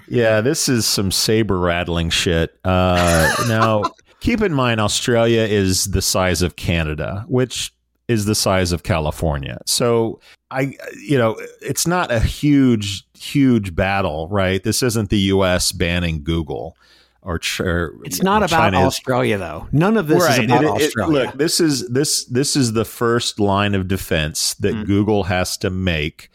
Yeah, 0.07 0.41
this 0.41 0.67
is 0.69 0.85
some 0.87 1.11
saber 1.11 1.59
rattling 1.59 2.09
shit. 2.09 2.57
Uh, 2.63 3.31
now, 3.47 3.83
keep 4.19 4.41
in 4.41 4.53
mind, 4.53 4.79
Australia 4.79 5.41
is 5.41 5.91
the 5.91 6.01
size 6.01 6.41
of 6.41 6.55
Canada, 6.55 7.25
which 7.27 7.71
is 8.07 8.25
the 8.25 8.33
size 8.35 8.71
of 8.71 8.81
California. 8.81 9.59
So, 9.67 10.19
I, 10.49 10.73
you 10.99 11.17
know, 11.17 11.37
it's 11.61 11.85
not 11.85 12.11
a 12.11 12.19
huge, 12.19 13.03
huge 13.19 13.75
battle, 13.75 14.27
right? 14.29 14.63
This 14.63 14.81
isn't 14.81 15.11
the 15.11 15.19
U.S. 15.19 15.71
banning 15.71 16.23
Google 16.23 16.75
or. 17.21 17.39
Or 17.59 17.93
It's 18.03 18.23
not 18.23 18.41
about 18.41 18.49
China 18.49 18.79
is- 18.79 18.87
Australia, 18.87 19.37
though. 19.37 19.67
None 19.71 19.95
of 19.95 20.07
this 20.07 20.23
is 20.23 20.39
about 20.45 20.63
It- 20.63 20.67
it- 20.67 20.85
Australia. 20.87 21.25
look, 21.25 21.37
this 21.37 21.59
is 21.59 21.87
this 21.89 22.25
this 22.25 22.55
is 22.55 22.73
the 22.73 22.85
first 22.85 23.39
line 23.39 23.75
of 23.75 23.87
defense 23.87 24.55
that 24.55 24.73
Mm. 24.73 24.85
Google 24.87 25.23
has 25.25 25.55
to 25.57 25.69
make 25.69 26.31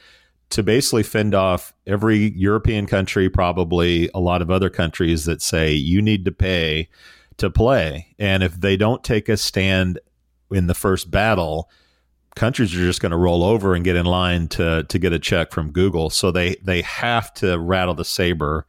to 0.51 0.63
basically 0.63 1.03
fend 1.03 1.35
off 1.35 1.75
every 1.87 2.33
European 2.33 2.87
country, 2.87 3.29
probably 3.29 4.11
a 4.15 4.21
lot 4.21 4.43
of 4.43 4.51
other 4.51 4.71
countries 4.71 5.25
that 5.25 5.43
say 5.43 5.73
you 5.73 6.01
need 6.01 6.25
to 6.25 6.33
pay 6.33 6.89
to 7.37 7.51
play, 7.51 8.15
and 8.19 8.43
if 8.43 8.61
they 8.61 8.77
don't 8.77 9.03
take 9.03 9.29
a 9.29 9.37
stand 9.37 9.99
in 10.51 10.67
the 10.67 10.75
first 10.75 11.11
battle. 11.11 11.71
Countries 12.37 12.75
are 12.75 12.79
just 12.79 13.01
going 13.01 13.13
to 13.13 13.17
roll 13.17 13.45
over 13.45 13.77
and 13.77 13.85
get 13.85 13.95
in 13.95 14.07
line 14.07 14.49
to 14.49 14.83
to 14.89 14.99
get 14.99 15.13
a 15.13 15.21
check 15.21 15.53
from 15.53 15.71
Google, 15.71 16.11
so 16.11 16.33
they 16.33 16.57
they 16.65 16.83
have 16.83 17.33
to 17.35 17.57
rattle 17.61 17.95
the 17.95 18.05
saber 18.05 18.67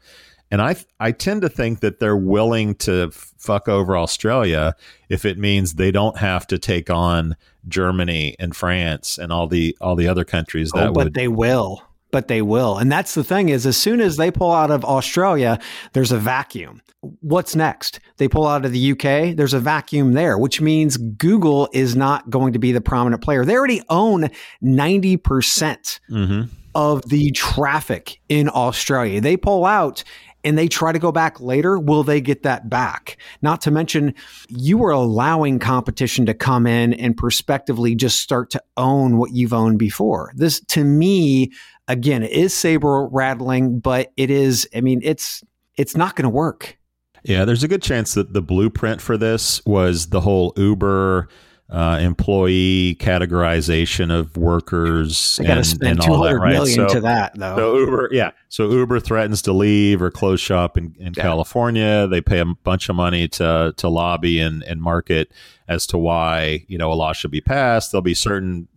and 0.51 0.61
I 0.61 0.75
I 0.99 1.11
tend 1.11 1.41
to 1.41 1.49
think 1.49 1.79
that 1.79 1.99
they're 1.99 2.17
willing 2.17 2.75
to 2.75 3.11
fuck 3.11 3.67
over 3.67 3.97
Australia 3.97 4.75
if 5.09 5.25
it 5.25 5.37
means 5.37 5.73
they 5.73 5.91
don't 5.91 6.17
have 6.17 6.47
to 6.47 6.57
take 6.57 6.89
on 6.89 7.35
Germany 7.67 8.35
and 8.39 8.55
France 8.55 9.17
and 9.17 9.31
all 9.31 9.47
the 9.47 9.77
all 9.81 9.95
the 9.95 10.07
other 10.07 10.23
countries 10.25 10.71
that 10.71 10.87
oh, 10.89 10.93
but 10.93 11.05
would. 11.05 11.13
they 11.13 11.27
will. 11.27 11.81
But 12.11 12.27
they 12.29 12.41
will. 12.41 12.77
And 12.77 12.89
that's 12.89 13.13
the 13.13 13.23
thing 13.25 13.49
is 13.49 13.65
as 13.65 13.75
soon 13.75 13.99
as 13.99 14.15
they 14.15 14.31
pull 14.31 14.51
out 14.53 14.71
of 14.71 14.85
Australia, 14.85 15.59
there's 15.93 16.13
a 16.13 16.17
vacuum. 16.17 16.81
What's 17.19 17.55
next? 17.57 17.99
They 18.17 18.27
pull 18.29 18.47
out 18.47 18.63
of 18.63 18.71
the 18.71 18.91
UK, 18.91 19.35
there's 19.35 19.53
a 19.53 19.59
vacuum 19.59 20.13
there, 20.13 20.37
which 20.37 20.61
means 20.61 20.95
Google 20.97 21.67
is 21.73 21.95
not 21.95 22.29
going 22.29 22.53
to 22.53 22.59
be 22.59 22.71
the 22.71 22.79
prominent 22.81 23.21
player. 23.21 23.43
They 23.43 23.55
already 23.57 23.81
own 23.89 24.29
90% 24.61 25.99
Mhm. 26.09 26.49
of 26.73 27.01
the 27.09 27.31
traffic 27.31 28.19
in 28.29 28.49
Australia. 28.49 29.21
They 29.21 29.37
pull 29.37 29.65
out 29.65 30.03
and 30.45 30.57
they 30.57 30.67
try 30.67 30.91
to 30.91 30.99
go 30.99 31.11
back 31.11 31.41
later, 31.41 31.79
will 31.79 32.03
they 32.03 32.21
get 32.21 32.43
that 32.43 32.69
back? 32.69 33.17
Not 33.41 33.59
to 33.61 33.71
mention, 33.71 34.13
you 34.47 34.81
are 34.85 34.91
allowing 34.91 35.57
competition 35.57 36.25
to 36.27 36.33
come 36.35 36.67
in 36.67 36.93
and 36.93 37.17
prospectively 37.17 37.95
just 37.95 38.21
start 38.21 38.51
to 38.51 38.63
own 38.77 39.17
what 39.17 39.33
you've 39.33 39.53
owned 39.53 39.79
before. 39.79 40.31
This, 40.35 40.61
to 40.67 40.83
me, 40.83 41.51
again, 41.87 42.21
is 42.21 42.53
saber 42.53 43.07
rattling, 43.07 43.79
but 43.79 44.13
it 44.15 44.29
is, 44.29 44.69
I 44.73 44.81
mean, 44.81 45.01
it's, 45.03 45.43
it's 45.75 45.97
not 45.97 46.15
going 46.15 46.23
to 46.23 46.29
work. 46.29 46.77
Yeah, 47.23 47.43
there's 47.43 47.63
a 47.63 47.67
good 47.67 47.81
chance 47.81 48.13
that 48.13 48.33
the 48.33 48.41
blueprint 48.41 49.01
for 49.01 49.17
this 49.17 49.65
was 49.65 50.09
the 50.09 50.21
whole 50.21 50.53
Uber 50.55 51.27
uh, 51.69 51.97
employee 52.01 52.95
categorization 52.99 54.13
of 54.15 54.37
workers. 54.37 55.37
They 55.37 55.47
and- 55.47 55.65
spend 55.65 55.99
and 55.99 56.09
all 56.11 56.21
that, 56.23 56.35
right? 56.35 56.53
million 56.53 56.87
So- 56.89 56.95
to 56.95 57.01
that, 57.01 57.33
though. 57.35 57.55
So 57.55 57.77
Uber, 57.79 58.09
yeah. 58.11 58.31
So 58.49 58.69
Uber 58.69 58.99
threatens 58.99 59.41
to 59.43 59.53
leave 59.53 60.01
or 60.01 60.11
close 60.11 60.39
shop 60.39 60.77
in, 60.77 60.95
in 60.99 61.13
California. 61.13 62.07
They 62.07 62.21
pay 62.21 62.39
a 62.39 62.45
bunch 62.45 62.89
of 62.89 62.95
money 62.95 63.27
to 63.29 63.73
to 63.77 63.89
lobby 63.89 64.39
and, 64.39 64.63
and 64.63 64.81
market 64.81 65.31
as 65.67 65.87
to 65.87 65.97
why 65.97 66.65
you 66.67 66.77
know 66.77 66.91
a 66.91 66.95
law 66.95 67.13
should 67.13 67.31
be 67.31 67.41
passed. 67.41 67.91
There'll 67.91 68.01
be 68.03 68.13
certain 68.13 68.67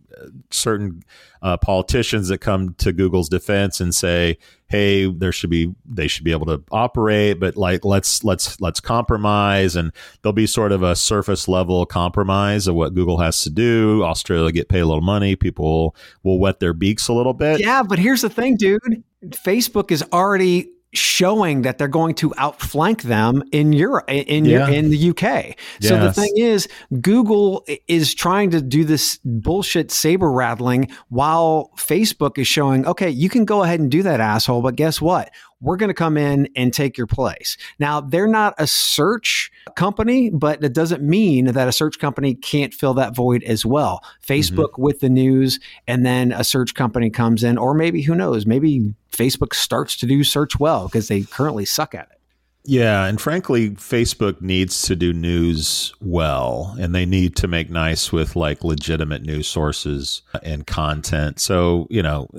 certain 0.51 1.03
uh, 1.41 1.57
politicians 1.57 2.27
that 2.27 2.39
come 2.39 2.73
to 2.75 2.91
Google's 2.91 3.29
defense 3.29 3.79
and 3.79 3.93
say, 3.93 4.37
"Hey, 4.67 5.11
there 5.11 5.31
should 5.31 5.49
be 5.49 5.73
they 5.85 6.07
should 6.07 6.23
be 6.23 6.31
able 6.31 6.45
to 6.47 6.63
operate, 6.71 7.39
but 7.39 7.55
like 7.55 7.85
let's 7.85 8.23
let's 8.23 8.59
let's 8.59 8.79
compromise." 8.79 9.75
And 9.75 9.91
there'll 10.21 10.33
be 10.33 10.47
sort 10.47 10.71
of 10.71 10.83
a 10.83 10.95
surface 10.95 11.47
level 11.47 11.85
compromise 11.85 12.67
of 12.67 12.75
what 12.75 12.93
Google 12.93 13.19
has 13.19 13.41
to 13.43 13.49
do. 13.49 14.03
Australia 14.03 14.51
get 14.51 14.69
paid 14.69 14.79
a 14.79 14.85
little 14.85 15.01
money. 15.01 15.35
People 15.35 15.65
will, 15.65 15.95
will 16.23 16.39
wet 16.39 16.59
their 16.59 16.73
beaks 16.73 17.07
a 17.07 17.13
little 17.13 17.33
bit. 17.33 17.59
Yeah, 17.59 17.83
but 17.83 17.99
here's 17.99 18.21
the 18.21 18.29
thing, 18.29 18.55
dude. 18.57 19.03
Facebook 19.29 19.91
is 19.91 20.03
already 20.13 20.69
showing 20.93 21.61
that 21.61 21.77
they're 21.77 21.87
going 21.87 22.15
to 22.15 22.33
outflank 22.37 23.03
them 23.03 23.43
in 23.51 23.73
Europe 23.73 24.05
in 24.07 24.45
Yeah. 24.45 24.67
in 24.69 24.89
the 24.89 25.09
UK. 25.09 25.55
So 25.81 25.99
the 25.99 26.11
thing 26.13 26.31
is 26.37 26.67
Google 27.01 27.65
is 27.87 28.13
trying 28.15 28.49
to 28.51 28.61
do 28.61 28.83
this 28.83 29.19
bullshit 29.23 29.91
saber 29.91 30.31
rattling 30.31 30.89
while 31.09 31.71
Facebook 31.77 32.37
is 32.37 32.47
showing 32.47 32.87
okay, 32.87 33.09
you 33.09 33.29
can 33.29 33.45
go 33.45 33.63
ahead 33.63 33.79
and 33.79 33.91
do 33.91 34.01
that 34.03 34.19
asshole, 34.19 34.61
but 34.61 34.75
guess 34.75 34.99
what? 34.99 35.29
We're 35.61 35.77
going 35.77 35.89
to 35.89 35.93
come 35.93 36.15
in 36.17 36.47
and 36.55 36.73
take 36.73 36.97
your 36.97 37.07
place. 37.07 37.57
Now, 37.79 37.99
they're 37.99 38.27
not 38.27 38.53
a 38.57 38.65
search 38.65 39.51
company, 39.75 40.29
but 40.29 40.63
it 40.63 40.73
doesn't 40.73 41.03
mean 41.03 41.45
that 41.45 41.67
a 41.67 41.71
search 41.71 41.99
company 41.99 42.35
can't 42.35 42.73
fill 42.73 42.93
that 42.95 43.15
void 43.15 43.43
as 43.43 43.65
well. 43.65 44.03
Facebook 44.25 44.77
with 44.77 44.99
the 44.99 45.09
news, 45.09 45.59
and 45.87 46.05
then 46.05 46.31
a 46.31 46.43
search 46.43 46.73
company 46.75 47.09
comes 47.09 47.43
in, 47.43 47.57
or 47.57 47.73
maybe 47.73 48.01
who 48.01 48.15
knows, 48.15 48.45
maybe 48.45 48.93
Facebook 49.11 49.53
starts 49.53 49.97
to 49.97 50.05
do 50.05 50.23
search 50.23 50.59
well 50.59 50.85
because 50.85 51.07
they 51.07 51.21
currently 51.21 51.65
suck 51.65 51.95
at 51.95 52.09
it. 52.11 52.19
Yeah, 52.65 53.05
and 53.05 53.19
frankly, 53.19 53.71
Facebook 53.71 54.41
needs 54.41 54.81
to 54.83 54.95
do 54.95 55.13
news 55.13 55.93
well, 56.01 56.75
and 56.79 56.93
they 56.93 57.05
need 57.05 57.35
to 57.37 57.47
make 57.47 57.69
nice 57.69 58.11
with 58.11 58.35
like 58.35 58.63
legitimate 58.63 59.23
news 59.23 59.47
sources 59.47 60.21
and 60.43 60.67
content. 60.67 61.39
So 61.39 61.87
you 61.89 62.03
know, 62.03 62.29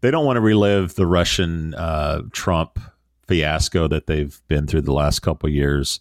they 0.00 0.10
don't 0.10 0.24
want 0.24 0.36
to 0.36 0.40
relive 0.40 0.94
the 0.94 1.06
Russian 1.06 1.74
uh, 1.74 2.22
Trump 2.32 2.78
fiasco 3.26 3.88
that 3.88 4.06
they've 4.06 4.40
been 4.48 4.66
through 4.66 4.82
the 4.82 4.92
last 4.92 5.20
couple 5.20 5.48
of 5.48 5.54
years. 5.54 6.00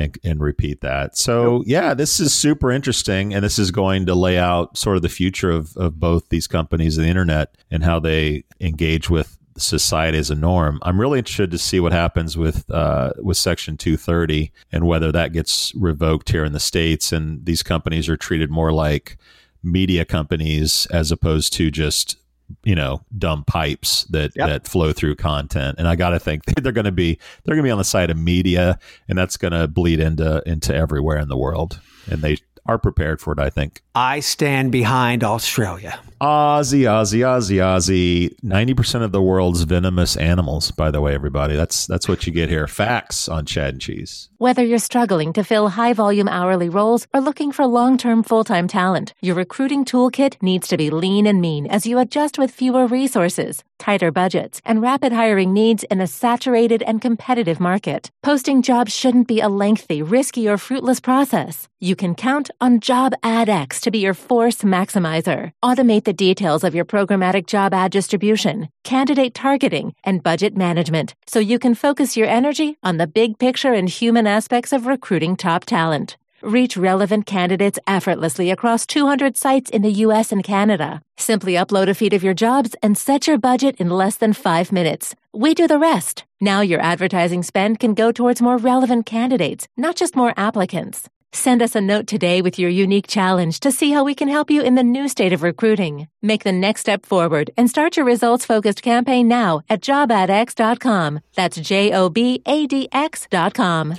And, 0.00 0.16
and 0.22 0.40
repeat 0.40 0.80
that. 0.82 1.16
So 1.18 1.64
yeah, 1.66 1.92
this 1.92 2.20
is 2.20 2.32
super 2.32 2.70
interesting, 2.70 3.34
and 3.34 3.44
this 3.44 3.58
is 3.58 3.72
going 3.72 4.06
to 4.06 4.14
lay 4.14 4.38
out 4.38 4.78
sort 4.78 4.94
of 4.94 5.02
the 5.02 5.08
future 5.08 5.50
of, 5.50 5.76
of 5.76 5.98
both 5.98 6.28
these 6.28 6.46
companies, 6.46 6.94
the 6.94 7.08
internet, 7.08 7.56
and 7.68 7.82
how 7.82 7.98
they 7.98 8.44
engage 8.60 9.10
with 9.10 9.38
society 9.56 10.18
as 10.18 10.30
a 10.30 10.34
norm. 10.34 10.78
I'm 10.82 11.00
really 11.00 11.18
interested 11.18 11.50
to 11.50 11.58
see 11.58 11.80
what 11.80 11.92
happens 11.92 12.36
with 12.36 12.70
uh, 12.70 13.10
with 13.18 13.36
Section 13.36 13.76
230 13.76 14.52
and 14.70 14.86
whether 14.86 15.12
that 15.12 15.32
gets 15.32 15.74
revoked 15.74 16.30
here 16.30 16.44
in 16.44 16.52
the 16.52 16.60
states, 16.60 17.12
and 17.12 17.44
these 17.44 17.62
companies 17.62 18.08
are 18.08 18.16
treated 18.16 18.50
more 18.50 18.72
like 18.72 19.18
media 19.62 20.04
companies 20.04 20.86
as 20.90 21.10
opposed 21.10 21.52
to 21.54 21.70
just 21.70 22.16
you 22.64 22.74
know 22.74 23.02
dumb 23.16 23.44
pipes 23.44 24.04
that 24.04 24.32
Yep. 24.36 24.48
that 24.48 24.68
flow 24.68 24.92
through 24.92 25.14
content 25.16 25.76
and 25.78 25.86
i 25.86 25.94
got 25.96 26.10
to 26.10 26.18
think 26.18 26.44
they're 26.62 26.72
going 26.72 26.84
to 26.84 26.92
be 26.92 27.18
they're 27.44 27.54
going 27.54 27.62
to 27.64 27.68
be 27.68 27.70
on 27.72 27.78
the 27.78 27.84
side 27.84 28.10
of 28.10 28.16
media 28.16 28.78
and 29.08 29.18
that's 29.18 29.36
going 29.36 29.52
to 29.52 29.68
bleed 29.68 30.00
into 30.00 30.42
into 30.46 30.74
everywhere 30.74 31.18
in 31.18 31.28
the 31.28 31.36
world 31.36 31.80
and 32.10 32.22
they 32.22 32.36
are 32.66 32.78
prepared 32.78 33.20
for 33.20 33.32
it 33.32 33.38
i 33.38 33.50
think 33.50 33.82
I 33.94 34.20
stand 34.20 34.70
behind 34.72 35.24
Australia. 35.24 35.98
Aussie, 36.20 36.80
Ozzy, 36.80 37.20
Ozzy, 37.20 37.58
Ozzy. 37.58 38.34
Ninety 38.42 38.74
percent 38.74 39.04
of 39.04 39.12
the 39.12 39.22
world's 39.22 39.62
venomous 39.62 40.16
animals. 40.16 40.72
By 40.72 40.90
the 40.90 41.00
way, 41.00 41.14
everybody, 41.14 41.54
that's 41.54 41.86
that's 41.86 42.08
what 42.08 42.26
you 42.26 42.32
get 42.32 42.48
here. 42.48 42.66
Facts 42.66 43.28
on 43.28 43.46
Chad 43.46 43.74
and 43.74 43.80
Cheese. 43.80 44.28
Whether 44.38 44.64
you're 44.64 44.78
struggling 44.78 45.32
to 45.34 45.44
fill 45.44 45.68
high 45.68 45.92
volume 45.92 46.28
hourly 46.28 46.68
roles 46.68 47.06
or 47.14 47.20
looking 47.20 47.52
for 47.52 47.66
long 47.66 47.98
term 47.98 48.24
full 48.24 48.42
time 48.42 48.66
talent, 48.66 49.14
your 49.20 49.36
recruiting 49.36 49.84
toolkit 49.84 50.42
needs 50.42 50.66
to 50.68 50.76
be 50.76 50.90
lean 50.90 51.26
and 51.26 51.40
mean 51.40 51.68
as 51.68 51.86
you 51.86 52.00
adjust 52.00 52.36
with 52.36 52.50
fewer 52.50 52.86
resources, 52.86 53.62
tighter 53.78 54.10
budgets, 54.10 54.60
and 54.64 54.82
rapid 54.82 55.12
hiring 55.12 55.52
needs 55.52 55.84
in 55.84 56.00
a 56.00 56.06
saturated 56.08 56.82
and 56.82 57.00
competitive 57.00 57.60
market. 57.60 58.10
Posting 58.24 58.62
jobs 58.62 58.92
shouldn't 58.92 59.28
be 59.28 59.40
a 59.40 59.48
lengthy, 59.48 60.02
risky, 60.02 60.48
or 60.48 60.58
fruitless 60.58 60.98
process. 60.98 61.68
You 61.78 61.94
can 61.94 62.16
count 62.16 62.50
on 62.60 62.80
Job 62.80 63.12
AdX 63.22 63.80
to 63.82 63.92
be 63.92 63.98
your 63.98 64.14
force 64.14 64.62
maximizer. 64.62 65.52
Automate 65.62 66.07
the 66.08 66.12
details 66.14 66.64
of 66.64 66.74
your 66.74 66.86
programmatic 66.86 67.46
job 67.46 67.74
ad 67.74 67.92
distribution, 67.92 68.70
candidate 68.82 69.34
targeting, 69.34 69.94
and 70.02 70.22
budget 70.22 70.56
management 70.56 71.14
so 71.26 71.38
you 71.38 71.58
can 71.58 71.74
focus 71.74 72.16
your 72.16 72.26
energy 72.26 72.78
on 72.82 72.96
the 72.96 73.06
big 73.06 73.38
picture 73.38 73.74
and 73.74 73.90
human 73.90 74.26
aspects 74.26 74.72
of 74.72 74.86
recruiting 74.86 75.36
top 75.36 75.66
talent. 75.66 76.16
Reach 76.40 76.78
relevant 76.78 77.26
candidates 77.26 77.78
effortlessly 77.86 78.50
across 78.50 78.86
200 78.86 79.36
sites 79.36 79.68
in 79.68 79.82
the 79.82 79.92
US 80.06 80.32
and 80.32 80.42
Canada. 80.42 81.02
Simply 81.18 81.52
upload 81.52 81.90
a 81.90 81.94
feed 81.94 82.14
of 82.14 82.24
your 82.24 82.32
jobs 82.32 82.74
and 82.82 82.96
set 82.96 83.26
your 83.26 83.36
budget 83.36 83.76
in 83.76 83.90
less 83.90 84.16
than 84.16 84.32
five 84.32 84.72
minutes. 84.72 85.14
We 85.34 85.52
do 85.52 85.68
the 85.68 85.78
rest. 85.78 86.24
Now 86.40 86.62
your 86.62 86.80
advertising 86.80 87.42
spend 87.42 87.80
can 87.80 87.92
go 87.92 88.12
towards 88.12 88.40
more 88.40 88.56
relevant 88.56 89.04
candidates, 89.04 89.68
not 89.76 89.94
just 89.94 90.16
more 90.16 90.32
applicants. 90.38 91.06
Send 91.32 91.60
us 91.60 91.74
a 91.76 91.80
note 91.80 92.06
today 92.06 92.40
with 92.40 92.58
your 92.58 92.70
unique 92.70 93.06
challenge 93.06 93.60
to 93.60 93.70
see 93.70 93.90
how 93.90 94.02
we 94.02 94.14
can 94.14 94.28
help 94.28 94.50
you 94.50 94.62
in 94.62 94.76
the 94.76 94.82
new 94.82 95.08
state 95.08 95.32
of 95.34 95.42
recruiting. 95.42 96.08
Make 96.22 96.42
the 96.42 96.52
next 96.52 96.80
step 96.80 97.04
forward 97.04 97.50
and 97.56 97.68
start 97.68 97.96
your 97.98 98.06
results 98.06 98.46
focused 98.46 98.82
campaign 98.82 99.28
now 99.28 99.60
at 99.68 99.82
jobadx.com. 99.82 101.20
That's 101.34 101.60
J 101.60 101.92
O 101.92 102.08
B 102.08 102.42
A 102.46 102.66
D 102.66 102.88
X.com. 102.92 103.94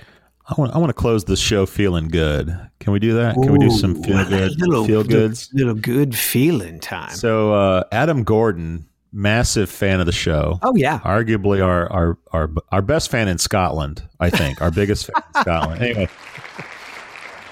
I 0.48 0.54
want 0.58 0.74
I 0.74 0.80
want 0.80 0.90
to 0.90 0.94
close 0.96 1.26
the 1.26 1.38
show 1.38 1.68
feeling 1.68 2.08
good. 2.08 2.48
Can 2.80 2.94
we 2.94 3.00
do 3.00 3.14
that? 3.14 3.36
Can 3.36 3.52
we 3.52 3.60
do 3.60 3.70
some 3.70 4.02
feel 4.02 4.26
good 4.26 4.60
little, 4.60 4.86
feel 4.86 5.04
goods? 5.04 5.52
Little, 5.54 5.76
little 5.76 5.82
good 5.82 6.16
feeling 6.16 6.80
time. 6.80 7.12
So 7.12 7.54
uh, 7.54 7.84
Adam 7.92 8.24
Gordon, 8.24 8.88
massive 9.14 9.70
fan 9.70 10.00
of 10.00 10.08
the 10.08 10.12
show. 10.12 10.58
oh 10.64 10.76
yeah. 10.76 10.98
Arguably 11.02 11.64
our 11.64 11.92
our 11.92 12.18
our 12.34 12.50
our 12.72 12.82
best 12.82 13.12
fan 13.12 13.28
in 13.28 13.38
Scotland, 13.38 14.02
I 14.20 14.32
think. 14.32 14.64
Our 14.64 14.72
biggest 14.72 15.06
fan 15.06 15.22
in 15.36 15.42
Scotland. 15.42 15.82
Anyway. 15.84 16.10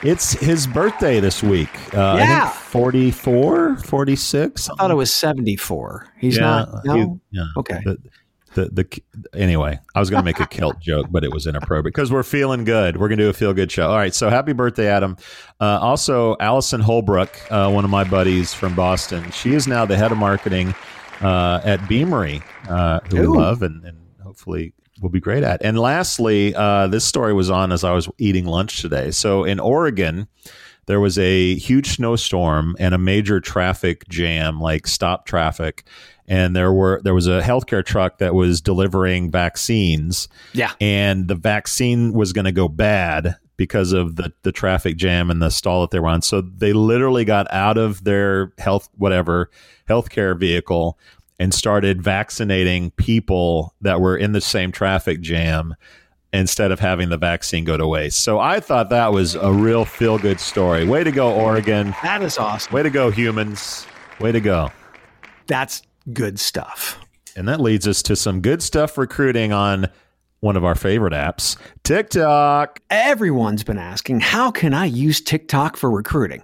It's 0.08 0.32
his 0.32 0.68
birthday 0.68 1.20
this 1.20 1.44
week. 1.44 1.68
Uh, 1.94 2.02
I 2.14 2.20
Yeah. 2.20 2.48
think 2.48 2.54
44, 2.62 3.76
46. 3.76 4.70
I 4.70 4.76
thought 4.76 4.90
it 4.92 4.94
was 4.94 5.14
74. 5.14 6.08
He's 6.18 6.38
Yeah, 6.38 6.42
not. 6.44 6.86
No? 6.86 6.94
he- 6.96 7.38
yeah. 7.38 7.46
Okay. 7.58 7.82
The, 7.84 7.98
the, 8.56 8.70
the 8.70 9.02
anyway, 9.38 9.78
I 9.94 10.00
was 10.00 10.10
going 10.10 10.22
to 10.22 10.26
make 10.26 10.40
a 10.40 10.48
kilt 10.48 10.80
joke, 10.82 11.08
but 11.12 11.26
it 11.26 11.34
was 11.34 11.46
inappropriate 11.46 11.84
because 11.94 12.10
we're 12.10 12.24
feeling 12.24 12.64
good. 12.64 12.96
We're 12.96 13.10
going 13.10 13.18
to 13.18 13.26
do 13.26 13.30
a 13.30 13.34
feel 13.34 13.54
good 13.54 13.70
show. 13.70 13.90
All 13.90 13.98
right. 13.98 14.14
So 14.16 14.30
happy 14.30 14.54
birthday, 14.54 14.88
Adam. 14.88 15.18
Uh, 15.60 15.78
also, 15.82 16.38
Allison 16.40 16.80
Holbrook, 16.80 17.30
uh, 17.52 17.70
one 17.70 17.84
of 17.84 17.90
my 17.92 18.06
buddies 18.06 18.54
from 18.54 18.76
Boston. 18.76 19.30
She 19.32 19.54
is 19.56 19.68
now 19.68 19.86
the 19.86 19.98
head 19.98 20.14
of 20.14 20.18
marketing 20.18 20.74
uh, 21.20 21.60
at 21.66 21.82
Beamery, 21.90 22.42
uh, 22.70 23.02
who 23.12 23.18
Ooh. 23.18 23.32
we 23.34 23.38
love 23.40 23.62
and, 23.62 23.84
and 23.84 23.98
hopefully 24.24 24.74
will 25.02 25.10
be 25.10 25.20
great 25.20 25.44
at. 25.44 25.64
And 25.64 25.78
lastly, 25.80 26.54
uh, 26.56 26.88
this 26.88 27.06
story 27.06 27.34
was 27.34 27.50
on 27.50 27.72
as 27.72 27.84
I 27.84 27.92
was 27.94 28.10
eating 28.18 28.46
lunch 28.46 28.82
today. 28.82 29.12
So 29.12 29.44
in 29.44 29.60
Oregon, 29.60 30.28
there 30.88 31.00
was 31.00 31.18
a 31.20 31.56
huge 31.56 31.96
snowstorm 31.96 32.76
and 32.80 32.96
a 32.96 32.98
major 32.98 33.40
traffic 33.40 34.08
jam, 34.10 34.60
like 34.60 34.88
stop 34.88 35.26
traffic. 35.26 35.84
And 36.30 36.56
there 36.56 36.74
were 36.74 37.00
there 37.04 37.14
was 37.14 37.28
a 37.28 37.42
healthcare 37.42 37.86
truck 37.86 38.18
that 38.18 38.34
was 38.34 38.60
delivering 38.60 39.32
vaccines, 39.32 40.28
Yeah. 40.54 40.74
and 40.82 41.28
the 41.28 41.36
vaccine 41.36 42.12
was 42.14 42.34
going 42.34 42.46
to 42.46 42.52
go 42.52 42.68
bad 42.68 43.36
because 43.56 43.92
of 43.94 44.18
the 44.18 44.34
the 44.44 44.52
traffic 44.52 44.98
jam 44.98 45.32
and 45.32 45.42
the 45.42 45.50
stall 45.50 45.82
that 45.82 45.92
they 45.92 46.00
were 46.00 46.08
on. 46.10 46.22
So 46.22 46.42
they 46.42 46.74
literally 46.74 47.24
got 47.26 47.52
out 47.52 47.78
of 47.78 48.04
their 48.04 48.52
health 48.58 48.90
whatever 48.98 49.50
healthcare 49.90 50.38
vehicle 50.38 51.00
and 51.40 51.54
started 51.54 52.02
vaccinating 52.02 52.92
people 52.92 53.76
that 53.82 54.02
were 54.02 54.18
in 54.18 54.32
the 54.32 54.42
same 54.42 54.72
traffic 54.72 55.22
jam 55.22 55.76
instead 56.34 56.72
of 56.72 56.80
having 56.80 57.10
the 57.10 57.18
vaccine 57.18 57.64
go 57.64 57.78
to 57.78 57.88
waste. 57.88 58.20
So 58.20 58.40
I 58.40 58.60
thought 58.60 58.90
that 58.90 59.14
was 59.14 59.36
a 59.36 59.52
real 59.52 59.86
feel 59.86 60.18
good 60.18 60.40
story. 60.40 60.86
Way 60.86 61.04
to 61.04 61.12
go, 61.12 61.34
Oregon. 61.34 61.96
That 62.04 62.22
is 62.22 62.38
awesome. 62.38 62.74
Way 62.74 62.84
to 62.84 62.90
go, 62.90 63.10
humans. 63.10 63.86
Way 64.20 64.32
to 64.32 64.42
go. 64.42 64.72
That's 65.48 65.82
good 66.14 66.40
stuff. 66.40 67.00
And 67.36 67.48
that 67.48 67.62
leads 67.62 67.88
us 67.88 68.02
to 68.04 68.16
some 68.16 68.42
good 68.42 68.64
stuff 68.64 68.98
recruiting 68.98 69.54
on 69.54 69.88
one 70.40 70.58
of 70.58 70.66
our 70.66 70.76
favorite 70.76 71.14
apps, 71.14 71.56
TikTok. 71.84 72.80
Everyone's 72.90 73.64
been 73.64 73.78
asking, 73.78 74.20
how 74.20 74.52
can 74.52 74.74
I 74.74 74.86
use 74.86 75.22
TikTok 75.22 75.78
for 75.78 75.90
recruiting? 75.90 76.44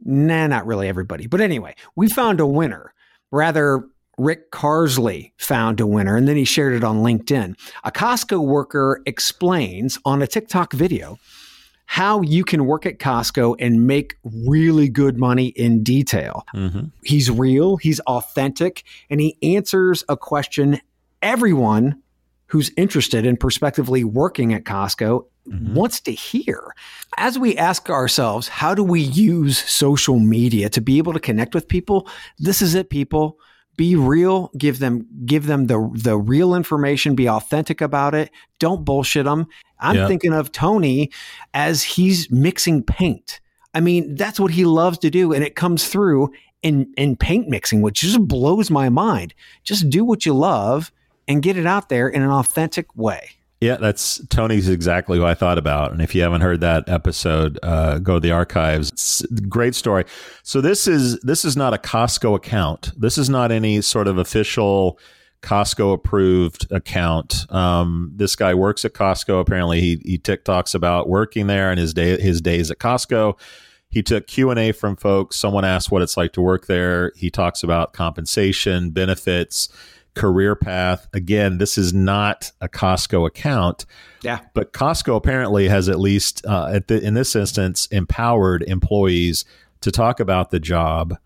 Nah, 0.00 0.46
not 0.46 0.66
really 0.66 0.88
everybody. 0.88 1.26
But 1.26 1.40
anyway, 1.40 1.74
we 1.96 2.08
found 2.08 2.40
a 2.40 2.46
winner. 2.46 2.94
Rather, 3.30 3.84
Rick 4.18 4.50
Carsley 4.50 5.32
found 5.38 5.80
a 5.80 5.86
winner 5.86 6.16
and 6.16 6.28
then 6.28 6.36
he 6.36 6.44
shared 6.44 6.74
it 6.74 6.84
on 6.84 6.98
LinkedIn. 6.98 7.56
A 7.84 7.90
Costco 7.90 8.44
worker 8.44 9.00
explains 9.06 9.98
on 10.04 10.20
a 10.20 10.26
TikTok 10.26 10.72
video 10.72 11.18
how 11.86 12.20
you 12.20 12.44
can 12.44 12.66
work 12.66 12.84
at 12.84 12.98
Costco 12.98 13.56
and 13.58 13.86
make 13.86 14.16
really 14.44 14.90
good 14.90 15.16
money 15.16 15.46
in 15.48 15.82
detail. 15.82 16.44
Mm-hmm. 16.54 16.88
He's 17.02 17.30
real, 17.30 17.78
he's 17.78 17.98
authentic, 18.00 18.84
and 19.08 19.22
he 19.22 19.38
answers 19.42 20.04
a 20.06 20.16
question 20.16 20.80
everyone 21.22 22.02
who's 22.48 22.70
interested 22.76 23.24
in 23.24 23.38
prospectively 23.38 24.04
working 24.04 24.52
at 24.52 24.64
Costco 24.64 25.24
wants 25.46 26.00
to 26.00 26.12
hear. 26.12 26.74
As 27.16 27.38
we 27.38 27.56
ask 27.56 27.88
ourselves, 27.88 28.48
how 28.48 28.74
do 28.74 28.84
we 28.84 29.00
use 29.00 29.58
social 29.58 30.18
media 30.18 30.68
to 30.70 30.80
be 30.80 30.98
able 30.98 31.14
to 31.14 31.20
connect 31.20 31.54
with 31.54 31.68
people? 31.68 32.06
This 32.38 32.60
is 32.60 32.74
it, 32.74 32.90
people. 32.90 33.38
Be 33.78 33.94
real, 33.96 34.50
give 34.58 34.80
them 34.80 35.06
give 35.24 35.46
them 35.46 35.68
the 35.68 35.90
the 35.94 36.18
real 36.18 36.54
information, 36.54 37.14
be 37.14 37.28
authentic 37.28 37.80
about 37.80 38.12
it. 38.14 38.30
Don't 38.58 38.84
bullshit 38.84 39.24
them. 39.24 39.46
I'm 39.78 39.94
Yeah. 39.96 40.08
thinking 40.08 40.32
of 40.34 40.50
Tony 40.52 41.10
as 41.54 41.82
he's 41.84 42.28
mixing 42.30 42.82
paint. 42.82 43.40
I 43.72 43.80
mean, 43.80 44.16
that's 44.16 44.40
what 44.40 44.50
he 44.50 44.64
loves 44.64 44.98
to 44.98 45.10
do 45.10 45.32
and 45.32 45.44
it 45.44 45.54
comes 45.54 45.86
through 45.88 46.32
in 46.62 46.92
in 46.96 47.14
paint 47.16 47.48
mixing, 47.48 47.80
which 47.80 48.00
just 48.00 48.20
blows 48.26 48.68
my 48.68 48.88
mind. 48.88 49.32
Just 49.62 49.88
do 49.88 50.04
what 50.04 50.26
you 50.26 50.34
love 50.34 50.90
and 51.28 51.40
get 51.40 51.56
it 51.56 51.66
out 51.66 51.88
there 51.88 52.08
in 52.08 52.22
an 52.22 52.30
authentic 52.30 52.94
way. 52.96 53.30
Yeah, 53.60 53.76
that's 53.76 54.24
Tony's 54.28 54.68
exactly 54.68 55.18
who 55.18 55.24
I 55.24 55.34
thought 55.34 55.58
about. 55.58 55.90
And 55.90 56.00
if 56.00 56.14
you 56.14 56.22
haven't 56.22 56.42
heard 56.42 56.60
that 56.60 56.88
episode, 56.88 57.58
uh, 57.62 57.98
go 57.98 58.14
to 58.14 58.20
the 58.20 58.30
archives. 58.30 58.90
It's 58.90 59.22
great 59.48 59.74
story. 59.74 60.04
So 60.44 60.60
this 60.60 60.86
is 60.86 61.18
this 61.20 61.44
is 61.44 61.56
not 61.56 61.74
a 61.74 61.78
Costco 61.78 62.36
account. 62.36 62.92
This 62.96 63.18
is 63.18 63.28
not 63.28 63.50
any 63.50 63.80
sort 63.80 64.06
of 64.06 64.16
official 64.16 65.00
Costco 65.42 65.92
approved 65.92 66.70
account. 66.70 67.46
Um, 67.52 68.12
this 68.14 68.36
guy 68.36 68.54
works 68.54 68.84
at 68.84 68.92
Costco. 68.92 69.40
Apparently, 69.40 69.80
he 69.80 70.00
he 70.04 70.18
TikToks 70.18 70.74
about 70.74 71.08
working 71.08 71.48
there 71.48 71.70
and 71.70 71.80
his 71.80 71.92
day 71.92 72.20
his 72.20 72.40
days 72.40 72.70
at 72.70 72.78
Costco. 72.78 73.38
He 73.90 74.02
took 74.04 74.28
Q 74.28 74.50
and 74.50 74.58
A 74.60 74.70
from 74.70 74.94
folks. 74.94 75.36
Someone 75.36 75.64
asked 75.64 75.90
what 75.90 76.02
it's 76.02 76.16
like 76.16 76.32
to 76.34 76.40
work 76.40 76.66
there. 76.66 77.10
He 77.16 77.28
talks 77.28 77.64
about 77.64 77.92
compensation, 77.92 78.90
benefits 78.90 79.68
career 80.18 80.56
path. 80.56 81.08
Again, 81.12 81.58
this 81.58 81.78
is 81.78 81.94
not 81.94 82.50
a 82.60 82.68
Costco 82.68 83.26
account. 83.26 83.86
Yeah. 84.22 84.40
But 84.52 84.72
Costco 84.72 85.16
apparently 85.16 85.68
has 85.68 85.88
at 85.88 86.00
least, 86.00 86.44
uh, 86.44 86.70
at 86.72 86.88
the, 86.88 87.00
in 87.00 87.14
this 87.14 87.36
instance, 87.36 87.86
empowered 87.86 88.62
employees 88.64 89.44
to 89.80 89.90
talk 89.92 90.20
about 90.20 90.50
the 90.50 90.60
job. 90.60 91.16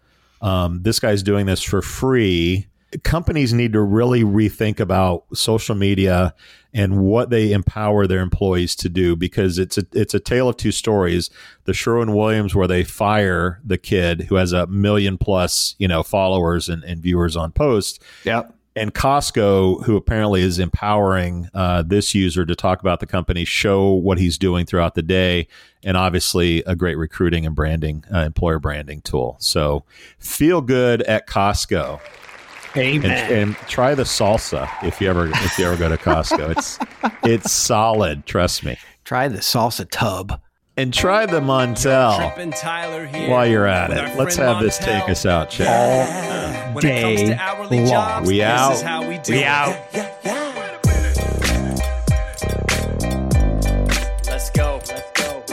Um, 0.43 0.83
this 0.83 1.01
guy's 1.01 1.23
doing 1.23 1.47
this 1.47 1.63
for 1.63 1.81
free. 1.81 2.67
Companies 3.03 3.55
need 3.55 3.73
to 3.73 3.81
really 3.81 4.23
rethink 4.23 4.79
about 4.79 5.25
social 5.33 5.75
media 5.75 6.35
and 6.75 7.01
what 7.01 7.31
they 7.31 7.53
empower 7.53 8.07
their 8.07 8.21
employees 8.21 8.77
to 8.77 8.91
do 8.91 9.17
because 9.17 9.59
it's 9.59 9.79
a 9.79 9.87
it's 9.93 10.13
a 10.13 10.21
tale 10.21 10.51
of 10.51 10.59
two 10.59 10.73
stories. 10.73 11.31
The 11.65 11.73
Sherwin 11.73 12.15
Williams 12.15 12.55
where 12.55 12.67
they 12.67 12.85
fire 12.85 13.61
the 13.65 13.79
kid 13.79 14.23
who 14.23 14.35
has 14.35 14.53
a 14.53 14.67
million 14.67 15.17
plus 15.17 15.75
you 15.79 15.89
know 15.89 16.03
followers 16.03 16.69
and, 16.69 16.85
and 16.85 17.01
viewers 17.03 17.35
on 17.35 17.53
post. 17.53 18.03
Yep 18.25 18.55
and 18.75 18.95
Costco, 18.95 19.85
who 19.85 19.97
apparently 19.97 20.43
is 20.43 20.59
empowering 20.59 21.49
uh, 21.55 21.83
this 21.83 22.15
user 22.15 22.47
to 22.47 22.55
talk 22.55 22.81
about 22.81 23.01
the 23.01 23.07
company, 23.07 23.45
show 23.45 23.91
what 23.91 24.19
he's 24.19 24.39
doing 24.39 24.65
throughout 24.65 24.95
the 24.95 25.03
day, 25.03 25.47
and 25.85 25.97
obviously 25.97 26.63
a 26.67 26.75
great 26.75 26.97
recruiting 26.97 27.45
and 27.45 27.55
branding, 27.55 28.05
uh, 28.13 28.19
employer 28.19 28.59
branding 28.59 29.03
tool. 29.03 29.37
So 29.41 29.85
feel 30.19 30.61
good 30.61 31.03
at 31.03 31.27
Costco. 31.27 32.01
Amen. 32.77 33.11
And, 33.11 33.33
and, 33.33 33.57
try 33.69 33.95
the 33.95 34.05
salsa 34.05 34.67
if 34.83 34.99
you 34.99 35.11
ever 35.11 35.29
if 35.29 35.59
you 35.59 35.67
ever 35.67 35.77
go 35.77 35.91
to 35.91 35.99
Costco. 35.99 36.57
It's 36.57 36.79
it's 37.23 37.53
solid. 37.53 38.25
Trust 38.25 38.65
me. 38.65 38.79
Try 39.05 39.29
the 39.29 39.39
salsa 39.39 39.87
tub. 39.91 40.41
And 40.75 40.93
try 40.95 41.27
the 41.27 41.41
Montel 41.41 43.29
while 43.29 43.47
you're 43.47 43.67
at 43.67 43.91
it. 43.91 44.17
Let's 44.17 44.37
have 44.37 44.63
this 44.63 44.79
take 44.79 45.07
us 45.11 45.27
out, 45.27 45.51
Chad. 45.51 46.75
All 46.75 46.81
day 46.81 47.39
long. 47.69 48.25
We 48.25 48.43
out. 48.43 49.07
we, 49.07 49.21
we 49.29 49.45
out. 49.45 49.77
Let's 54.27 54.51
go. 54.51 54.81
Let's 54.89 55.13
go. 55.13 55.45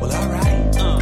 Well, 0.00 0.12
all 0.14 0.28
right. 0.30 0.76
Uh. 0.78 0.98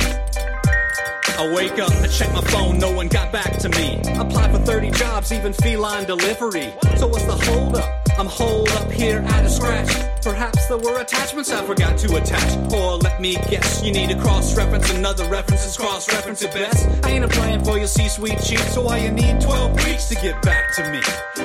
I 1.39 1.53
wake 1.55 1.79
up, 1.79 1.93
I 1.93 2.09
check 2.09 2.33
my 2.33 2.41
phone, 2.41 2.79
no 2.79 2.91
one 2.91 3.07
got 3.07 3.31
back 3.31 3.59
to 3.59 3.69
me. 3.69 4.01
Apply 4.19 4.51
for 4.51 4.59
30 4.59 4.91
jobs, 4.91 5.31
even 5.33 5.53
feline 5.53 6.05
delivery. 6.05 6.75
So 6.97 7.07
what's 7.07 7.27
the 7.27 7.37
hold 7.37 7.77
up? 7.77 8.09
I'm 8.19 8.27
holed 8.27 8.71
up 8.71 8.91
here 8.91 9.23
out 9.29 9.45
of 9.45 9.53
scratch. 9.53 10.16
Perhaps 10.27 10.67
there 10.67 10.79
were 10.79 11.01
attachments 11.01 11.53
I 11.53 11.65
forgot 11.65 11.97
to 11.99 12.17
attach. 12.17 12.73
Or 12.75 12.97
let 12.97 13.21
me 13.21 13.37
guess, 13.49 13.81
you 13.81 13.93
need 13.93 14.11
a 14.11 14.21
cross 14.21 14.57
reference 14.57 14.91
another 14.91 15.25
references, 15.29 15.77
cross 15.77 16.13
reference 16.13 16.45
at 16.45 16.53
best. 16.53 16.89
I 17.07 17.11
ain't 17.11 17.25
applying 17.25 17.63
for 17.63 17.79
your 17.79 17.87
C 17.87 18.09
suite 18.09 18.43
cheap, 18.43 18.59
so 18.59 18.83
why 18.83 18.99
you 18.99 19.13
need 19.13 19.41
12 19.41 19.85
weeks 19.85 20.09
to 20.09 20.17
get 20.17 20.43
back 20.43 20.75
to 20.75 20.91
me? 20.91 21.01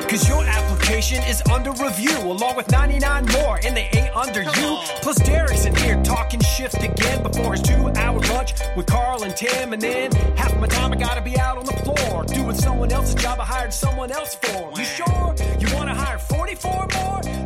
Cause 0.10 0.28
your 0.28 0.44
application 0.44 1.22
is 1.26 1.44
under 1.52 1.70
review, 1.74 2.18
along 2.24 2.56
with 2.56 2.72
99 2.72 3.28
more, 3.28 3.60
and 3.64 3.78
they 3.78 3.88
ain't 3.94 4.16
under 4.16 4.42
you. 4.42 4.80
Plus, 5.04 5.18
Derek's 5.18 5.66
in 5.66 5.76
here 5.76 6.02
talking 6.02 6.40
shift 6.40 6.82
again 6.82 7.22
before 7.22 7.52
his 7.52 7.62
two 7.62 7.88
hour 7.98 8.20
lunch 8.34 8.54
with 8.76 8.88
Carl 8.88 9.22
and 9.22 9.38
Tim. 9.38 9.74
And 9.74 9.82
then 9.82 10.12
half 10.36 10.60
my 10.60 10.66
time 10.66 10.92
I 10.92 10.96
gotta 10.96 11.22
be 11.22 11.38
out 11.38 11.60
on 11.60 11.66
the 11.66 11.78
floor 11.84 12.24
doing 12.24 12.56
someone 12.56 12.92
else's 12.92 13.14
job 13.14 13.40
I 13.40 13.46
hired 13.46 13.74
someone 13.74 14.12
else 14.12 14.34
for. 14.34 14.74
You 14.76 14.86
sure 14.86 15.36
you 15.60 15.68
wanna 15.76 15.94
hire 15.94 16.18
44 16.18 16.88
more 16.96 17.41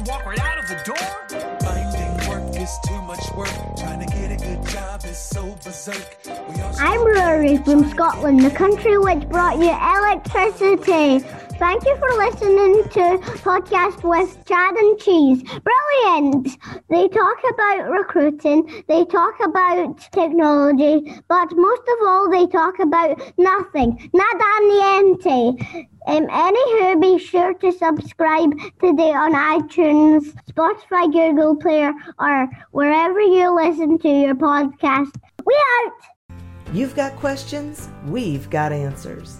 and 0.00 0.08
walk 0.08 0.24
right 0.24 0.40
out 0.40 0.58
of 0.58 0.68
the 0.68 0.82
door? 0.84 1.60
Finding 1.60 2.28
work 2.28 2.56
is 2.56 2.70
too 2.86 3.02
much 3.02 3.30
work. 3.36 3.50
Trying 3.76 4.00
to 4.00 4.06
get 4.06 4.32
a 4.32 4.36
good 4.36 4.66
job 4.66 5.04
is 5.04 5.18
so 5.18 5.54
berserk. 5.62 6.16
I'm 6.78 7.04
Rory 7.04 7.58
from 7.58 7.88
Scotland, 7.90 8.40
the 8.40 8.50
country 8.50 8.98
which 8.98 9.28
brought 9.28 9.58
you 9.58 9.70
electricity. 9.70 11.26
Thank 11.60 11.84
you 11.84 11.94
for 11.98 12.08
listening 12.16 12.84
to 12.84 13.18
podcast 13.44 14.02
with 14.02 14.46
Chad 14.46 14.74
and 14.76 14.98
Cheese. 14.98 15.42
Brilliant! 15.42 16.56
They 16.88 17.06
talk 17.06 17.36
about 17.52 17.90
recruiting, 17.90 18.82
they 18.88 19.04
talk 19.04 19.34
about 19.44 19.98
technology, 20.10 21.20
but 21.28 21.54
most 21.54 21.82
of 21.82 22.08
all, 22.08 22.30
they 22.30 22.46
talk 22.46 22.78
about 22.78 23.20
nothing. 23.36 24.10
Nada 24.14 24.52
niente. 24.70 25.86
Um, 26.06 26.28
anywho, 26.28 26.98
be 26.98 27.18
sure 27.18 27.52
to 27.52 27.72
subscribe 27.72 28.52
today 28.82 29.12
on 29.12 29.34
iTunes, 29.34 30.32
Spotify, 30.50 31.12
Google 31.12 31.56
Player, 31.56 31.92
or 32.18 32.48
wherever 32.70 33.20
you 33.20 33.54
listen 33.54 33.98
to 33.98 34.08
your 34.08 34.34
podcast. 34.34 35.12
We 35.44 35.54
out! 35.84 36.40
You've 36.72 36.96
got 36.96 37.12
questions, 37.16 37.90
we've 38.06 38.48
got 38.48 38.72
answers. 38.72 39.39